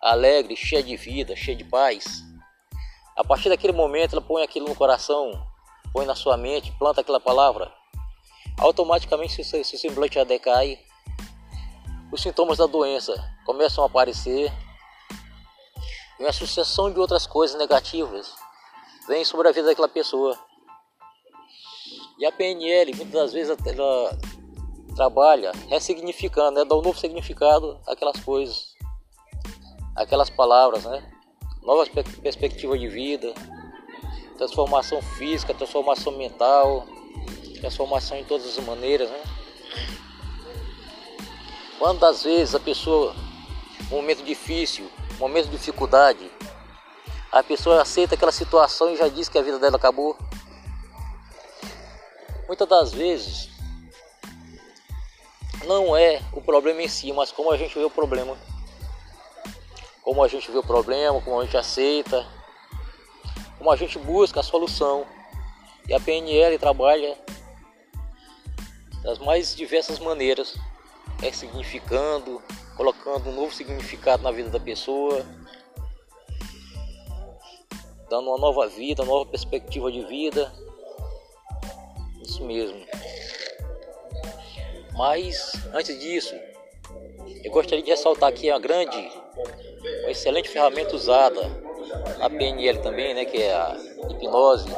alegre, 0.00 0.56
cheia 0.56 0.82
de 0.82 0.96
vida, 0.96 1.34
cheia 1.34 1.56
de 1.56 1.64
paz. 1.64 2.22
A 3.16 3.24
partir 3.24 3.48
daquele 3.48 3.72
momento 3.72 4.14
ela 4.14 4.22
põe 4.22 4.42
aquilo 4.42 4.68
no 4.68 4.74
coração, 4.74 5.32
põe 5.92 6.04
na 6.04 6.14
sua 6.14 6.36
mente, 6.36 6.72
planta 6.78 7.00
aquela 7.00 7.18
palavra, 7.18 7.72
automaticamente 8.58 9.42
seu, 9.42 9.64
seu 9.64 9.78
semblante 9.78 10.22
decai, 10.24 10.78
os 12.12 12.22
sintomas 12.22 12.58
da 12.58 12.66
doença 12.66 13.14
começam 13.44 13.82
a 13.82 13.86
aparecer, 13.86 14.52
e 16.18 16.22
uma 16.22 16.32
sucessão 16.32 16.90
de 16.90 16.98
outras 16.98 17.26
coisas 17.26 17.58
negativas 17.58 18.34
vem 19.06 19.24
sobre 19.24 19.48
a 19.48 19.52
vida 19.52 19.66
daquela 19.66 19.88
pessoa. 19.88 20.38
E 22.18 22.24
a 22.24 22.32
PNL, 22.32 22.94
muitas 22.96 23.12
das 23.12 23.32
vezes, 23.32 23.56
ela 23.66 24.18
trabalha 24.94 25.52
ressignificando, 25.68 26.58
né? 26.58 26.64
dá 26.64 26.74
um 26.74 26.80
novo 26.80 26.98
significado 26.98 27.78
àquelas 27.86 28.18
coisas, 28.20 28.74
aquelas 29.94 30.30
palavras, 30.30 30.84
né? 30.84 31.12
Novas 31.62 31.88
perspectivas 31.88 32.80
de 32.80 32.88
vida, 32.88 33.34
transformação 34.38 35.02
física, 35.02 35.52
transformação 35.52 36.16
mental, 36.16 36.86
transformação 37.60 38.16
em 38.16 38.24
todas 38.24 38.46
as 38.46 38.64
maneiras, 38.64 39.10
né? 39.10 39.22
Quantas 41.78 42.24
vezes 42.24 42.54
a 42.54 42.60
pessoa, 42.60 43.14
um 43.90 43.96
momento 43.96 44.24
difícil, 44.24 44.90
um 45.16 45.18
momento 45.18 45.46
de 45.46 45.58
dificuldade, 45.58 46.30
a 47.30 47.42
pessoa 47.42 47.82
aceita 47.82 48.14
aquela 48.14 48.32
situação 48.32 48.90
e 48.90 48.96
já 48.96 49.08
diz 49.08 49.28
que 49.28 49.36
a 49.36 49.42
vida 49.42 49.58
dela 49.58 49.76
acabou. 49.76 50.16
Muitas 52.46 52.68
das 52.68 52.92
vezes 52.92 53.50
não 55.64 55.96
é 55.96 56.22
o 56.32 56.40
problema 56.40 56.82
em 56.82 56.88
si, 56.88 57.12
mas 57.12 57.32
como 57.32 57.50
a 57.50 57.56
gente 57.56 57.76
vê 57.76 57.84
o 57.84 57.90
problema. 57.90 58.36
Como 60.02 60.22
a 60.22 60.28
gente 60.28 60.50
vê 60.50 60.58
o 60.58 60.62
problema, 60.62 61.20
como 61.20 61.40
a 61.40 61.44
gente 61.44 61.56
aceita, 61.56 62.24
como 63.58 63.70
a 63.70 63.76
gente 63.76 63.98
busca 63.98 64.40
a 64.40 64.44
solução. 64.44 65.04
E 65.88 65.94
a 65.94 66.00
PNL 66.00 66.58
trabalha 66.58 67.18
das 69.02 69.18
mais 69.18 69.54
diversas 69.54 69.98
maneiras, 69.98 70.56
é 71.22 71.32
significando, 71.32 72.42
colocando 72.76 73.30
um 73.30 73.34
novo 73.34 73.52
significado 73.52 74.22
na 74.22 74.30
vida 74.30 74.50
da 74.50 74.60
pessoa, 74.60 75.24
dando 78.08 78.28
uma 78.28 78.38
nova 78.38 78.68
vida, 78.68 79.02
uma 79.02 79.12
nova 79.12 79.30
perspectiva 79.30 79.90
de 79.90 80.04
vida. 80.04 80.52
Isso 82.26 82.44
mesmo. 82.44 82.84
Mas 84.94 85.52
antes 85.72 85.96
disso, 86.00 86.34
eu 87.44 87.52
gostaria 87.52 87.84
de 87.84 87.90
ressaltar 87.90 88.28
aqui 88.28 88.50
a 88.50 88.58
grande, 88.58 88.98
uma 90.02 90.10
excelente 90.10 90.48
ferramenta 90.48 90.96
usada, 90.96 91.40
a 92.20 92.28
PNL 92.28 92.80
também, 92.80 93.14
né, 93.14 93.24
que 93.24 93.40
é 93.40 93.54
a 93.54 93.76
hipnose. 94.10 94.68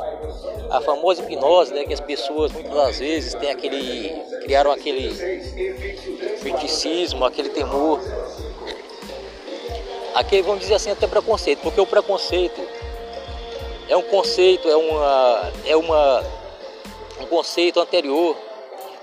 A 0.70 0.78
famosa 0.82 1.22
hipnose, 1.22 1.72
né, 1.72 1.84
que 1.84 1.94
as 1.94 2.00
pessoas 2.00 2.52
muitas 2.52 2.74
das 2.74 2.98
vezes 2.98 3.32
têm 3.32 3.50
aquele 3.50 4.10
criaram 4.42 4.70
aquele 4.70 5.10
feticismo, 6.40 7.24
aquele 7.24 7.48
temor. 7.48 7.98
Aquele, 10.14 10.42
vamos 10.42 10.60
dizer 10.60 10.74
assim, 10.74 10.90
até 10.90 11.06
preconceito, 11.06 11.60
porque 11.60 11.80
o 11.80 11.86
preconceito 11.86 12.60
é 13.88 13.96
um 13.96 14.02
conceito, 14.02 14.68
é 14.68 14.76
uma 14.76 15.52
é 15.64 15.76
uma 15.76 16.37
um 17.20 17.26
conceito 17.26 17.80
anterior 17.80 18.36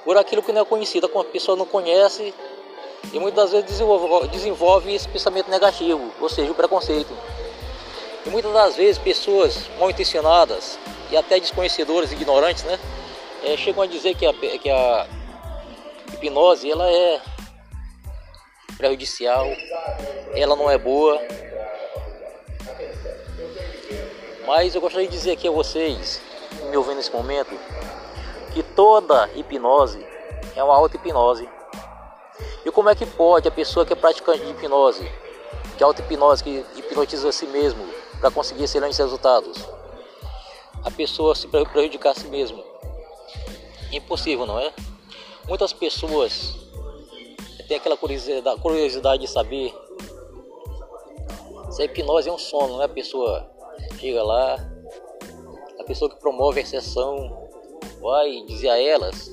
por 0.03 0.18
aquilo 0.18 0.43
que 0.43 0.51
não 0.51 0.61
é 0.61 0.66
conhecido. 0.66 1.09
A 1.13 1.24
pessoa 1.24 1.57
não 1.57 1.66
conhece 1.66 2.34
e 3.11 3.20
muitas 3.20 3.51
vezes 3.51 3.68
desenvolve, 3.68 4.28
desenvolve 4.30 4.93
esse 4.93 5.07
pensamento 5.07 5.49
negativo, 5.49 6.11
ou 6.20 6.30
seja, 6.30 6.51
o 6.51 6.55
preconceito. 6.55 7.16
E 8.26 8.30
muitas 8.30 8.51
das 8.51 8.76
vezes 8.76 8.97
pessoas 8.97 9.70
mal 9.80 9.89
intencionadas 9.89 10.80
e 11.11 11.18
até 11.18 11.39
desconhecedoras, 11.39 12.11
ignorantes, 12.11 12.63
né, 12.63 12.80
é, 13.43 13.55
chegam 13.55 13.84
a 13.84 13.88
dizer 13.88 14.16
que 14.16 14.26
a, 14.26 14.34
que 14.34 14.70
a 14.70 15.07
hipnose 16.13 16.72
ela 16.72 16.89
é 16.89 17.22
prejudicial, 18.78 19.45
ela 20.34 20.55
não 20.55 20.70
é 20.70 20.78
boa. 20.78 21.22
Mas 24.47 24.76
eu 24.76 24.82
gostaria 24.82 25.07
de 25.07 25.16
dizer 25.16 25.32
aqui 25.32 25.47
a 25.47 25.51
vocês, 25.51 26.22
me 26.70 26.78
ouvindo 26.78 26.97
nesse 26.97 27.11
momento, 27.11 27.49
que 27.49 27.74
toda 28.76 29.30
hipnose 29.36 30.05
é 30.55 30.63
uma 30.63 30.76
auto-hipnose. 30.76 31.49
E 32.65 32.71
como 32.71 32.89
é 32.89 32.95
que 32.95 33.05
pode 33.05 33.47
a 33.47 33.51
pessoa 33.51 33.86
que 33.86 33.93
é 33.93 33.95
praticante 33.95 34.43
de 34.43 34.51
hipnose, 34.51 35.09
que 35.78 35.84
é 35.84 35.86
auto-hipnose, 35.86 36.43
que 36.43 36.65
hipnotiza 36.76 37.30
a 37.30 37.32
si 37.32 37.45
mesmo 37.47 37.86
para 38.19 38.32
conseguir 38.32 38.63
excelentes 38.63 38.97
resultados, 38.97 39.57
a 40.84 40.91
pessoa 40.91 41.36
se 41.36 41.47
prejudicar 41.47 42.11
a 42.11 42.15
si 42.15 42.28
mesmo? 42.28 42.63
Impossível, 43.91 44.45
não 44.45 44.59
é? 44.59 44.73
Muitas 45.47 45.71
pessoas 45.71 46.55
têm 47.67 47.78
aquela 47.78 47.97
curiosidade, 47.97 49.21
de 49.21 49.28
saber 49.28 49.73
se 51.71 51.82
a 51.82 51.86
hipnose 51.86 52.30
é 52.30 52.32
um 52.32 52.38
sono, 52.38 52.73
não 52.73 52.82
é? 52.82 52.86
A 52.86 52.89
pessoa 52.89 53.49
chega 53.99 54.23
lá, 54.23 54.57
a 55.80 55.84
pessoa 55.84 56.09
que 56.09 56.19
promove 56.19 56.61
a 56.61 56.65
sessão 56.65 57.45
vai 58.02 58.44
dizer 58.46 58.70
a 58.70 58.80
elas, 58.80 59.30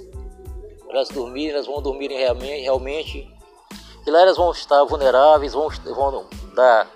elas 0.89 1.09
dormirem, 1.09 1.51
elas 1.51 1.67
vão 1.67 1.81
dormir 1.83 2.09
realmente, 2.09 2.63
realmente 2.63 3.33
e 4.07 4.11
lá 4.11 4.21
elas 4.23 4.37
vão 4.37 4.51
estar 4.51 4.83
vulneráveis, 4.85 5.53
vão, 5.53 5.69
vão 5.69 6.29
dar 6.55 6.91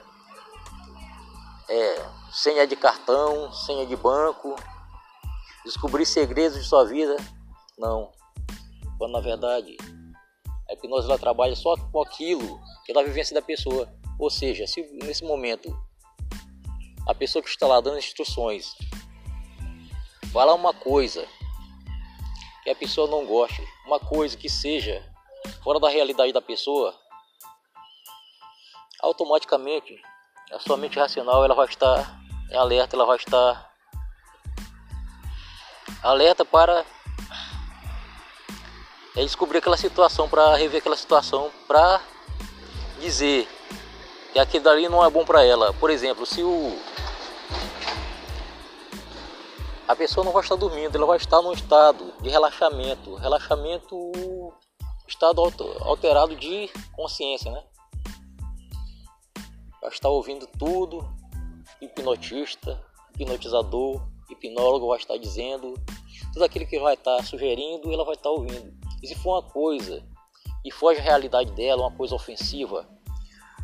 é, 1.69 2.05
senha 2.33 2.67
de 2.67 2.75
cartão, 2.75 3.53
senha 3.53 3.87
de 3.87 3.95
banco, 3.95 4.57
descobrir 5.65 6.05
segredos 6.05 6.59
de 6.59 6.65
sua 6.65 6.85
vida. 6.85 7.17
Não. 7.79 8.11
Quando 8.99 9.13
na 9.13 9.21
verdade 9.21 9.77
a 10.69 10.73
hipnose 10.73 11.07
ela 11.07 11.19
trabalha 11.19 11.55
só 11.55 11.77
com 11.77 12.03
aquilo 12.03 12.61
que 12.85 12.91
é 12.91 12.95
da 12.95 13.03
vivência 13.03 13.35
da 13.35 13.43
pessoa. 13.43 13.89
Ou 14.19 14.29
seja, 14.29 14.67
se 14.67 14.83
nesse 15.05 15.25
momento 15.25 15.73
a 17.07 17.15
pessoa 17.15 17.43
que 17.43 17.49
está 17.49 17.69
lá 17.69 17.81
dando 17.81 17.99
instruções 17.99 18.75
falar 20.33 20.55
uma 20.55 20.75
coisa 20.75 21.25
que 22.67 22.71
a 22.71 22.75
pessoa 22.75 23.09
não 23.09 23.25
goste, 23.25 23.62
uma 23.87 24.01
coisa 24.01 24.37
que 24.37 24.49
seja 24.51 25.01
fora 25.62 25.79
da 25.79 25.89
realidade 25.89 26.33
da 26.33 26.43
pessoa, 26.43 26.93
automaticamente 29.01 29.97
a 30.51 30.59
sua 30.59 30.77
mente 30.77 30.99
racional 30.99 31.45
ela 31.45 31.55
vai 31.55 31.67
estar 31.67 32.21
em 32.51 32.57
alerta, 32.57 32.97
ela 32.97 33.07
vai 33.07 33.19
estar 33.19 33.73
alerta 36.03 36.45
para 36.45 36.85
é 39.14 39.23
descobrir 39.23 39.59
aquela 39.59 39.77
situação, 39.77 40.29
para 40.29 40.57
rever 40.57 40.81
aquela 40.81 40.97
situação, 40.97 41.53
para 41.69 42.01
dizer 42.99 43.49
que 44.33 44.41
aquilo 44.41 44.64
dali 44.64 44.89
não 44.89 45.05
é 45.05 45.09
bom 45.09 45.25
para 45.25 45.45
ela. 45.45 45.73
Por 45.75 45.89
exemplo, 45.89 46.27
se 46.27 46.43
o 46.43 46.77
a 49.89 49.95
pessoa 49.95 50.24
não 50.24 50.32
vai 50.32 50.43
estar 50.43 50.57
dormindo, 50.57 50.97
ela 50.97 51.07
vai 51.07 51.16
estar 51.16 51.41
num 51.41 51.53
estado 51.53 52.12
de 52.20 52.28
relaxamento, 52.28 53.14
relaxamento, 53.14 54.12
estado 55.07 55.41
alterado 55.82 56.34
de 56.34 56.68
consciência, 56.93 57.51
né? 57.53 57.62
Vai 59.80 59.91
estar 59.91 60.09
ouvindo 60.09 60.47
tudo, 60.59 61.09
hipnotista, 61.80 62.82
hipnotizador, 63.14 64.03
hipnólogo 64.28 64.89
vai 64.89 64.99
estar 64.99 65.16
dizendo, 65.18 65.74
tudo 66.32 66.45
aquilo 66.45 66.66
que 66.66 66.80
vai 66.80 66.95
estar 66.95 67.24
sugerindo, 67.24 67.93
ela 67.93 68.05
vai 68.05 68.14
estar 68.14 68.30
ouvindo. 68.30 68.74
E 69.01 69.07
se 69.07 69.14
for 69.14 69.34
uma 69.34 69.43
coisa 69.43 70.03
que 70.64 70.70
foge 70.72 70.99
à 70.99 71.05
realidade 71.05 71.53
dela, 71.53 71.82
uma 71.82 71.97
coisa 71.97 72.16
ofensiva, 72.16 72.89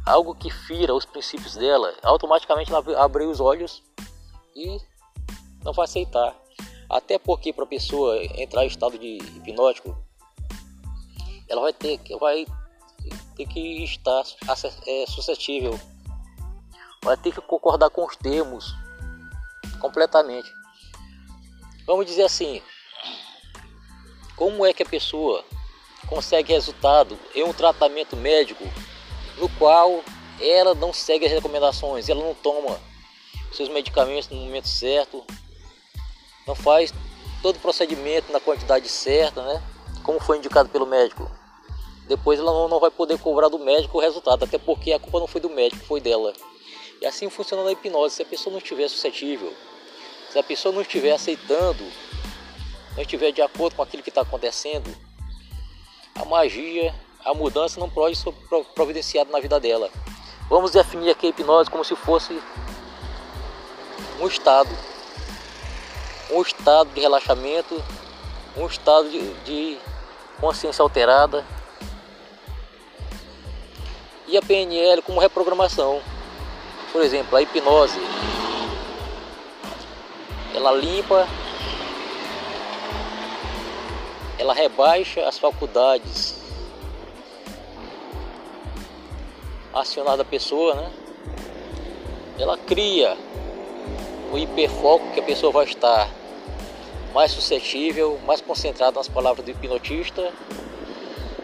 algo 0.06 0.36
que 0.36 0.50
fira 0.50 0.94
os 0.94 1.04
princípios 1.04 1.56
dela, 1.56 1.92
automaticamente 2.02 2.72
ela 2.72 3.04
abre 3.04 3.24
os 3.24 3.40
olhos 3.40 3.82
e 4.54 4.78
não 5.64 5.72
vai 5.72 5.84
aceitar. 5.84 6.34
Até 6.88 7.18
porque 7.18 7.52
para 7.52 7.64
a 7.64 7.68
pessoa 7.68 8.22
entrar 8.36 8.64
em 8.64 8.68
estado 8.68 8.98
de 8.98 9.16
hipnótico, 9.16 9.96
ela 11.48 11.62
vai 11.62 11.72
ter, 11.72 12.00
vai 12.20 12.46
ter 13.36 13.46
que 13.46 13.84
estar 13.84 14.22
é, 14.86 15.06
suscetível, 15.06 15.78
vai 17.02 17.16
ter 17.16 17.32
que 17.32 17.40
concordar 17.40 17.90
com 17.90 18.04
os 18.04 18.16
termos 18.16 18.74
completamente. 19.80 20.50
Vamos 21.86 22.06
dizer 22.06 22.24
assim, 22.24 22.62
como 24.36 24.64
é 24.64 24.72
que 24.72 24.82
a 24.82 24.88
pessoa 24.88 25.44
consegue 26.06 26.52
resultado 26.52 27.18
em 27.34 27.42
um 27.42 27.52
tratamento 27.52 28.16
médico 28.16 28.64
no 29.38 29.48
qual 29.58 30.02
ela 30.40 30.74
não 30.74 30.92
segue 30.92 31.26
as 31.26 31.32
recomendações, 31.32 32.08
ela 32.08 32.22
não 32.22 32.34
toma 32.34 32.78
seus 33.52 33.68
medicamentos 33.68 34.28
no 34.28 34.36
momento 34.36 34.68
certo, 34.68 35.24
não 36.46 36.54
faz 36.54 36.92
todo 37.42 37.56
o 37.56 37.60
procedimento 37.60 38.32
na 38.32 38.40
quantidade 38.40 38.88
certa, 38.88 39.42
né? 39.42 39.62
Como 40.02 40.20
foi 40.20 40.38
indicado 40.38 40.68
pelo 40.68 40.86
médico. 40.86 41.30
Depois 42.06 42.38
ela 42.38 42.68
não 42.68 42.80
vai 42.80 42.90
poder 42.90 43.18
cobrar 43.18 43.48
do 43.48 43.58
médico 43.58 43.98
o 43.98 44.00
resultado, 44.00 44.44
até 44.44 44.58
porque 44.58 44.92
a 44.92 44.98
culpa 44.98 45.20
não 45.20 45.26
foi 45.26 45.40
do 45.40 45.48
médico, 45.50 45.84
foi 45.84 46.00
dela. 46.00 46.32
E 47.00 47.06
assim 47.06 47.28
funciona 47.30 47.64
na 47.64 47.72
hipnose. 47.72 48.16
Se 48.16 48.22
a 48.22 48.26
pessoa 48.26 48.52
não 48.52 48.58
estiver 48.58 48.88
suscetível, 48.88 49.52
se 50.30 50.38
a 50.38 50.42
pessoa 50.42 50.74
não 50.74 50.82
estiver 50.82 51.12
aceitando, 51.12 51.84
não 52.94 53.02
estiver 53.02 53.32
de 53.32 53.42
acordo 53.42 53.76
com 53.76 53.82
aquilo 53.82 54.02
que 54.02 54.08
está 54.08 54.22
acontecendo, 54.22 54.94
a 56.14 56.24
magia, 56.24 56.94
a 57.24 57.32
mudança 57.32 57.80
não 57.80 57.88
pode 57.88 58.16
ser 58.16 58.32
providenciada 58.74 59.30
na 59.30 59.40
vida 59.40 59.58
dela. 59.58 59.90
Vamos 60.48 60.72
definir 60.72 61.10
aqui 61.10 61.26
a 61.26 61.30
hipnose 61.30 61.70
como 61.70 61.84
se 61.84 61.96
fosse 61.96 62.38
um 64.20 64.26
estado, 64.26 64.70
um 66.32 66.42
estado 66.42 66.90
de 66.94 67.00
relaxamento, 67.00 67.82
um 68.56 68.66
estado 68.66 69.08
de, 69.10 69.34
de 69.44 69.78
consciência 70.40 70.82
alterada 70.82 71.44
e 74.26 74.36
a 74.36 74.42
PNL 74.42 75.02
como 75.02 75.20
reprogramação. 75.20 76.00
Por 76.90 77.02
exemplo, 77.02 77.36
a 77.36 77.42
hipnose 77.42 78.00
ela 80.54 80.72
limpa, 80.72 81.26
ela 84.38 84.54
rebaixa 84.54 85.26
as 85.26 85.38
faculdades 85.38 86.36
acionar 89.72 90.16
da 90.16 90.24
pessoa, 90.24 90.74
né? 90.74 90.92
Ela 92.38 92.58
cria 92.58 93.16
o 94.30 94.38
hiperfoco 94.38 95.12
que 95.12 95.20
a 95.20 95.22
pessoa 95.22 95.52
vai 95.52 95.64
estar 95.64 96.08
mais 97.12 97.32
suscetível, 97.32 98.18
mais 98.26 98.40
concentrada 98.40 98.98
nas 98.98 99.08
palavras 99.08 99.44
do 99.44 99.50
hipnotista 99.50 100.32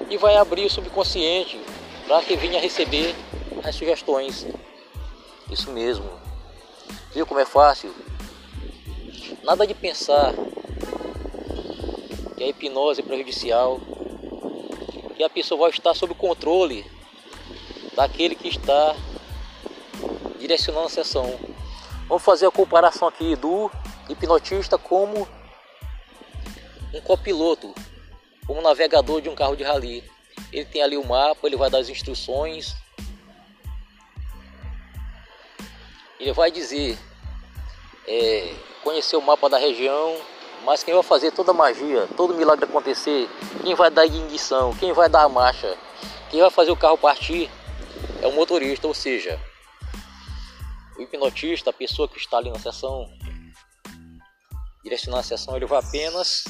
e 0.08 0.16
vai 0.16 0.36
abrir 0.36 0.64
o 0.64 0.70
subconsciente 0.70 1.60
para 2.06 2.22
que 2.22 2.36
venha 2.36 2.60
receber 2.60 3.14
as 3.62 3.74
sugestões. 3.74 4.46
Isso 5.50 5.70
mesmo. 5.70 6.08
Viu 7.12 7.26
como 7.26 7.40
é 7.40 7.44
fácil? 7.44 7.94
Nada 9.44 9.66
de 9.66 9.74
pensar 9.74 10.32
que 12.36 12.44
a 12.44 12.48
hipnose 12.48 13.00
é 13.00 13.04
prejudicial, 13.04 13.80
que 15.16 15.22
a 15.24 15.30
pessoa 15.30 15.62
vai 15.62 15.70
estar 15.70 15.94
sob 15.94 16.14
controle 16.14 16.86
daquele 17.94 18.34
que 18.34 18.48
está 18.48 18.94
direcionando 20.38 20.86
a 20.86 20.90
sessão. 20.90 21.38
Vamos 22.06 22.22
fazer 22.22 22.46
a 22.46 22.50
comparação 22.50 23.08
aqui 23.08 23.36
do 23.36 23.70
hipnotista 24.08 24.78
como 24.78 25.28
um 26.92 27.00
copiloto, 27.00 27.74
como 28.46 28.60
um 28.60 28.62
navegador 28.62 29.20
de 29.20 29.28
um 29.28 29.34
carro 29.34 29.56
de 29.56 29.62
rally. 29.62 30.02
Ele 30.52 30.64
tem 30.64 30.82
ali 30.82 30.96
o 30.96 31.04
mapa, 31.04 31.46
ele 31.46 31.56
vai 31.56 31.70
dar 31.70 31.78
as 31.78 31.88
instruções. 31.88 32.74
Ele 36.18 36.32
vai 36.32 36.50
dizer, 36.50 36.98
é, 38.06 38.54
conhecer 38.82 39.16
o 39.16 39.22
mapa 39.22 39.48
da 39.48 39.58
região, 39.58 40.16
mas 40.64 40.82
quem 40.82 40.94
vai 40.94 41.02
fazer 41.02 41.30
toda 41.30 41.52
a 41.52 41.54
magia, 41.54 42.08
todo 42.16 42.32
o 42.32 42.36
milagre 42.36 42.64
acontecer, 42.64 43.28
quem 43.62 43.74
vai 43.74 43.90
dar 43.90 44.02
a 44.02 44.06
ignição, 44.06 44.74
quem 44.76 44.92
vai 44.92 45.08
dar 45.08 45.22
a 45.22 45.28
marcha, 45.28 45.76
quem 46.30 46.40
vai 46.40 46.50
fazer 46.50 46.70
o 46.70 46.76
carro 46.76 46.98
partir, 46.98 47.50
é 48.20 48.26
o 48.26 48.32
motorista, 48.32 48.88
ou 48.88 48.94
seja, 48.94 49.40
o 50.96 51.02
hipnotista, 51.02 51.70
a 51.70 51.72
pessoa 51.72 52.08
que 52.08 52.18
está 52.18 52.38
ali 52.38 52.50
na 52.50 52.58
sessão, 52.58 53.08
direcionando 54.82 55.20
a 55.20 55.22
sessão, 55.22 55.56
ele 55.56 55.66
vai 55.66 55.78
apenas 55.78 56.44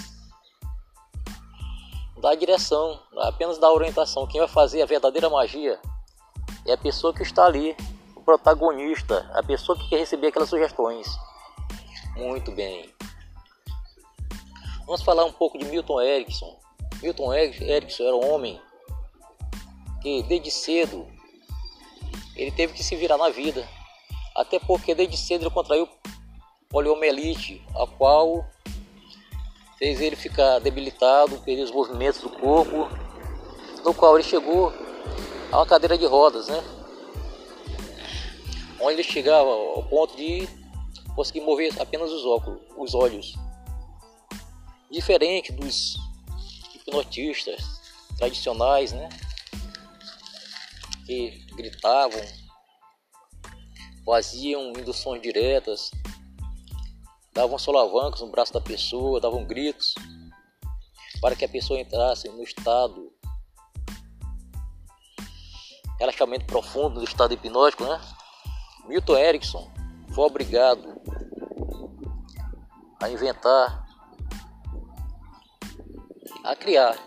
dar 2.20 2.30
a 2.30 2.34
direção, 2.34 3.00
apenas 3.18 3.58
dar 3.58 3.68
a 3.68 3.72
orientação. 3.72 4.26
Quem 4.26 4.40
vai 4.40 4.48
fazer 4.48 4.82
a 4.82 4.86
verdadeira 4.86 5.30
magia 5.30 5.80
é 6.66 6.72
a 6.72 6.78
pessoa 6.78 7.14
que 7.14 7.22
está 7.22 7.46
ali, 7.46 7.76
o 8.14 8.20
protagonista, 8.20 9.30
a 9.34 9.42
pessoa 9.42 9.78
que 9.78 9.88
quer 9.88 9.98
receber 9.98 10.28
aquelas 10.28 10.48
sugestões. 10.48 11.08
Muito 12.16 12.50
bem. 12.52 12.92
Vamos 14.84 15.02
falar 15.02 15.24
um 15.24 15.32
pouco 15.32 15.58
de 15.58 15.64
Milton 15.66 16.00
Erickson. 16.00 16.58
Milton 17.02 17.32
Erickson 17.32 18.04
era 18.04 18.16
um 18.16 18.32
homem 18.32 18.60
que 20.02 20.22
desde 20.24 20.50
cedo 20.50 21.06
ele 22.34 22.50
teve 22.50 22.72
que 22.72 22.82
se 22.82 22.96
virar 22.96 23.18
na 23.18 23.28
vida. 23.28 23.68
Até 24.34 24.58
porque 24.58 24.94
desde 24.94 25.16
cedo 25.16 25.42
ele 25.42 25.50
contraiu 25.50 25.88
poliomielite, 26.68 27.62
a 27.74 27.86
qual 27.86 28.46
fez 29.78 30.00
ele 30.00 30.16
ficar 30.16 30.58
debilitado, 30.58 31.38
perder 31.38 31.62
os 31.62 31.70
movimentos 31.70 32.20
do 32.20 32.28
corpo, 32.28 32.88
no 33.84 33.94
qual 33.94 34.16
ele 34.16 34.24
chegou 34.26 34.72
a 35.52 35.58
uma 35.58 35.66
cadeira 35.66 35.96
de 35.96 36.06
rodas, 36.06 36.48
né? 36.48 36.62
Onde 38.80 38.94
ele 38.94 39.02
chegava 39.02 39.48
ao 39.48 39.82
ponto 39.84 40.16
de 40.16 40.48
conseguir 41.14 41.40
mover 41.40 41.72
apenas 41.80 42.10
os 42.10 42.24
óculos, 42.24 42.60
os 42.76 42.94
olhos. 42.94 43.34
Diferente 44.90 45.52
dos 45.52 45.96
hipnotistas 46.74 47.60
tradicionais, 48.16 48.92
né? 48.92 49.08
que 51.08 51.38
gritavam, 51.54 52.20
faziam 54.04 54.72
induções 54.72 55.22
diretas, 55.22 55.90
davam 57.38 57.56
solavancos 57.56 58.20
no 58.20 58.26
braço 58.26 58.52
da 58.52 58.60
pessoa, 58.60 59.20
davam 59.20 59.44
gritos 59.44 59.94
para 61.20 61.36
que 61.36 61.44
a 61.44 61.48
pessoa 61.48 61.78
entrasse 61.78 62.28
no 62.30 62.42
estado 62.42 63.12
relaxamento 66.00 66.46
profundo, 66.46 66.98
no 66.98 67.04
estado 67.04 67.34
hipnótico, 67.34 67.84
né? 67.84 68.00
Milton 68.88 69.16
Erickson 69.16 69.70
foi 70.12 70.24
obrigado 70.24 71.00
a 73.00 73.08
inventar, 73.08 73.86
a 76.42 76.56
criar 76.56 76.98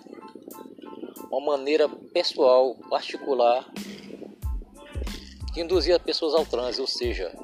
uma 1.30 1.58
maneira 1.58 1.90
pessoal, 1.90 2.76
particular 2.90 3.66
que 5.54 5.60
induzia 5.60 6.00
pessoas 6.00 6.34
ao 6.34 6.46
transe, 6.46 6.80
ou 6.80 6.88
seja, 6.88 7.38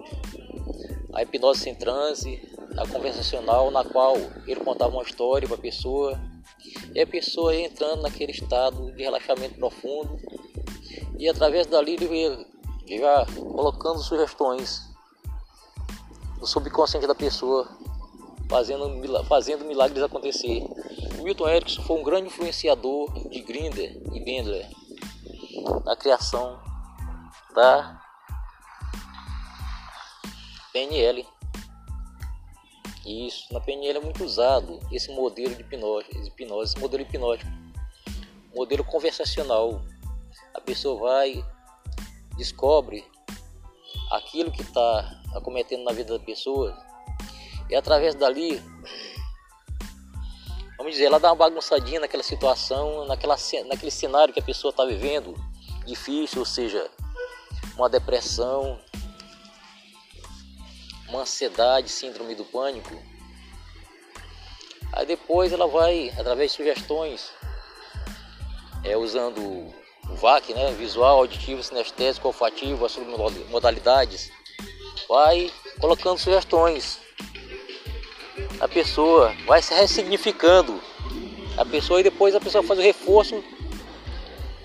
a 1.13 1.21
hipnose 1.21 1.59
sem 1.59 1.75
transe, 1.75 2.55
a 2.77 2.87
conversacional 2.87 3.71
na 3.71 3.83
qual 3.83 4.15
ele 4.45 4.59
contava 4.61 4.91
uma 4.91 5.03
história 5.03 5.47
para 5.47 5.57
a 5.57 5.61
pessoa 5.61 6.19
e 6.93 7.01
a 7.01 7.07
pessoa 7.07 7.53
ia 7.53 7.65
entrando 7.65 8.01
naquele 8.01 8.31
estado 8.31 8.91
de 8.93 9.03
relaxamento 9.03 9.55
profundo 9.55 10.17
e 11.17 11.27
através 11.27 11.65
dali 11.67 11.93
ele 11.93 12.05
ia 12.05 12.57
já 12.99 13.25
colocando 13.35 13.99
sugestões 13.99 14.81
no 16.39 16.45
subconsciente 16.45 17.07
da 17.07 17.15
pessoa, 17.15 17.67
fazendo, 18.49 19.23
fazendo 19.25 19.65
milagres 19.65 20.03
acontecer. 20.03 20.63
Milton 21.21 21.49
Erickson 21.49 21.81
foi 21.81 21.99
um 21.99 22.03
grande 22.03 22.27
influenciador 22.27 23.11
de 23.29 23.41
Grinder 23.41 23.99
e 24.13 24.23
Bendler 24.23 24.69
na 25.83 25.95
criação 25.95 26.59
da 27.53 27.99
PNL. 30.71 31.25
Isso, 33.07 33.53
na 33.53 33.61
PNL 33.61 33.99
é 33.99 34.01
muito 34.01 34.21
usado 34.21 34.81
esse 34.91 35.09
modelo 35.13 35.55
de 35.55 35.61
hipnose, 35.61 36.09
hipnose 36.27 36.73
esse 36.73 36.81
modelo 36.81 37.03
hipnótico, 37.03 37.49
modelo 38.53 38.83
conversacional. 38.83 39.81
A 40.53 40.59
pessoa 40.59 40.99
vai, 40.99 41.41
descobre 42.35 43.05
aquilo 44.11 44.51
que 44.51 44.61
está 44.61 45.21
acometendo 45.33 45.85
na 45.85 45.93
vida 45.93 46.17
da 46.17 46.23
pessoa 46.23 46.77
e 47.69 47.75
através 47.77 48.13
dali, 48.13 48.61
vamos 50.77 50.91
dizer, 50.91 51.05
ela 51.05 51.17
dá 51.17 51.29
uma 51.29 51.35
bagunçadinha 51.37 52.01
naquela 52.01 52.23
situação, 52.23 53.05
naquela, 53.05 53.37
naquele 53.67 53.91
cenário 53.91 54.33
que 54.33 54.41
a 54.41 54.43
pessoa 54.43 54.71
está 54.71 54.83
vivendo, 54.83 55.33
difícil, 55.85 56.39
ou 56.39 56.45
seja, 56.45 56.91
uma 57.77 57.89
depressão, 57.89 58.77
uma 61.07 61.21
ansiedade, 61.21 61.89
síndrome 61.89 62.35
do 62.35 62.43
pânico. 62.43 63.01
Aí 64.93 65.05
depois 65.05 65.51
ela 65.51 65.67
vai, 65.67 66.11
através 66.17 66.51
de 66.51 66.57
sugestões, 66.57 67.31
é, 68.83 68.95
usando 68.97 69.39
o 70.09 70.15
VAC, 70.15 70.53
né? 70.53 70.71
Visual, 70.71 71.19
auditivo, 71.19 71.61
sinestésico, 71.61 72.27
olfativo, 72.27 72.85
as 72.85 72.95
modalidades, 73.49 74.31
vai 75.07 75.51
colocando 75.79 76.17
sugestões. 76.17 76.99
A 78.59 78.67
pessoa 78.67 79.35
vai 79.45 79.61
se 79.61 79.73
ressignificando. 79.73 80.81
A 81.57 81.65
pessoa 81.65 81.99
e 81.99 82.03
depois 82.03 82.35
a 82.35 82.39
pessoa 82.39 82.63
faz 82.63 82.79
o 82.79 82.83
reforço 82.83 83.43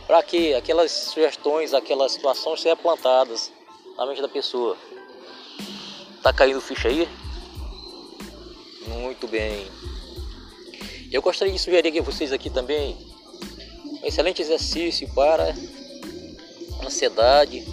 para 0.06 0.22
que 0.22 0.54
aquelas 0.54 0.90
sugestões, 0.90 1.72
aquelas 1.72 2.12
situações 2.12 2.60
sejam 2.60 2.76
plantadas 2.76 3.50
na 3.96 4.06
mente 4.06 4.20
da 4.20 4.28
pessoa. 4.28 4.76
Tá 6.22 6.32
caindo 6.32 6.60
ficha 6.60 6.86
aí? 6.86 7.08
Muito 8.86 9.26
bem. 9.26 9.66
Eu 11.10 11.20
gostaria 11.20 11.52
de 11.52 11.58
sugerir 11.58 11.98
a 11.98 12.02
vocês 12.02 12.32
aqui 12.32 12.48
também 12.48 12.96
um 14.00 14.06
excelente 14.06 14.40
exercício 14.40 15.12
para 15.14 15.52
ansiedade, 16.84 17.66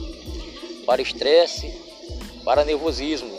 para 0.84 1.00
estresse, 1.00 1.72
para 2.44 2.66
nervosismo. 2.66 3.30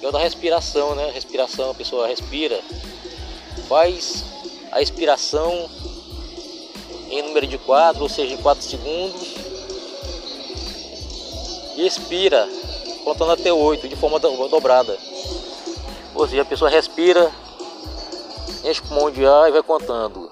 É 0.00 0.06
o 0.06 0.12
da 0.12 0.20
respiração, 0.20 0.94
né? 0.94 1.10
Respiração, 1.10 1.72
a 1.72 1.74
pessoa 1.74 2.06
respira, 2.06 2.60
faz 3.68 4.24
a 4.70 4.80
expiração 4.80 5.68
em 7.10 7.22
número 7.22 7.46
de 7.46 7.58
4, 7.58 8.00
ou 8.00 8.08
seja, 8.08 8.34
em 8.34 8.38
4 8.38 8.64
segundos, 8.64 9.34
e 11.76 11.84
expira, 11.84 12.48
contando 13.04 13.32
até 13.32 13.52
8, 13.52 13.88
de 13.88 13.96
forma 13.96 14.18
dobrada. 14.18 14.96
Ou 16.14 16.26
seja, 16.28 16.42
a 16.42 16.44
pessoa 16.44 16.70
respira, 16.70 17.30
enche 18.64 18.80
o 18.80 18.84
pulmão 18.84 19.10
de 19.10 19.24
ar 19.26 19.48
e 19.48 19.52
vai 19.52 19.62
contando. 19.62 20.30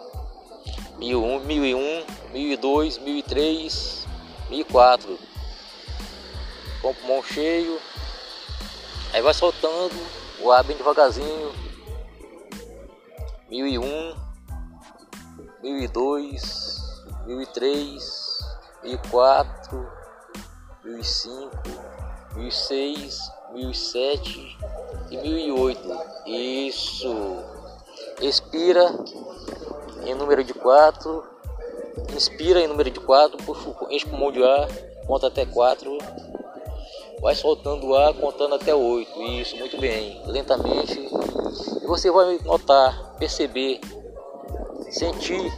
1001, 0.99 1.41
1001, 1.41 2.05
1002, 2.33 2.99
1003, 2.99 4.07
1004. 4.51 5.19
Com 6.83 6.91
o 6.91 6.95
pulmão 6.95 7.23
cheio. 7.23 7.79
Aí 9.13 9.23
vai 9.23 9.33
soltando 9.33 9.95
o 10.41 10.51
ar 10.51 10.63
bem 10.65 10.77
devagarzinho. 10.77 11.53
1001, 13.49 14.15
1002, 15.63 17.05
1003, 17.27 18.39
1004, 18.83 19.93
1005, 20.85 21.51
1006, 22.39 23.33
1007 23.53 24.59
e 25.11 25.17
1008. 25.17 25.81
Isso. 26.27 27.15
Expira 28.21 28.95
em 30.05 30.15
número 30.15 30.45
de 30.45 30.55
4. 30.55 31.25
Inspira 32.15 32.61
em 32.61 32.67
número 32.67 32.91
de 32.91 33.01
4, 33.01 33.37
puxa, 33.45 33.75
enche 33.91 34.07
o 34.07 34.11
pulmão 34.11 34.33
de 34.33 34.43
ar, 34.43 34.69
conta 35.07 35.27
até 35.27 35.45
4. 35.45 35.99
Vai 37.21 37.35
soltando 37.35 37.89
o 37.89 37.97
ar, 37.97 38.15
contando 38.15 38.55
até 38.55 38.75
8. 38.75 39.23
Isso, 39.23 39.57
muito 39.57 39.79
bem. 39.81 40.23
Lentamente. 40.27 40.99
E 41.83 41.87
você 41.87 42.11
vai 42.11 42.39
notar, 42.45 43.17
perceber, 43.19 43.81
sentir 44.91 45.53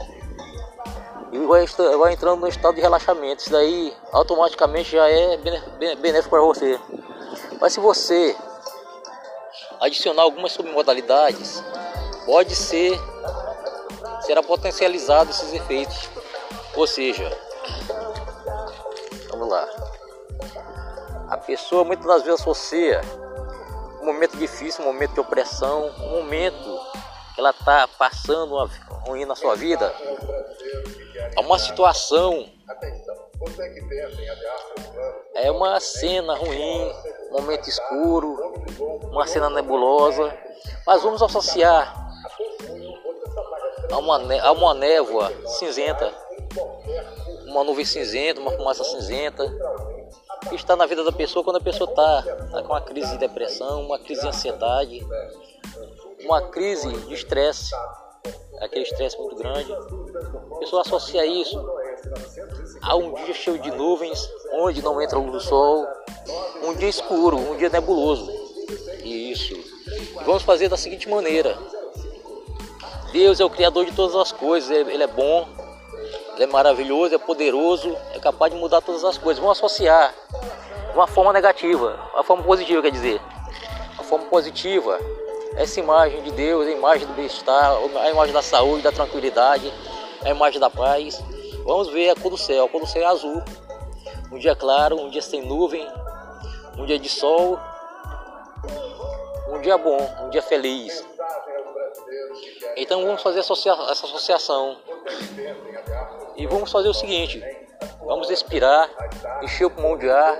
e 1.33 1.39
vai, 1.47 2.13
entrando 2.13 2.41
no 2.41 2.49
estado 2.49 2.75
de 2.75 2.81
relaxamento. 2.81 3.41
Isso 3.41 3.51
daí 3.51 3.97
automaticamente 4.13 4.91
já 4.93 5.09
é 5.09 5.37
benéfico 5.97 6.31
para 6.31 6.41
você. 6.41 6.79
Mas 7.61 7.73
se 7.73 7.81
você 7.81 8.37
adicionar 9.81 10.23
algumas 10.23 10.53
submodalidades, 10.53 11.63
pode 12.27 12.55
ser 12.55 12.99
será 14.23 14.43
potencializado 14.43 15.31
esses 15.31 15.53
efeitos. 15.53 16.09
Ou 16.75 16.87
seja, 16.87 17.37
vamos 19.31 19.49
lá. 19.49 19.69
A 21.29 21.37
pessoa 21.37 21.85
muitas 21.85 22.07
das 22.07 22.23
vezes 22.23 22.41
associa 22.41 23.01
um 24.03 24.07
momento 24.07 24.37
difícil, 24.37 24.83
um 24.83 24.87
momento 24.87 25.15
de 25.15 25.21
opressão, 25.21 25.87
um 26.01 26.11
momento 26.11 26.81
que 27.35 27.41
ela 27.41 27.51
está 27.51 27.89
passando 27.99 28.55
uma 28.55 28.69
ruim 29.07 29.25
na 29.25 29.37
sua 29.37 29.55
vida, 29.55 29.95
a 31.37 31.41
uma 31.41 31.59
situação. 31.59 32.47
É 35.35 35.51
uma 35.51 35.81
cena 35.81 36.35
ruim, 36.35 36.93
um 37.31 37.41
momento 37.41 37.69
escuro, 37.69 38.37
uma 39.11 39.27
cena 39.27 39.49
nebulosa, 39.49 40.37
mas 40.87 41.03
vamos 41.03 41.23
associar 41.23 42.11
a 43.91 43.99
uma, 43.99 44.41
a 44.43 44.53
uma 44.53 44.75
névoa 44.75 45.33
cinzenta, 45.47 46.13
uma 47.47 47.65
nuvem 47.65 47.85
cinzenta, 47.85 48.41
uma 48.41 48.53
fumaça 48.53 48.85
cinzenta, 48.85 49.45
que 50.49 50.55
está 50.55 50.77
na 50.77 50.87
vida 50.87 51.03
da 51.03 51.13
pessoa 51.13 51.45
quando 51.45 51.57
a 51.57 51.61
pessoa 51.61 51.89
está 51.89 52.23
tá 52.23 52.63
com 52.63 52.73
uma 52.73 52.81
crise 52.81 53.13
de 53.13 53.19
depressão, 53.19 53.83
uma 53.83 53.99
crise 53.99 54.23
de 54.23 54.29
ansiedade, 54.29 55.07
uma 56.25 56.43
crise 56.49 56.93
de 57.07 57.15
estresse, 57.15 57.71
aquele 58.61 58.83
estresse 58.83 59.19
muito 59.19 59.37
grande. 59.37 59.73
A 59.73 60.59
pessoa 60.59 60.83
associa 60.83 61.25
isso 61.25 61.59
a 62.83 62.97
um 62.97 63.15
dia 63.15 63.35
cheio 63.35 63.59
de 63.59 63.71
nuvens, 63.71 64.29
onde 64.53 64.83
não 64.83 65.01
entra 65.01 65.19
luz 65.19 65.33
do 65.33 65.41
sol, 65.41 65.87
um 66.63 66.75
dia 66.75 66.89
escuro, 66.89 67.37
um 67.37 67.57
dia 67.57 67.69
nebuloso. 67.69 68.31
Isso. 69.03 69.55
Vamos 70.25 70.43
fazer 70.43 70.69
da 70.69 70.77
seguinte 70.77 71.09
maneira: 71.09 71.57
Deus 73.13 73.41
é 73.41 73.45
o 73.45 73.51
Criador 73.51 73.85
de 73.87 73.93
todas 73.93 74.15
as 74.15 74.33
coisas, 74.33 74.71
Ele 74.71 75.03
é 75.03 75.07
bom, 75.07 75.49
Ele 76.35 76.45
é 76.45 76.47
maravilhoso, 76.47 77.15
é 77.15 77.19
poderoso, 77.19 77.97
é 78.15 78.19
capaz 78.21 78.53
de 78.53 78.59
mudar 78.59 78.81
todas 78.81 79.05
as 79.05 79.19
coisas. 79.19 79.41
Vamos 79.41 79.59
associar 79.59 80.15
uma 80.95 81.07
forma 81.07 81.33
negativa, 81.33 81.99
uma 82.15 82.25
forma 82.25 82.43
positiva, 82.43 82.83
quer 82.83 82.93
dizer, 82.93 83.21
uma 83.95 84.05
forma 84.05 84.27
positiva, 84.27 84.99
essa 85.57 85.81
imagem 85.81 86.23
de 86.23 86.31
Deus, 86.33 86.67
a 86.67 86.71
imagem 86.71 87.07
do 87.07 87.13
bem-estar, 87.15 87.73
a 88.03 88.11
imagem 88.11 88.33
da 88.33 88.43
saúde, 88.43 88.83
da 88.83 88.93
tranquilidade, 88.93 89.73
a 90.25 90.31
imagem 90.31 90.61
da 90.61 90.71
paz. 90.71 91.23
Vamos 91.65 91.89
ver 91.89 92.11
a 92.11 92.17
cor 92.17 92.31
do 92.31 92.39
céu, 92.39 92.65
a 92.65 92.69
cor 92.69 92.81
do 92.81 92.87
céu 92.87 93.03
é 93.03 93.07
azul. 93.07 93.43
Um 94.33 94.39
dia 94.39 94.55
claro, 94.55 94.97
um 94.97 95.11
dia 95.11 95.23
sem 95.23 95.45
nuvem, 95.45 95.87
um 96.79 96.87
dia 96.87 96.99
de 96.99 97.09
sol, 97.09 97.59
um 99.49 99.61
dia 99.61 99.77
bom, 99.77 99.99
um 100.23 100.31
dia 100.31 100.43
feliz. 100.43 101.07
Então 102.77 103.05
vamos 103.05 103.23
fazer 103.23 103.41
essa 103.41 103.53
associação. 103.53 104.77
E 106.37 106.47
vamos 106.47 106.71
fazer 106.71 106.89
o 106.89 106.95
seguinte: 106.95 107.43
vamos 108.05 108.31
expirar, 108.31 108.89
encher 109.43 109.67
o 109.67 109.71
pulmão 109.71 109.99
de 109.99 110.09
ar 110.09 110.39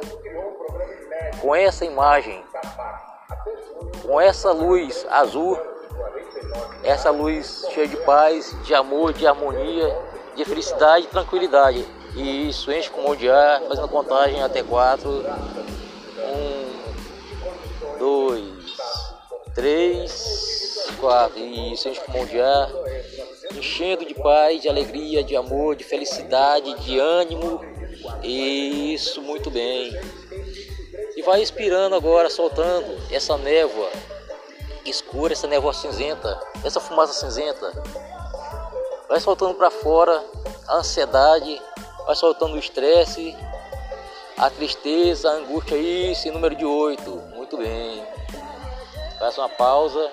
com 1.41 1.55
essa 1.55 1.85
imagem, 1.85 2.45
com 4.03 4.21
essa 4.21 4.53
luz 4.53 5.07
azul, 5.11 5.59
essa 6.83 7.11
luz 7.11 7.67
cheia 7.73 7.87
de 7.87 7.97
paz, 7.99 8.57
de 8.65 8.75
amor, 8.75 9.13
de 9.13 9.27
harmonia, 9.27 9.97
de 10.35 10.45
felicidade 10.45 11.07
e 11.07 11.09
tranquilidade. 11.09 11.87
E 12.17 12.49
isso 12.49 12.73
enche 12.73 12.89
o 12.89 12.93
pulmão 12.93 13.15
de 13.15 13.31
ar, 13.31 13.63
fazendo 13.63 13.89
contagem 13.89 14.43
até 14.43 14.63
quatro. 14.63 15.25
Um, 16.19 16.71
dois, 17.99 19.15
três 19.55 20.89
quatro. 20.99 21.39
Isso, 21.39 21.89
enche 21.89 22.01
o 22.01 22.05
pulmão 22.05 22.27
de 22.27 22.41
ar, 22.41 22.71
enchendo 23.55 24.05
de 24.05 24.15
paz, 24.15 24.61
de 24.61 24.69
alegria, 24.69 25.23
de 25.23 25.37
amor, 25.37 25.77
de 25.77 25.85
felicidade, 25.85 26.75
de 26.81 26.99
ânimo. 26.99 27.61
Isso, 28.23 29.23
muito 29.23 29.51
bem. 29.51 29.93
E 31.17 31.23
vai 31.23 31.43
expirando 31.43 31.95
agora, 31.95 32.31
soltando 32.31 32.97
essa 33.11 33.37
névoa 33.37 33.91
escura, 34.85 35.33
essa 35.33 35.47
névoa 35.47 35.73
cinzenta, 35.73 36.41
essa 36.65 36.81
fumaça 36.81 37.13
cinzenta. 37.13 37.73
Vai 39.09 39.21
soltando 39.21 39.55
para 39.55 39.71
fora 39.71 40.25
a 40.69 40.77
ansiedade, 40.77 41.61
vai 42.07 42.15
soltando 42.15 42.55
o 42.55 42.59
estresse, 42.59 43.37
a 44.37 44.49
tristeza, 44.49 45.31
a 45.31 45.35
angústia, 45.35 45.77
isso, 45.77 46.31
número 46.33 46.55
de 46.55 46.65
oito. 46.65 47.11
Muito 47.35 47.57
bem. 47.57 48.07
Faça 49.19 49.41
uma 49.41 49.49
pausa 49.49 50.11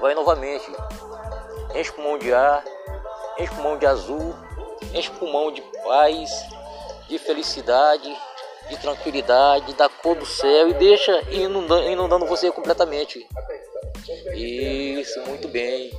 vai 0.00 0.14
novamente. 0.14 0.66
Enche 1.74 1.90
o 1.90 1.94
pulmão 1.94 2.18
de 2.18 2.32
ar, 2.32 2.64
enche 3.38 3.52
o 3.52 3.54
pulmão 3.54 3.78
de 3.78 3.86
azul, 3.86 4.34
enche 4.92 5.10
o 5.10 5.14
pulmão 5.14 5.52
de 5.52 5.60
paz, 5.84 6.30
de 7.06 7.18
felicidade, 7.18 8.18
de 8.70 8.78
tranquilidade, 8.78 9.74
da 9.74 9.88
cor 9.88 10.14
do 10.16 10.24
céu 10.24 10.68
e 10.68 10.74
deixa 10.74 11.20
inundando, 11.30 11.88
inundando 11.88 12.26
você 12.26 12.50
completamente. 12.50 13.26
Isso, 14.34 15.20
muito 15.22 15.48
bem. 15.48 15.90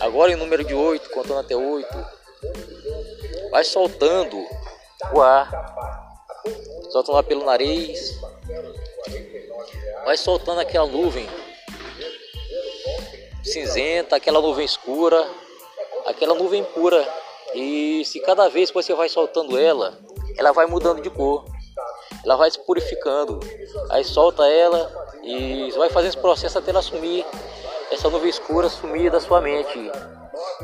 Agora 0.00 0.32
em 0.32 0.36
número 0.36 0.64
de 0.64 0.74
8, 0.74 1.10
contando 1.10 1.40
até 1.40 1.54
8, 1.54 1.86
vai 3.50 3.64
soltando 3.64 4.36
o 5.12 5.20
ar, 5.20 5.48
soltando 6.90 7.22
pelo 7.24 7.44
nariz, 7.44 8.18
vai 10.04 10.16
soltando 10.16 10.60
aquela 10.60 10.86
nuvem 10.86 11.28
cinzenta, 13.48 14.16
aquela 14.16 14.40
nuvem 14.40 14.64
escura, 14.64 15.26
aquela 16.06 16.34
nuvem 16.34 16.62
pura. 16.62 17.06
E 17.54 18.04
se 18.04 18.20
cada 18.20 18.48
vez 18.48 18.70
que 18.70 18.74
você 18.74 18.94
vai 18.94 19.08
soltando 19.08 19.58
ela, 19.58 19.98
ela 20.36 20.52
vai 20.52 20.66
mudando 20.66 21.02
de 21.02 21.10
cor. 21.10 21.44
Ela 22.28 22.36
vai 22.36 22.50
se 22.50 22.58
purificando. 22.58 23.40
Aí 23.88 24.04
solta 24.04 24.46
ela 24.46 24.92
e 25.22 25.70
vai 25.78 25.88
fazendo 25.88 26.10
esse 26.10 26.18
processo 26.18 26.58
até 26.58 26.70
ela 26.70 26.82
sumir. 26.82 27.24
Essa 27.90 28.10
nuvem 28.10 28.28
escura 28.28 28.68
sumir 28.68 29.10
da 29.10 29.18
sua 29.18 29.40
mente. 29.40 29.90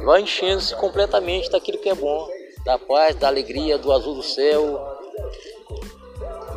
Vai 0.04 0.20
enchendo-se 0.20 0.76
completamente 0.76 1.50
daquilo 1.50 1.78
que 1.78 1.88
é 1.88 1.94
bom. 1.94 2.28
Da 2.66 2.78
paz, 2.78 3.16
da 3.16 3.28
alegria, 3.28 3.78
do 3.78 3.90
azul 3.92 4.14
do 4.14 4.22
céu. 4.22 4.78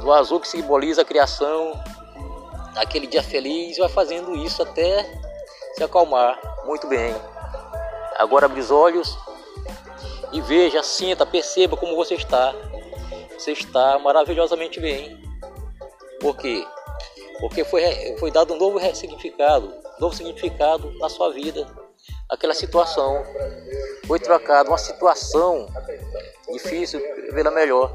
Do 0.01 0.11
azul 0.11 0.41
que 0.41 0.47
simboliza 0.49 1.03
a 1.03 1.05
criação. 1.05 1.71
Aquele 2.75 3.07
dia 3.07 3.23
feliz. 3.23 3.77
Vai 3.77 3.87
fazendo 3.87 4.35
isso 4.35 4.61
até 4.61 5.09
se 5.73 5.85
acalmar. 5.85 6.37
Muito 6.65 6.85
bem. 6.85 7.15
Agora 8.17 8.45
abre 8.45 8.59
os 8.59 8.71
olhos 8.71 9.17
e 10.33 10.41
veja, 10.41 10.83
sinta, 10.83 11.25
perceba 11.25 11.77
como 11.77 11.95
você 11.95 12.15
está. 12.15 12.53
Você 13.37 13.51
está 13.51 13.99
maravilhosamente 13.99 14.79
bem. 14.79 15.21
Por 16.19 16.35
quê? 16.35 16.65
Porque 17.39 17.63
foi, 17.63 17.83
foi 18.17 18.31
dado 18.31 18.55
um 18.55 18.57
novo 18.57 18.79
significado, 18.95 19.71
novo 19.99 20.15
significado 20.15 20.91
na 20.97 21.07
sua 21.07 21.31
vida. 21.31 21.67
Aquela 22.29 22.55
situação 22.55 23.23
foi 24.07 24.19
trocada, 24.19 24.69
uma 24.69 24.77
situação 24.77 25.67
difícil 26.51 26.99
pela 27.33 27.51
melhor. 27.51 27.91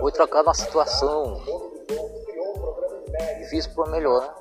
Foi 0.00 0.12
trocada 0.12 0.48
uma 0.48 0.54
situação 0.54 1.42
difícil 3.38 3.72
para 3.74 3.90
melhor. 3.90 4.34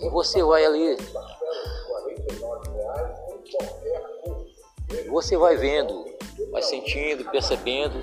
E 0.00 0.08
você 0.08 0.42
vai 0.42 0.64
ali 0.64 0.96
você 5.08 5.36
vai 5.36 5.56
vendo, 5.56 6.04
vai 6.50 6.62
sentindo, 6.62 7.24
percebendo 7.30 7.96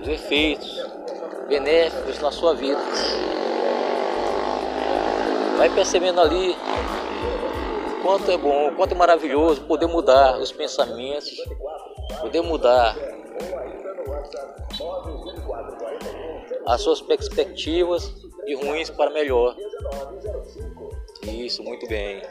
os 0.00 0.08
efeitos 0.08 0.84
benéficos 1.48 2.18
na 2.20 2.30
sua 2.30 2.54
vida. 2.54 2.80
Vai 5.56 5.70
percebendo 5.74 6.20
ali 6.20 6.56
quanto 8.02 8.30
é 8.30 8.36
bom, 8.36 8.74
quanto 8.74 8.92
é 8.92 8.96
maravilhoso 8.96 9.62
poder 9.62 9.86
mudar 9.86 10.38
os 10.38 10.50
pensamentos, 10.50 11.30
poder 12.20 12.42
mudar 12.42 12.96
as 16.66 16.80
suas 16.80 17.00
perspectivas 17.00 18.12
de 18.44 18.54
ruins 18.54 18.90
para 18.90 19.10
melhor. 19.10 19.56
Isso, 21.22 21.62
muito 21.62 21.86
bem. 21.86 22.22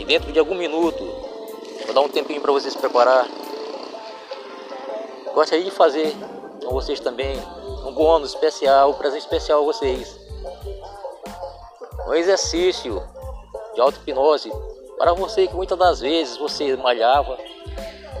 E 0.00 0.04
dentro 0.06 0.32
de 0.32 0.38
algum 0.38 0.54
minuto, 0.54 1.04
vou 1.84 1.92
dar 1.92 2.00
um 2.00 2.08
tempinho 2.08 2.40
para 2.40 2.50
vocês 2.50 2.72
se 2.72 2.78
preparar. 2.78 3.28
Gostaria 5.34 5.62
de 5.62 5.70
fazer 5.70 6.16
com 6.64 6.72
vocês 6.72 6.98
também 7.00 7.38
um 7.84 7.92
bônus 7.92 8.30
especial, 8.30 8.92
um 8.92 8.94
presente 8.94 9.20
especial 9.20 9.60
a 9.60 9.64
vocês. 9.66 10.18
Um 12.08 12.14
exercício 12.14 13.02
de 13.74 13.80
auto-hipnose 13.82 14.50
para 14.96 15.12
você 15.12 15.46
que 15.46 15.54
muitas 15.54 15.78
das 15.78 16.00
vezes 16.00 16.38
você 16.38 16.74
malhava, 16.76 17.36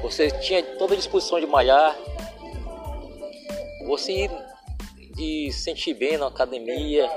você 0.02 0.30
tinha 0.30 0.62
toda 0.62 0.92
a 0.92 0.96
disposição 0.98 1.40
de 1.40 1.46
malhar, 1.46 1.96
você 3.86 4.30
de 5.10 5.52
sentir 5.52 5.94
bem 5.94 6.16
na 6.16 6.28
academia, 6.28 7.10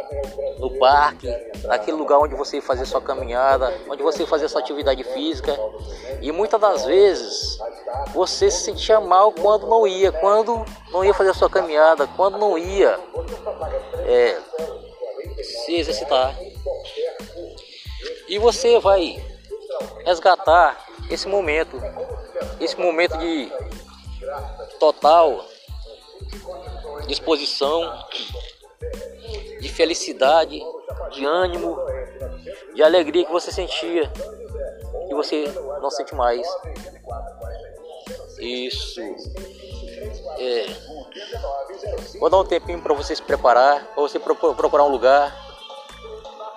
no 0.59 0.77
parque, 0.77 1.27
naquele 1.63 1.97
lugar 1.97 2.19
onde 2.19 2.35
você 2.35 2.59
fazia 2.59 2.85
sua 2.85 3.01
caminhada, 3.01 3.73
onde 3.87 4.01
você 4.01 4.25
fazia 4.25 4.49
sua 4.49 4.61
atividade 4.61 5.03
física. 5.03 5.57
E 6.21 6.31
muitas 6.31 6.59
das 6.59 6.85
vezes 6.85 7.57
você 8.13 8.49
se 8.49 8.63
sentia 8.63 8.99
mal 8.99 9.31
quando 9.31 9.67
não 9.67 9.87
ia, 9.87 10.11
quando 10.11 10.65
não 10.91 11.03
ia 11.03 11.13
fazer 11.13 11.33
sua 11.33 11.49
caminhada, 11.49 12.07
quando 12.07 12.37
não 12.37 12.57
ia 12.57 12.99
é, 14.07 14.37
se 15.43 15.75
exercitar. 15.75 16.35
E 18.27 18.39
você 18.39 18.79
vai 18.79 19.23
resgatar 20.05 20.85
esse 21.09 21.27
momento, 21.27 21.79
esse 22.59 22.77
momento 22.77 23.17
de 23.17 23.51
total 24.79 25.45
disposição, 27.07 28.05
de 29.59 29.69
felicidade, 29.69 30.61
de 31.11 31.25
ânimo, 31.25 31.77
de 32.73 32.83
alegria 32.83 33.25
que 33.25 33.31
você 33.31 33.51
sentia, 33.51 34.11
que 35.07 35.13
você 35.13 35.45
não 35.81 35.89
sente 35.89 36.13
mais. 36.15 36.45
Isso. 38.39 39.01
É. 40.37 40.65
Vou 42.19 42.29
dar 42.29 42.39
um 42.39 42.45
tempinho 42.45 42.81
para 42.81 42.93
você 42.93 43.15
se 43.15 43.21
preparar, 43.21 43.85
para 43.93 44.01
você 44.01 44.19
procurar 44.19 44.83
um 44.83 44.89
lugar 44.89 45.33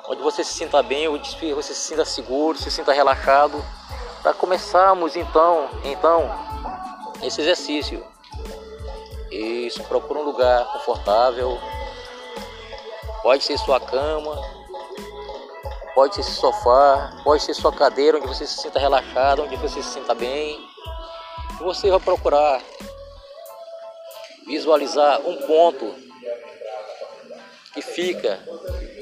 onde 0.08 0.22
você 0.22 0.42
se 0.44 0.54
sinta 0.54 0.82
bem, 0.82 1.08
onde 1.08 1.28
você 1.52 1.74
se 1.74 1.80
sinta 1.80 2.04
seguro, 2.04 2.56
se 2.58 2.70
sinta 2.70 2.92
relaxado, 2.92 3.62
para 4.22 4.32
começarmos 4.32 5.16
então, 5.16 5.68
então 5.84 6.30
esse 7.22 7.40
exercício. 7.40 8.04
Isso, 9.30 9.82
procura 9.84 10.20
um 10.20 10.24
lugar 10.24 10.72
confortável. 10.72 11.58
Pode 13.22 13.44
ser 13.44 13.58
sua 13.58 13.80
cama, 13.80 14.40
pode 15.94 16.14
ser 16.14 16.22
seu 16.22 16.34
sofá, 16.34 17.20
pode 17.24 17.42
ser 17.42 17.54
sua 17.54 17.72
cadeira 17.72 18.18
onde 18.18 18.26
você 18.28 18.46
se 18.46 18.62
sinta 18.62 18.78
relaxado, 18.78 19.42
onde 19.42 19.56
você 19.56 19.82
se 19.82 19.94
sinta 19.94 20.14
bem. 20.14 20.60
E 21.58 21.64
você 21.64 21.90
vai 21.90 21.98
procurar 21.98 22.62
visualizar 24.46 25.20
um 25.26 25.36
ponto 25.46 25.94
que 27.74 27.82
fica 27.82 28.38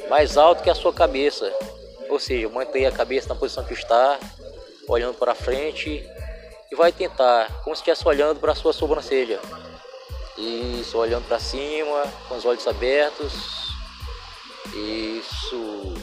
mais 0.08 0.36
alto 0.36 0.62
que 0.62 0.70
a 0.70 0.74
sua 0.74 0.92
cabeça. 0.92 1.52
Ou 2.08 2.18
seja, 2.18 2.48
manter 2.48 2.86
a 2.86 2.92
cabeça 2.92 3.28
na 3.28 3.34
posição 3.34 3.64
que 3.64 3.74
está, 3.74 4.18
olhando 4.88 5.14
para 5.14 5.34
frente 5.34 6.06
e 6.70 6.76
vai 6.76 6.92
tentar, 6.92 7.48
como 7.62 7.74
se 7.74 7.80
estivesse 7.80 8.06
olhando 8.06 8.40
para 8.40 8.52
a 8.52 8.54
sua 8.54 8.72
sobrancelha. 8.72 9.40
Isso, 10.36 10.98
olhando 10.98 11.26
para 11.28 11.38
cima, 11.38 12.12
com 12.28 12.36
os 12.36 12.44
olhos 12.44 12.66
abertos. 12.66 13.32
Isso. 14.72 15.94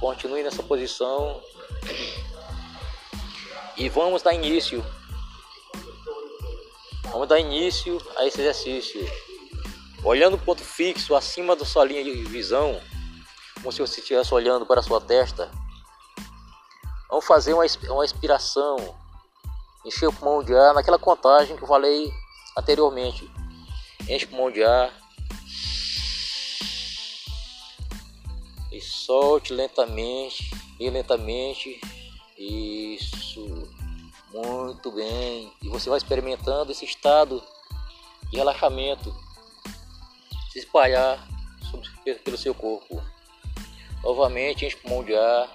Continue 0.00 0.42
nessa 0.42 0.62
posição. 0.62 1.42
E 3.76 3.88
vamos 3.90 4.22
dar 4.22 4.32
início. 4.32 4.84
Vamos 7.12 7.28
dar 7.28 7.38
início 7.38 8.00
a 8.16 8.24
esse 8.24 8.40
exercício. 8.40 9.06
Olhando 10.02 10.34
o 10.34 10.38
ponto 10.38 10.64
fixo 10.64 11.14
acima 11.14 11.54
da 11.54 11.66
sua 11.66 11.84
linha 11.84 12.02
de 12.02 12.12
visão, 12.24 12.80
como 13.56 13.70
se 13.70 13.80
você 13.80 14.00
estivesse 14.00 14.32
olhando 14.32 14.64
para 14.64 14.80
a 14.80 14.82
sua 14.82 15.02
testa. 15.02 15.50
Vamos 17.10 17.26
fazer 17.26 17.52
uma, 17.52 17.64
uma 17.90 18.04
expiração. 18.04 18.96
Encher 19.84 20.08
o 20.08 20.12
pulmão 20.12 20.42
de 20.42 20.54
ar 20.54 20.72
naquela 20.72 20.98
contagem 20.98 21.56
que 21.56 21.62
eu 21.62 21.68
falei 21.68 22.10
anteriormente 22.56 23.30
enche 24.08 24.24
o 24.24 24.28
pulmão 24.28 24.50
de 24.50 24.62
ar 24.62 24.92
e 28.72 28.80
solte 28.80 29.52
lentamente 29.52 30.50
e 30.78 30.88
lentamente. 30.88 31.80
Isso, 32.38 33.68
muito 34.32 34.90
bem. 34.92 35.52
E 35.62 35.68
você 35.68 35.90
vai 35.90 35.98
experimentando 35.98 36.72
esse 36.72 36.84
estado 36.84 37.42
de 38.30 38.36
relaxamento 38.36 39.14
se 40.52 40.60
espalhar 40.60 41.28
pelo 42.24 42.38
seu 42.38 42.54
corpo. 42.54 43.02
Novamente, 44.02 44.64
enche 44.64 44.76
o 44.76 44.80
pulmão 44.80 45.04
de 45.04 45.14
ar. 45.14 45.48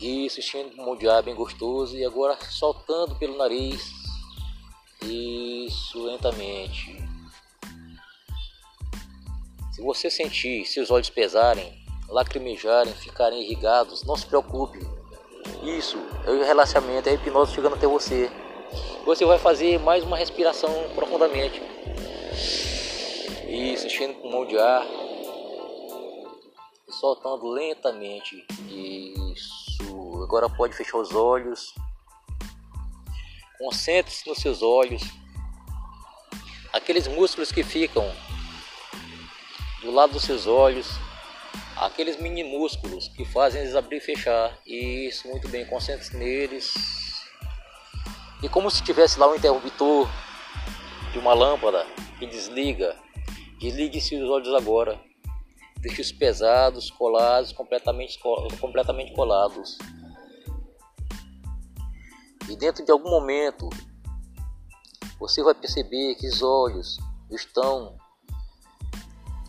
Isso, 0.00 0.40
enchendo 0.40 0.70
o 0.70 0.76
pulmão 0.76 0.96
de 0.96 1.08
ar 1.08 1.22
bem 1.22 1.34
gostoso. 1.34 1.96
E 1.96 2.04
agora 2.04 2.38
soltando 2.50 3.14
pelo 3.16 3.36
nariz. 3.36 4.01
Isso, 5.04 6.04
lentamente. 6.04 6.96
Se 9.72 9.80
você 9.82 10.10
sentir 10.10 10.66
seus 10.66 10.90
olhos 10.90 11.10
pesarem, 11.10 11.82
lacrimejarem, 12.08 12.92
ficarem 12.92 13.42
irrigados, 13.42 14.04
não 14.04 14.16
se 14.16 14.26
preocupe. 14.26 14.78
Isso 15.62 15.98
é 16.26 16.30
o 16.30 16.44
relaxamento, 16.44 17.08
é 17.08 17.12
a 17.12 17.14
hipnose 17.14 17.54
chegando 17.54 17.74
até 17.74 17.86
você. 17.86 18.30
Você 19.04 19.24
vai 19.24 19.38
fazer 19.38 19.78
mais 19.80 20.04
uma 20.04 20.16
respiração 20.16 20.70
profundamente. 20.94 21.60
Isso, 23.48 23.86
enchendo 23.86 24.14
o 24.14 24.16
pulmão 24.22 24.46
de 24.46 24.56
ar. 24.58 24.86
E 26.88 26.92
soltando 26.92 27.48
lentamente. 27.48 28.46
Isso. 28.68 30.22
Agora 30.22 30.48
pode 30.48 30.74
fechar 30.76 30.98
os 30.98 31.14
olhos. 31.14 31.74
Concentre-se 33.62 34.28
nos 34.28 34.38
seus 34.38 34.60
olhos. 34.60 35.04
Aqueles 36.72 37.06
músculos 37.06 37.52
que 37.52 37.62
ficam 37.62 38.12
do 39.82 39.92
lado 39.92 40.14
dos 40.14 40.24
seus 40.24 40.48
olhos, 40.48 40.88
aqueles 41.76 42.16
mini 42.16 42.42
músculos 42.42 43.06
que 43.06 43.24
fazem 43.24 43.62
eles 43.62 43.76
abrir 43.76 43.98
e 43.98 44.00
fechar. 44.00 44.58
Isso, 44.66 45.28
muito 45.28 45.48
bem, 45.48 45.64
concentre 45.64 46.16
neles. 46.16 46.74
E 48.42 48.48
como 48.48 48.68
se 48.68 48.82
tivesse 48.82 49.20
lá 49.20 49.30
um 49.30 49.36
interruptor 49.36 50.08
de 51.12 51.20
uma 51.20 51.32
lâmpada 51.32 51.86
que 52.18 52.26
desliga, 52.26 52.96
desligue-se 53.60 54.16
os 54.16 54.28
olhos 54.28 54.52
agora. 54.54 55.00
Deixe-os 55.76 56.10
pesados, 56.10 56.90
colados, 56.90 57.52
completamente, 57.52 58.18
completamente 58.60 59.12
colados. 59.12 59.78
E 62.52 62.56
dentro 62.56 62.84
de 62.84 62.92
algum 62.92 63.08
momento, 63.08 63.70
você 65.18 65.42
vai 65.42 65.54
perceber 65.54 66.16
que 66.16 66.28
os 66.28 66.42
olhos 66.42 66.98
estão 67.30 67.96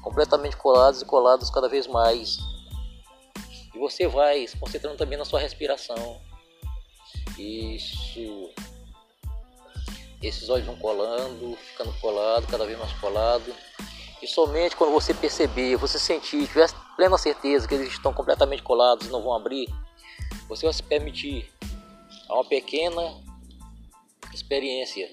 completamente 0.01 0.55
colados 0.55 1.01
e 1.01 1.05
colados 1.05 1.49
cada 1.49 1.67
vez 1.67 1.85
mais. 1.85 2.37
E 3.75 3.77
você 3.77 4.07
vai 4.07 4.47
se 4.47 4.55
concentrando 4.55 4.95
também 4.95 5.17
na 5.17 5.25
sua 5.25 5.41
respiração. 5.41 6.21
Isso. 7.37 8.53
Esses 10.21 10.47
olhos 10.47 10.65
vão 10.65 10.77
colando, 10.77 11.57
ficando 11.57 11.91
colado, 11.99 12.47
cada 12.47 12.65
vez 12.65 12.79
mais 12.79 12.93
colado. 13.01 13.53
E 14.21 14.27
somente 14.27 14.77
quando 14.77 14.93
você 14.93 15.13
perceber, 15.13 15.75
você 15.75 15.99
sentir, 15.99 16.47
tiver 16.47 16.71
plena 16.95 17.17
certeza 17.17 17.67
que 17.67 17.75
eles 17.75 17.89
estão 17.89 18.13
completamente 18.13 18.63
colados 18.63 19.07
e 19.07 19.09
não 19.09 19.21
vão 19.21 19.33
abrir, 19.33 19.67
você 20.47 20.65
vai 20.65 20.73
se 20.73 20.81
permitir 20.81 21.51
a 22.33 22.37
uma 22.37 22.45
pequena 22.45 23.23
experiência 24.33 25.07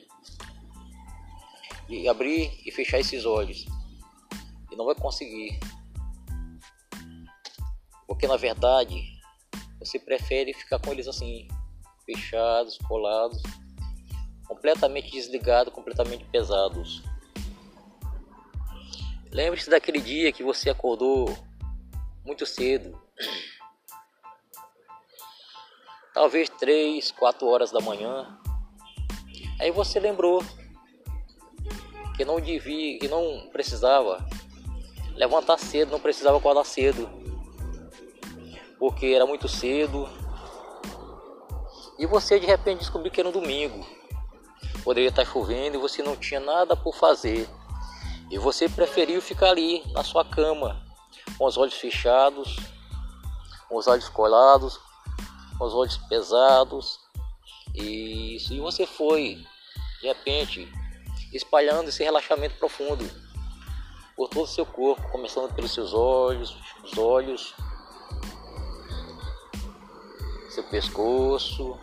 e 1.86 2.08
abrir 2.08 2.58
e 2.64 2.72
fechar 2.72 2.98
esses 2.98 3.26
olhos. 3.26 3.66
E 4.70 4.76
não 4.76 4.86
vai 4.86 4.94
conseguir. 4.94 5.60
Porque 8.06 8.26
na 8.26 8.38
verdade 8.38 9.20
você 9.78 9.98
prefere 9.98 10.54
ficar 10.54 10.78
com 10.78 10.92
eles 10.92 11.06
assim 11.06 11.46
fechados, 12.06 12.78
colados, 12.88 13.42
completamente 14.48 15.10
desligados, 15.10 15.74
completamente 15.74 16.24
pesados. 16.24 17.02
Lembre-se 19.30 19.68
daquele 19.68 20.00
dia 20.00 20.32
que 20.32 20.42
você 20.42 20.70
acordou 20.70 21.36
muito 22.24 22.46
cedo, 22.46 23.00
talvez 26.20 26.50
3, 26.50 27.12
4 27.12 27.46
horas 27.48 27.70
da 27.70 27.80
manhã. 27.80 28.38
Aí 29.58 29.70
você 29.70 29.98
lembrou 29.98 30.44
que 32.14 32.26
não 32.26 32.38
devia, 32.38 32.98
que 32.98 33.08
não 33.08 33.48
precisava 33.50 34.22
levantar 35.14 35.56
cedo, 35.56 35.90
não 35.90 35.98
precisava 35.98 36.36
acordar 36.36 36.64
cedo, 36.64 37.08
porque 38.78 39.06
era 39.06 39.24
muito 39.24 39.48
cedo. 39.48 40.06
E 41.98 42.04
você 42.04 42.38
de 42.38 42.44
repente 42.44 42.80
descobriu 42.80 43.10
que 43.10 43.20
era 43.20 43.30
um 43.30 43.32
domingo, 43.32 43.86
poderia 44.84 45.08
estar 45.08 45.24
chovendo 45.24 45.78
e 45.78 45.80
você 45.80 46.02
não 46.02 46.16
tinha 46.16 46.38
nada 46.38 46.76
por 46.76 46.94
fazer. 46.94 47.48
E 48.30 48.36
você 48.36 48.68
preferiu 48.68 49.22
ficar 49.22 49.52
ali 49.52 49.82
na 49.94 50.04
sua 50.04 50.22
cama, 50.22 50.84
com 51.38 51.46
os 51.46 51.56
olhos 51.56 51.76
fechados, 51.76 52.58
com 53.70 53.78
os 53.78 53.86
olhos 53.86 54.10
colados, 54.10 54.78
com 55.60 55.66
os 55.66 55.74
olhos 55.74 55.98
pesados. 56.08 56.98
E, 57.74 58.38
e 58.50 58.60
você 58.60 58.86
foi, 58.86 59.44
de 60.00 60.06
repente, 60.08 60.66
espalhando 61.34 61.90
esse 61.90 62.02
relaxamento 62.02 62.56
profundo 62.56 63.04
por 64.16 64.28
todo 64.30 64.44
o 64.44 64.48
seu 64.48 64.64
corpo, 64.64 65.06
começando 65.12 65.54
pelos 65.54 65.72
seus 65.72 65.92
olhos, 65.92 66.56
os 66.82 66.96
olhos, 66.96 67.54
seu 70.48 70.64
pescoço, 70.64 71.78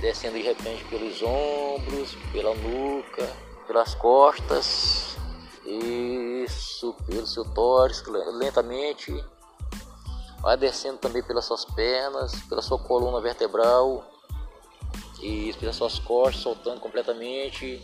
descendo 0.00 0.38
de 0.38 0.42
repente 0.42 0.82
pelos 0.84 1.22
ombros, 1.22 2.16
pela 2.32 2.54
nuca, 2.54 3.26
pelas 3.66 3.94
costas, 3.94 5.16
isso, 5.64 6.94
pelo 7.06 7.26
seu 7.26 7.44
tórax, 7.44 8.02
lentamente, 8.32 9.12
vai 10.44 10.58
descendo 10.58 10.98
também 10.98 11.22
pelas 11.22 11.46
suas 11.46 11.64
pernas, 11.64 12.34
pela 12.50 12.60
sua 12.60 12.78
coluna 12.78 13.18
vertebral, 13.18 14.06
isso, 15.22 15.58
pelas 15.58 15.74
suas 15.74 15.98
costas, 15.98 16.42
soltando 16.42 16.80
completamente. 16.80 17.82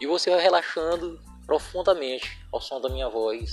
E 0.00 0.06
você 0.06 0.30
vai 0.30 0.40
relaxando 0.40 1.20
profundamente 1.44 2.42
ao 2.50 2.58
som 2.58 2.80
da 2.80 2.88
minha 2.88 3.10
voz. 3.10 3.50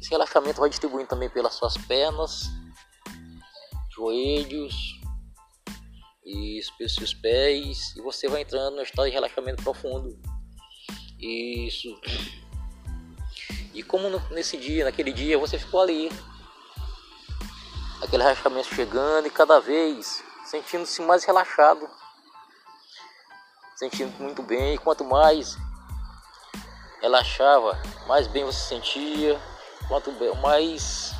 Esse 0.00 0.10
relaxamento 0.10 0.58
vai 0.58 0.68
distribuindo 0.68 1.08
também 1.08 1.30
pelas 1.30 1.54
suas 1.54 1.78
pernas, 1.78 2.50
joelhos 3.94 4.74
e 6.26 6.60
pelos 6.76 6.96
seus 6.96 7.14
pés. 7.14 7.94
E 7.96 8.02
você 8.02 8.26
vai 8.26 8.40
entrando 8.42 8.74
no 8.74 8.82
estado 8.82 9.06
de 9.06 9.12
relaxamento 9.12 9.62
profundo. 9.62 10.18
Isso. 11.20 11.96
E 13.72 13.84
como 13.84 14.08
nesse 14.32 14.56
dia, 14.56 14.84
naquele 14.84 15.12
dia, 15.12 15.38
você 15.38 15.56
ficou 15.60 15.80
ali. 15.80 16.10
Aquele 18.02 18.24
relaxamento 18.24 18.74
chegando 18.74 19.28
e 19.28 19.30
cada 19.30 19.60
vez 19.60 20.24
sentindo-se 20.44 21.00
mais 21.02 21.24
relaxado, 21.24 21.88
sentindo 23.76 24.12
muito 24.20 24.42
bem. 24.42 24.74
E 24.74 24.78
quanto 24.78 25.04
mais 25.04 25.56
relaxava, 27.00 27.80
mais 28.06 28.26
bem 28.26 28.44
você 28.44 28.58
sentia. 28.58 29.40
Quanto 29.86 30.10
mais 30.40 31.12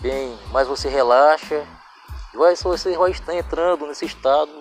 bem, 0.00 0.38
mais 0.50 0.68
você 0.68 0.88
relaxa. 0.88 1.66
E 2.34 2.36
vai, 2.36 2.54
você 2.54 2.96
vai 2.96 3.10
estar 3.10 3.34
entrando 3.34 3.86
nesse 3.86 4.04
estado 4.04 4.52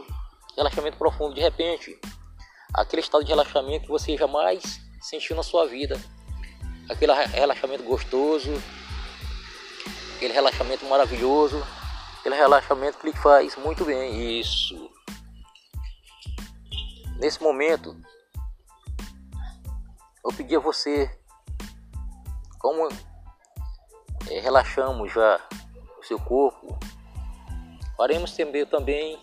de 0.49 0.55
relaxamento 0.55 0.97
profundo. 0.97 1.35
De 1.35 1.41
repente, 1.41 1.99
aquele 2.73 3.01
estado 3.01 3.23
de 3.23 3.29
relaxamento 3.31 3.85
que 3.85 3.91
você 3.91 4.15
jamais 4.15 4.79
sentiu 5.01 5.35
na 5.35 5.43
sua 5.43 5.67
vida. 5.67 5.99
Aquele 6.89 7.13
relaxamento 7.13 7.83
gostoso, 7.83 8.51
aquele 10.17 10.33
relaxamento 10.33 10.85
maravilhoso 10.85 11.63
aquele 12.27 12.35
relaxamento 12.35 12.97
que 12.97 13.07
ele 13.07 13.17
faz 13.17 13.55
muito 13.55 13.85
bem. 13.85 14.39
Isso. 14.39 14.91
Nesse 17.19 17.41
momento, 17.41 17.95
eu 20.23 20.33
pedi 20.35 20.55
a 20.55 20.59
você, 20.59 21.09
como 22.59 22.89
é, 24.29 24.39
relaxamos 24.41 25.11
já 25.13 25.39
o 25.97 26.03
seu 26.03 26.19
corpo, 26.19 26.77
faremos 27.95 28.35
também 28.69 29.17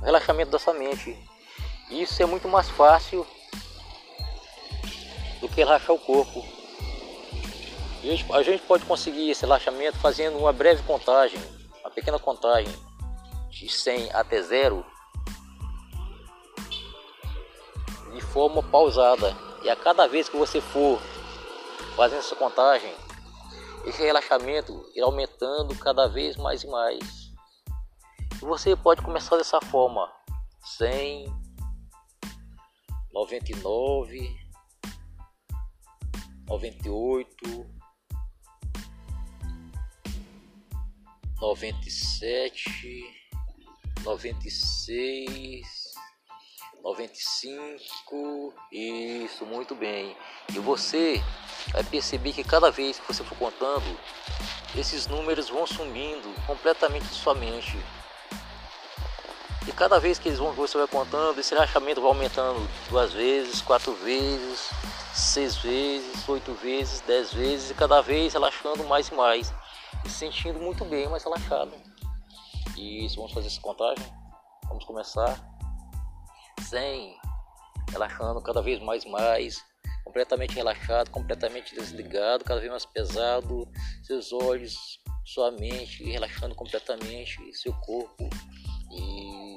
o 0.00 0.04
relaxamento 0.04 0.52
da 0.52 0.58
sua 0.58 0.72
mente. 0.72 1.18
Isso 1.90 2.22
é 2.22 2.26
muito 2.26 2.48
mais 2.48 2.70
fácil 2.70 3.26
do 5.40 5.48
que 5.48 5.56
relaxar 5.56 5.94
o 5.94 5.98
corpo. 5.98 6.55
A 8.32 8.42
gente 8.42 8.62
pode 8.62 8.84
conseguir 8.84 9.30
esse 9.30 9.42
relaxamento 9.42 9.98
fazendo 9.98 10.38
uma 10.38 10.52
breve 10.52 10.82
contagem 10.84 11.40
pequena 11.96 12.18
contagem 12.18 12.70
de 13.48 13.70
100 13.70 14.12
até 14.12 14.42
0 14.42 14.84
de 18.12 18.20
forma 18.20 18.62
pausada. 18.62 19.34
E 19.62 19.70
a 19.70 19.74
cada 19.74 20.06
vez 20.06 20.28
que 20.28 20.36
você 20.36 20.60
for 20.60 21.00
fazendo 21.96 22.18
essa 22.18 22.36
contagem, 22.36 22.94
esse 23.86 24.02
relaxamento 24.02 24.84
irá 24.94 25.06
aumentando 25.06 25.74
cada 25.78 26.06
vez 26.06 26.36
mais 26.36 26.62
e 26.62 26.66
mais. 26.66 27.32
E 28.34 28.44
você 28.44 28.76
pode 28.76 29.00
começar 29.00 29.38
dessa 29.38 29.60
forma: 29.62 30.12
100, 30.76 31.26
99, 33.10 34.36
98, 36.46 37.75
noventa 41.40 41.86
e 41.86 41.90
sete, 41.90 43.04
noventa 44.02 44.46
e 44.46 44.50
seis, 44.50 45.66
noventa 46.82 47.12
e 47.12 47.22
cinco, 47.22 48.54
isso, 48.72 49.44
muito 49.44 49.74
bem. 49.74 50.16
E 50.54 50.58
você 50.58 51.22
vai 51.72 51.84
perceber 51.84 52.32
que 52.32 52.42
cada 52.42 52.70
vez 52.70 52.98
que 52.98 53.06
você 53.06 53.22
for 53.22 53.36
contando, 53.36 53.98
esses 54.76 55.06
números 55.06 55.48
vão 55.48 55.66
sumindo 55.66 56.32
completamente 56.46 57.06
de 57.06 57.14
sua 57.14 57.34
mente. 57.34 57.78
E 59.68 59.72
cada 59.72 59.98
vez 59.98 60.18
que 60.18 60.28
eles 60.28 60.38
vão, 60.38 60.52
você 60.52 60.78
vai 60.78 60.86
contando, 60.86 61.40
esse 61.40 61.52
relaxamento 61.52 62.00
vai 62.00 62.10
aumentando 62.10 62.66
duas 62.88 63.12
vezes, 63.12 63.60
quatro 63.60 63.92
vezes, 63.94 64.70
seis 65.12 65.56
vezes, 65.56 66.28
oito 66.28 66.54
vezes, 66.54 67.00
dez 67.00 67.32
vezes, 67.32 67.70
e 67.70 67.74
cada 67.74 68.00
vez 68.00 68.32
relaxando 68.32 68.84
mais 68.84 69.08
e 69.08 69.14
mais 69.14 69.52
se 70.08 70.18
sentindo 70.18 70.58
muito 70.60 70.84
bem, 70.84 71.08
mais 71.08 71.24
relaxado. 71.24 71.72
E 72.76 73.06
vamos 73.16 73.32
fazer 73.32 73.46
essa 73.48 73.60
contagem. 73.60 74.04
Vamos 74.68 74.84
começar 74.84 75.40
100, 76.60 77.16
relaxando 77.90 78.42
cada 78.42 78.60
vez 78.60 78.80
mais 78.82 79.04
mais, 79.04 79.64
completamente 80.04 80.54
relaxado, 80.54 81.10
completamente 81.10 81.74
desligado, 81.74 82.44
cada 82.44 82.60
vez 82.60 82.70
mais 82.70 82.84
pesado, 82.86 83.68
seus 84.02 84.32
olhos, 84.32 85.00
sua 85.24 85.50
mente 85.52 86.04
relaxando 86.04 86.54
completamente, 86.54 87.38
seu 87.54 87.72
corpo. 87.80 88.28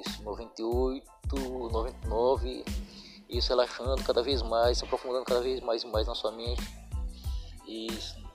Isso, 0.04 0.22
98, 0.22 1.06
99, 1.70 2.64
isso 3.28 3.48
relaxando 3.48 4.02
cada 4.02 4.22
vez 4.22 4.42
mais, 4.42 4.78
se 4.78 4.84
aprofundando 4.84 5.24
cada 5.24 5.40
vez 5.40 5.60
mais 5.60 5.82
e 5.82 5.86
mais 5.86 6.06
na 6.06 6.14
sua 6.14 6.32
mente. 6.32 6.62
Isso. 7.66 8.29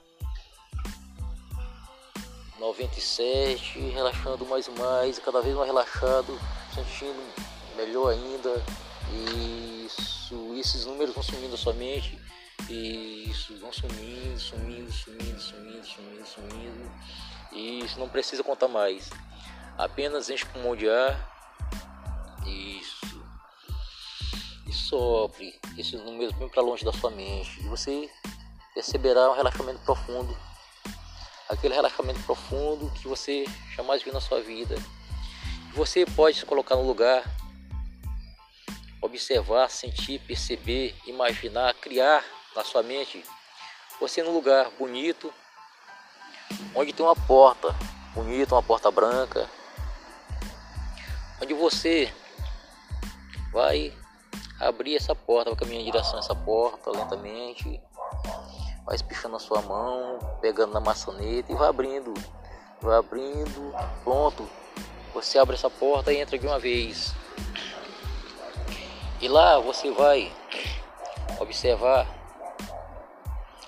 97, 2.58 3.78
relaxando 3.90 4.46
mais 4.46 4.66
e 4.66 4.70
mais, 4.70 5.18
cada 5.18 5.40
vez 5.42 5.54
mais 5.54 5.66
relaxado, 5.66 6.38
sentindo 6.74 7.22
melhor 7.76 8.10
ainda. 8.10 8.62
Isso, 9.84 10.54
esses 10.58 10.86
números 10.86 11.14
vão 11.14 11.22
sumindo 11.22 11.52
da 11.52 11.56
sua 11.56 11.74
mente. 11.74 12.18
Isso, 12.68 13.56
vão 13.60 13.72
sumindo, 13.72 14.38
sumindo, 14.40 14.90
sumindo, 14.90 15.40
sumindo, 15.40 15.86
sumindo, 15.86 16.26
sumindo. 16.26 16.92
Isso, 17.52 17.98
não 17.98 18.08
precisa 18.08 18.42
contar 18.42 18.68
mais. 18.68 19.10
Apenas 19.78 20.30
enche 20.30 20.46
com 20.46 20.58
mão 20.60 20.74
de 20.74 20.88
ar. 20.88 21.36
Isso. 22.46 23.22
E 24.66 24.72
sopre 24.72 25.54
esses 25.76 26.00
números 26.02 26.34
bem 26.36 26.48
para 26.48 26.62
longe 26.62 26.84
da 26.84 26.92
sua 26.92 27.10
mente. 27.10 27.60
E 27.60 27.68
você 27.68 28.10
perceberá 28.74 29.30
um 29.30 29.34
relaxamento 29.34 29.80
profundo. 29.80 30.36
Aquele 31.48 31.74
relaxamento 31.74 32.22
profundo 32.22 32.90
que 33.00 33.06
você 33.06 33.44
jamais 33.76 34.02
viu 34.02 34.12
na 34.12 34.20
sua 34.20 34.40
vida. 34.40 34.74
Você 35.74 36.04
pode 36.06 36.38
se 36.38 36.46
colocar 36.46 36.74
no 36.76 36.86
lugar 36.86 37.24
observar, 39.00 39.70
sentir, 39.70 40.18
perceber, 40.20 40.94
imaginar, 41.06 41.74
criar 41.74 42.24
na 42.54 42.64
sua 42.64 42.82
mente 42.82 43.24
você 44.00 44.22
num 44.22 44.32
lugar 44.32 44.70
bonito, 44.78 45.32
onde 46.74 46.92
tem 46.92 47.04
uma 47.04 47.16
porta 47.16 47.74
bonita, 48.14 48.54
uma 48.54 48.62
porta 48.62 48.90
branca, 48.90 49.48
onde 51.40 51.54
você 51.54 52.12
vai 53.52 53.92
abrir 54.60 54.96
essa 54.96 55.14
porta, 55.14 55.50
vai 55.50 55.58
caminhar 55.58 55.82
em 55.82 55.84
direção 55.86 56.16
a 56.16 56.18
essa 56.18 56.34
porta 56.34 56.90
lentamente, 56.90 57.80
vai 58.86 58.94
espichando 58.94 59.34
a 59.34 59.40
sua 59.40 59.60
mão, 59.62 60.18
pegando 60.40 60.72
na 60.72 60.80
maçaneta 60.80 61.50
e 61.50 61.56
vai 61.56 61.68
abrindo, 61.68 62.14
vai 62.80 62.96
abrindo, 62.96 63.74
pronto. 64.04 64.48
Você 65.12 65.38
abre 65.38 65.56
essa 65.56 65.68
porta 65.68 66.12
e 66.12 66.18
entra 66.18 66.38
de 66.38 66.46
uma 66.46 66.58
vez. 66.58 67.12
E 69.20 69.26
lá 69.26 69.58
você 69.58 69.90
vai 69.90 70.32
observar 71.40 72.06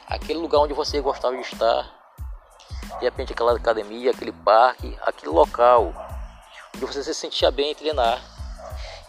aquele 0.07 0.39
lugar 0.39 0.61
onde 0.61 0.73
você 0.73 1.01
gostava 1.01 1.35
de 1.35 1.43
estar, 1.43 1.91
de 2.99 3.05
repente 3.05 3.33
aquela 3.33 3.57
academia, 3.57 4.13
aquele 4.13 4.33
parque, 4.33 4.97
aquele 5.03 5.33
local 5.33 5.93
onde 6.75 6.87
você 6.87 7.03
se 7.03 7.13
sentia 7.13 7.51
bem 7.51 7.73
em 7.73 7.75
treinar. 7.75 8.23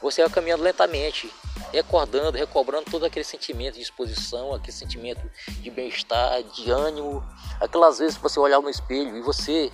Você 0.01 0.21
vai 0.23 0.31
caminhando 0.31 0.63
lentamente, 0.63 1.31
recordando, 1.71 2.37
recobrando 2.37 2.89
todo 2.89 3.05
aquele 3.05 3.25
sentimento 3.25 3.73
de 3.73 3.79
disposição, 3.79 4.53
aquele 4.53 4.73
sentimento 4.73 5.21
de 5.47 5.69
bem-estar, 5.69 6.41
de 6.43 6.71
ânimo, 6.71 7.23
aquelas 7.59 7.99
vezes 7.99 8.17
que 8.17 8.23
você 8.23 8.39
olhava 8.39 8.63
no 8.63 8.69
espelho 8.69 9.15
e 9.17 9.21
você 9.21 9.71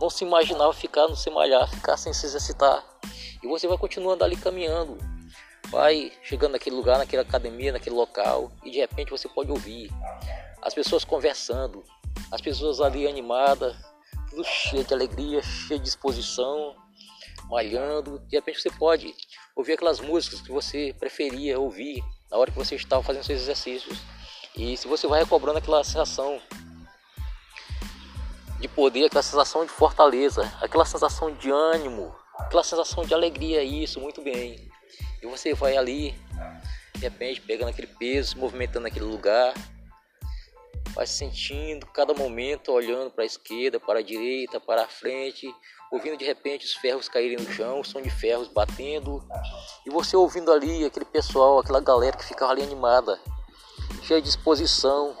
não 0.00 0.10
se 0.10 0.24
imaginava 0.24 0.72
ficar 0.72 1.08
no 1.08 1.16
se 1.16 1.30
malhar, 1.30 1.68
ficar 1.68 1.96
sem 1.96 2.12
se 2.12 2.26
exercitar. 2.26 2.84
E 3.42 3.46
você 3.46 3.66
vai 3.66 3.76
continuando 3.76 4.24
ali 4.24 4.36
caminhando, 4.36 4.98
vai 5.70 6.12
chegando 6.22 6.52
naquele 6.52 6.76
lugar, 6.76 6.98
naquela 6.98 7.22
academia, 7.22 7.72
naquele 7.72 7.96
local 7.96 8.52
e 8.64 8.70
de 8.70 8.78
repente 8.78 9.10
você 9.10 9.28
pode 9.28 9.50
ouvir 9.50 9.90
as 10.60 10.74
pessoas 10.74 11.04
conversando, 11.04 11.84
as 12.30 12.40
pessoas 12.40 12.80
ali 12.80 13.06
animadas, 13.06 13.76
tudo 14.30 14.44
cheio 14.44 14.84
de 14.84 14.94
alegria, 14.94 15.42
cheio 15.42 15.78
de 15.78 15.84
disposição, 15.84 16.76
malhando. 17.48 18.18
De 18.20 18.36
repente 18.36 18.60
você 18.60 18.70
pode 18.70 19.14
ouvir 19.54 19.74
aquelas 19.74 20.00
músicas 20.00 20.40
que 20.40 20.50
você 20.50 20.94
preferia 20.98 21.58
ouvir 21.58 22.02
na 22.30 22.36
hora 22.36 22.50
que 22.50 22.56
você 22.56 22.74
estava 22.74 23.02
fazendo 23.02 23.24
seus 23.24 23.42
exercícios. 23.42 23.98
E 24.56 24.76
se 24.76 24.86
você 24.86 25.06
vai 25.06 25.20
recobrando 25.20 25.58
aquela 25.58 25.82
sensação 25.84 26.40
de 28.58 28.68
poder, 28.68 29.06
aquela 29.06 29.22
sensação 29.22 29.64
de 29.64 29.72
fortaleza, 29.72 30.42
aquela 30.60 30.84
sensação 30.84 31.34
de 31.34 31.50
ânimo, 31.50 32.14
aquela 32.38 32.62
sensação 32.62 33.04
de 33.04 33.12
alegria, 33.12 33.62
isso, 33.62 34.00
muito 34.00 34.22
bem. 34.22 34.70
E 35.22 35.26
você 35.26 35.54
vai 35.54 35.76
ali, 35.76 36.14
de 36.94 37.00
repente, 37.00 37.40
pegando 37.40 37.70
aquele 37.70 37.86
peso, 37.86 38.38
movimentando 38.38 38.86
aquele 38.86 39.04
lugar, 39.04 39.52
vai 40.94 41.06
sentindo 41.06 41.86
cada 41.86 42.14
momento, 42.14 42.72
olhando 42.72 43.10
para 43.10 43.24
a 43.24 43.26
esquerda, 43.26 43.80
para 43.80 44.00
a 44.00 44.02
direita, 44.02 44.60
para 44.60 44.84
a 44.84 44.88
frente, 44.88 45.52
ouvindo 45.92 46.16
de 46.16 46.24
repente 46.24 46.64
os 46.64 46.72
ferros 46.72 47.06
caírem 47.06 47.36
no 47.36 47.52
chão, 47.52 47.80
o 47.80 47.84
som 47.84 48.00
de 48.00 48.08
ferros 48.08 48.48
batendo, 48.48 49.22
e 49.86 49.90
você 49.90 50.16
ouvindo 50.16 50.50
ali 50.50 50.86
aquele 50.86 51.04
pessoal, 51.04 51.58
aquela 51.58 51.80
galera 51.80 52.16
que 52.16 52.24
ficava 52.24 52.50
ali 52.50 52.62
animada, 52.62 53.20
cheia 54.02 54.20
de 54.22 54.26
disposição, 54.26 55.14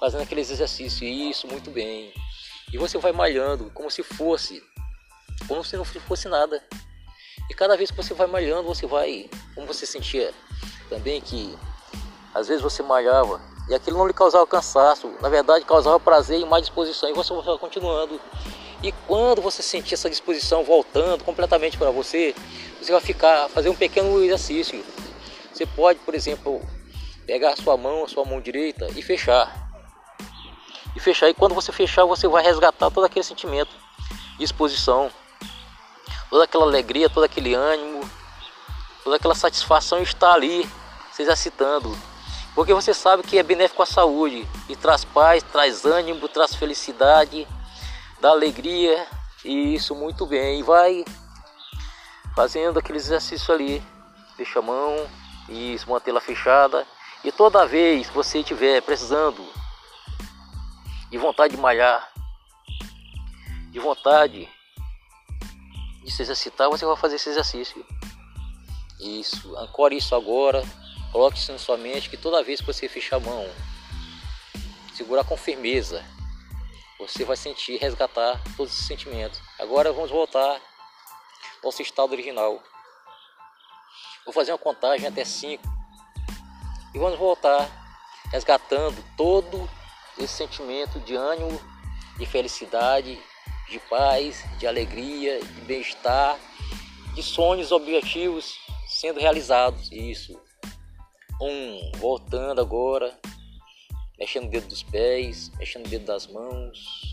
fazendo 0.00 0.22
aqueles 0.22 0.50
exercícios, 0.50 1.02
isso 1.02 1.46
muito 1.46 1.70
bem. 1.70 2.10
E 2.72 2.78
você 2.78 2.96
vai 2.96 3.12
malhando 3.12 3.70
como 3.74 3.90
se 3.90 4.02
fosse, 4.02 4.62
como 5.46 5.62
se 5.62 5.76
não 5.76 5.84
fosse 5.84 6.26
nada. 6.26 6.64
E 7.50 7.54
cada 7.54 7.76
vez 7.76 7.90
que 7.90 7.96
você 7.98 8.14
vai 8.14 8.26
malhando, 8.26 8.66
você 8.66 8.86
vai, 8.86 9.28
como 9.54 9.66
você 9.66 9.84
sentia 9.84 10.32
também 10.88 11.20
que 11.20 11.54
às 12.34 12.48
vezes 12.48 12.62
você 12.62 12.82
malhava 12.82 13.40
e 13.68 13.74
aquilo 13.74 13.98
não 13.98 14.06
lhe 14.06 14.14
causava 14.14 14.46
cansaço, 14.46 15.08
na 15.20 15.28
verdade 15.28 15.66
causava 15.66 16.00
prazer 16.00 16.40
e 16.40 16.46
mais 16.46 16.62
disposição 16.62 17.10
e 17.10 17.12
você 17.12 17.34
vai 17.34 17.58
continuando. 17.58 18.18
E 18.82 18.92
quando 19.06 19.42
você 19.42 19.62
sentir 19.62 19.94
essa 19.94 20.08
disposição 20.08 20.64
voltando 20.64 21.24
completamente 21.24 21.76
para 21.76 21.90
você, 21.90 22.34
você 22.80 22.92
vai 22.92 23.00
ficar 23.00 23.48
fazer 23.48 23.68
um 23.68 23.74
pequeno 23.74 24.22
exercício. 24.24 24.82
Você 25.52 25.66
pode, 25.66 25.98
por 26.00 26.14
exemplo, 26.14 26.60
pegar 27.26 27.52
a 27.52 27.56
sua 27.56 27.76
mão, 27.76 28.04
a 28.04 28.08
sua 28.08 28.24
mão 28.24 28.40
direita 28.40 28.88
e 28.96 29.02
fechar. 29.02 29.68
E 30.96 31.00
fechar 31.00 31.28
e 31.28 31.34
quando 31.34 31.54
você 31.54 31.70
fechar, 31.72 32.04
você 32.04 32.26
vai 32.26 32.42
resgatar 32.42 32.90
todo 32.90 33.04
aquele 33.04 33.24
sentimento 33.24 33.70
disposição 34.38 35.12
toda 36.30 36.44
aquela 36.44 36.64
alegria, 36.64 37.10
todo 37.10 37.24
aquele 37.24 37.54
ânimo, 37.54 38.08
toda 39.02 39.16
aquela 39.16 39.34
satisfação 39.34 40.00
está 40.00 40.32
ali 40.32 40.68
se 41.12 41.22
exercitando. 41.22 41.96
Porque 42.54 42.72
você 42.72 42.94
sabe 42.94 43.22
que 43.22 43.38
é 43.38 43.42
benéfico 43.42 43.82
à 43.82 43.86
saúde 43.86 44.46
e 44.68 44.76
traz 44.76 45.04
paz, 45.04 45.42
traz 45.42 45.84
ânimo, 45.84 46.28
traz 46.28 46.54
felicidade, 46.54 47.46
dá 48.20 48.30
alegria 48.30 49.06
e 49.44 49.74
isso 49.74 49.94
muito 49.94 50.26
bem. 50.26 50.60
E 50.60 50.62
vai 50.62 51.04
fazendo 52.34 52.78
aquele 52.78 52.98
exercício 52.98 53.52
ali, 53.52 53.82
fecha 54.36 54.58
a 54.58 54.62
mão 54.62 54.94
e 55.48 55.76
mantê-la 55.86 56.20
fechada. 56.20 56.86
E 57.24 57.32
toda 57.32 57.66
vez 57.66 58.08
que 58.08 58.14
você 58.14 58.38
estiver 58.38 58.80
precisando 58.82 59.44
de 61.10 61.18
vontade 61.18 61.54
de 61.54 61.60
malhar, 61.60 62.08
de 63.70 63.78
vontade 63.78 64.48
de 66.04 66.10
se 66.10 66.22
exercitar, 66.22 66.70
você 66.70 66.86
vai 66.86 66.96
fazer 66.96 67.16
esse 67.16 67.28
exercício. 67.28 67.84
Isso, 68.98 69.56
ancore 69.56 69.96
isso 69.96 70.14
agora, 70.14 70.62
coloque 71.12 71.38
isso 71.38 71.52
na 71.52 71.58
sua 71.58 71.76
mente 71.76 72.08
que 72.08 72.16
toda 72.16 72.42
vez 72.42 72.60
que 72.60 72.66
você 72.66 72.88
fechar 72.88 73.16
a 73.16 73.20
mão, 73.20 73.48
segurar 74.94 75.24
com 75.24 75.36
firmeza, 75.36 76.04
você 77.00 77.24
vai 77.24 77.36
sentir, 77.36 77.78
resgatar 77.78 78.38
todos 78.56 78.74
esses 78.74 78.86
sentimentos. 78.86 79.40
Agora 79.58 79.90
vamos 79.90 80.10
voltar 80.10 80.52
ao 80.52 80.60
nosso 81.64 81.80
estado 81.80 82.12
original. 82.12 82.62
Vou 84.26 84.34
fazer 84.34 84.52
uma 84.52 84.58
contagem 84.58 85.06
até 85.08 85.24
5 85.24 85.62
e 86.94 86.98
vamos 86.98 87.18
voltar 87.18 87.68
resgatando 88.30 89.02
todo 89.16 89.68
esse 90.18 90.34
sentimento 90.34 91.00
de 91.00 91.16
ânimo, 91.16 91.58
de 92.18 92.26
felicidade, 92.26 93.18
de 93.70 93.78
paz, 93.78 94.44
de 94.58 94.66
alegria, 94.66 95.40
de 95.42 95.60
bem-estar, 95.62 96.38
de 97.14 97.22
sonhos, 97.22 97.72
objetivos 97.72 98.58
sendo 98.86 99.18
realizados. 99.18 99.90
Isso. 99.90 100.38
Um, 101.40 101.92
voltando 101.96 102.60
agora, 102.60 103.18
mexendo 104.20 104.44
o 104.46 104.50
dedo 104.50 104.68
dos 104.68 104.82
pés, 104.82 105.50
mexendo 105.58 105.86
o 105.86 105.88
dedo 105.88 106.04
das 106.04 106.26
mãos. 106.26 107.12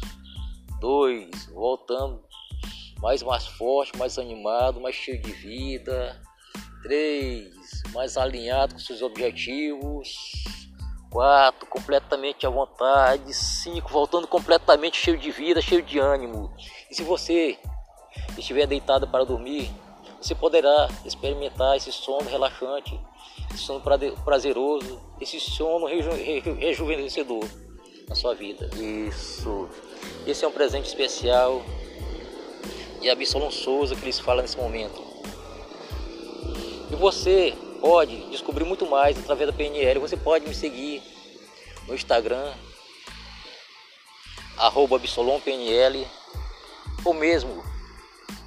Dois, 0.80 1.48
voltando 1.48 2.28
mais 3.00 3.22
mais 3.22 3.46
forte, 3.46 3.98
mais 3.98 4.18
animado, 4.18 4.82
mais 4.82 4.96
cheio 4.96 5.22
de 5.22 5.32
vida. 5.32 6.20
Três, 6.84 7.54
mais 7.94 8.18
alinhado 8.18 8.74
com 8.74 8.80
seus 8.80 9.02
objetivos. 9.02 10.16
4, 11.12 11.66
completamente 11.68 12.46
à 12.46 12.50
vontade. 12.50 13.34
5, 13.34 13.90
voltando 13.90 14.28
completamente 14.28 14.98
cheio 14.98 15.18
de 15.18 15.32
vida, 15.32 15.62
cheio 15.62 15.82
de 15.82 16.00
ânimo. 16.00 16.54
E 16.90 16.96
se 16.96 17.04
você 17.04 17.58
estiver 18.38 18.68
deitado 18.68 19.08
para 19.08 19.24
dormir, 19.24 19.72
você 20.22 20.36
poderá 20.36 20.88
experimentar 21.06 21.78
esse 21.78 21.92
sono 21.92 22.30
relaxante, 22.30 23.00
esse 23.58 23.66
sono 23.66 23.82
prazeroso, 24.24 25.02
esse 25.20 25.40
sono 25.40 25.88
reju 25.88 26.12
rejuvenescedor 26.60 27.44
na 28.08 28.14
sua 28.14 28.36
vida. 28.36 28.70
Isso. 28.78 29.68
Esse 30.28 30.46
é 30.46 30.48
um 30.48 30.52
presente 30.52 30.86
especial 30.86 31.66
e 33.02 33.10
Absolom 33.10 33.50
Souza 33.50 33.96
que 33.96 34.06
lhes 34.06 34.20
fala 34.20 34.44
nesse 34.44 34.58
momento. 34.58 35.04
E 36.92 36.96
você 36.96 37.54
pode 37.82 38.30
descobrir 38.30 38.64
muito 38.64 38.86
mais 38.86 39.18
através 39.18 39.50
da 39.50 39.58
PNL. 39.58 40.00
Você 40.00 40.16
pode 40.16 40.48
me 40.48 40.54
seguir 40.54 41.02
no 41.88 41.96
Instagram, 41.96 42.54
arroba 44.58 45.00
PNL, 45.00 46.08
ou 47.04 47.14
mesmo 47.14 47.64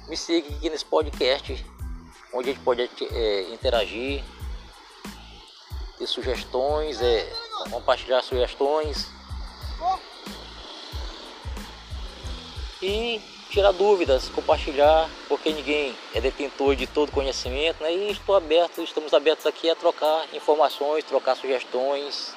me 0.07 0.15
siga 0.15 0.47
aqui 0.47 0.69
nesse 0.69 0.85
podcast, 0.85 1.65
onde 2.33 2.49
a 2.49 2.53
gente 2.53 2.63
pode 2.63 2.81
é, 2.81 3.53
interagir, 3.53 4.23
ter 6.01 6.07
sugestões, 6.07 6.99
é, 6.99 7.31
compartilhar 7.69 8.23
sugestões 8.23 9.07
e 12.81 13.21
tirar 13.51 13.71
dúvidas, 13.71 14.27
compartilhar, 14.29 15.07
porque 15.27 15.53
ninguém 15.53 15.95
é 16.15 16.19
detentor 16.19 16.75
de 16.75 16.87
todo 16.87 17.11
conhecimento, 17.11 17.83
né? 17.83 17.93
E 17.93 18.11
estou 18.11 18.35
aberto, 18.35 18.81
estamos 18.81 19.13
abertos 19.13 19.45
aqui 19.45 19.69
a 19.69 19.75
trocar 19.75 20.25
informações, 20.33 21.03
trocar 21.03 21.35
sugestões 21.35 22.33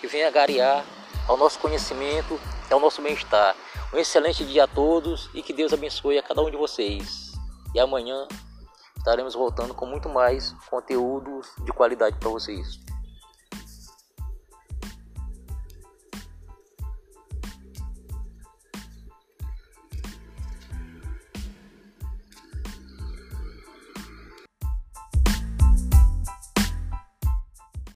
que 0.00 0.06
venha 0.06 0.28
agariar 0.28 0.84
ao 1.26 1.36
nosso 1.36 1.58
conhecimento, 1.58 2.38
ao 2.70 2.78
nosso 2.78 3.02
bem-estar. 3.02 3.56
Um 3.92 3.98
excelente 3.98 4.44
dia 4.44 4.64
a 4.64 4.68
todos 4.68 5.28
e 5.34 5.42
que 5.42 5.52
Deus 5.52 5.72
abençoe 5.72 6.18
a 6.18 6.22
cada 6.22 6.40
um 6.40 6.50
de 6.50 6.56
vocês. 6.56 7.32
E 7.74 7.80
amanhã 7.80 8.28
estaremos 8.96 9.34
voltando 9.34 9.74
com 9.74 9.86
muito 9.86 10.08
mais 10.08 10.54
conteúdos 10.70 11.48
de 11.64 11.72
qualidade 11.72 12.16
para 12.16 12.28
vocês. 12.28 12.78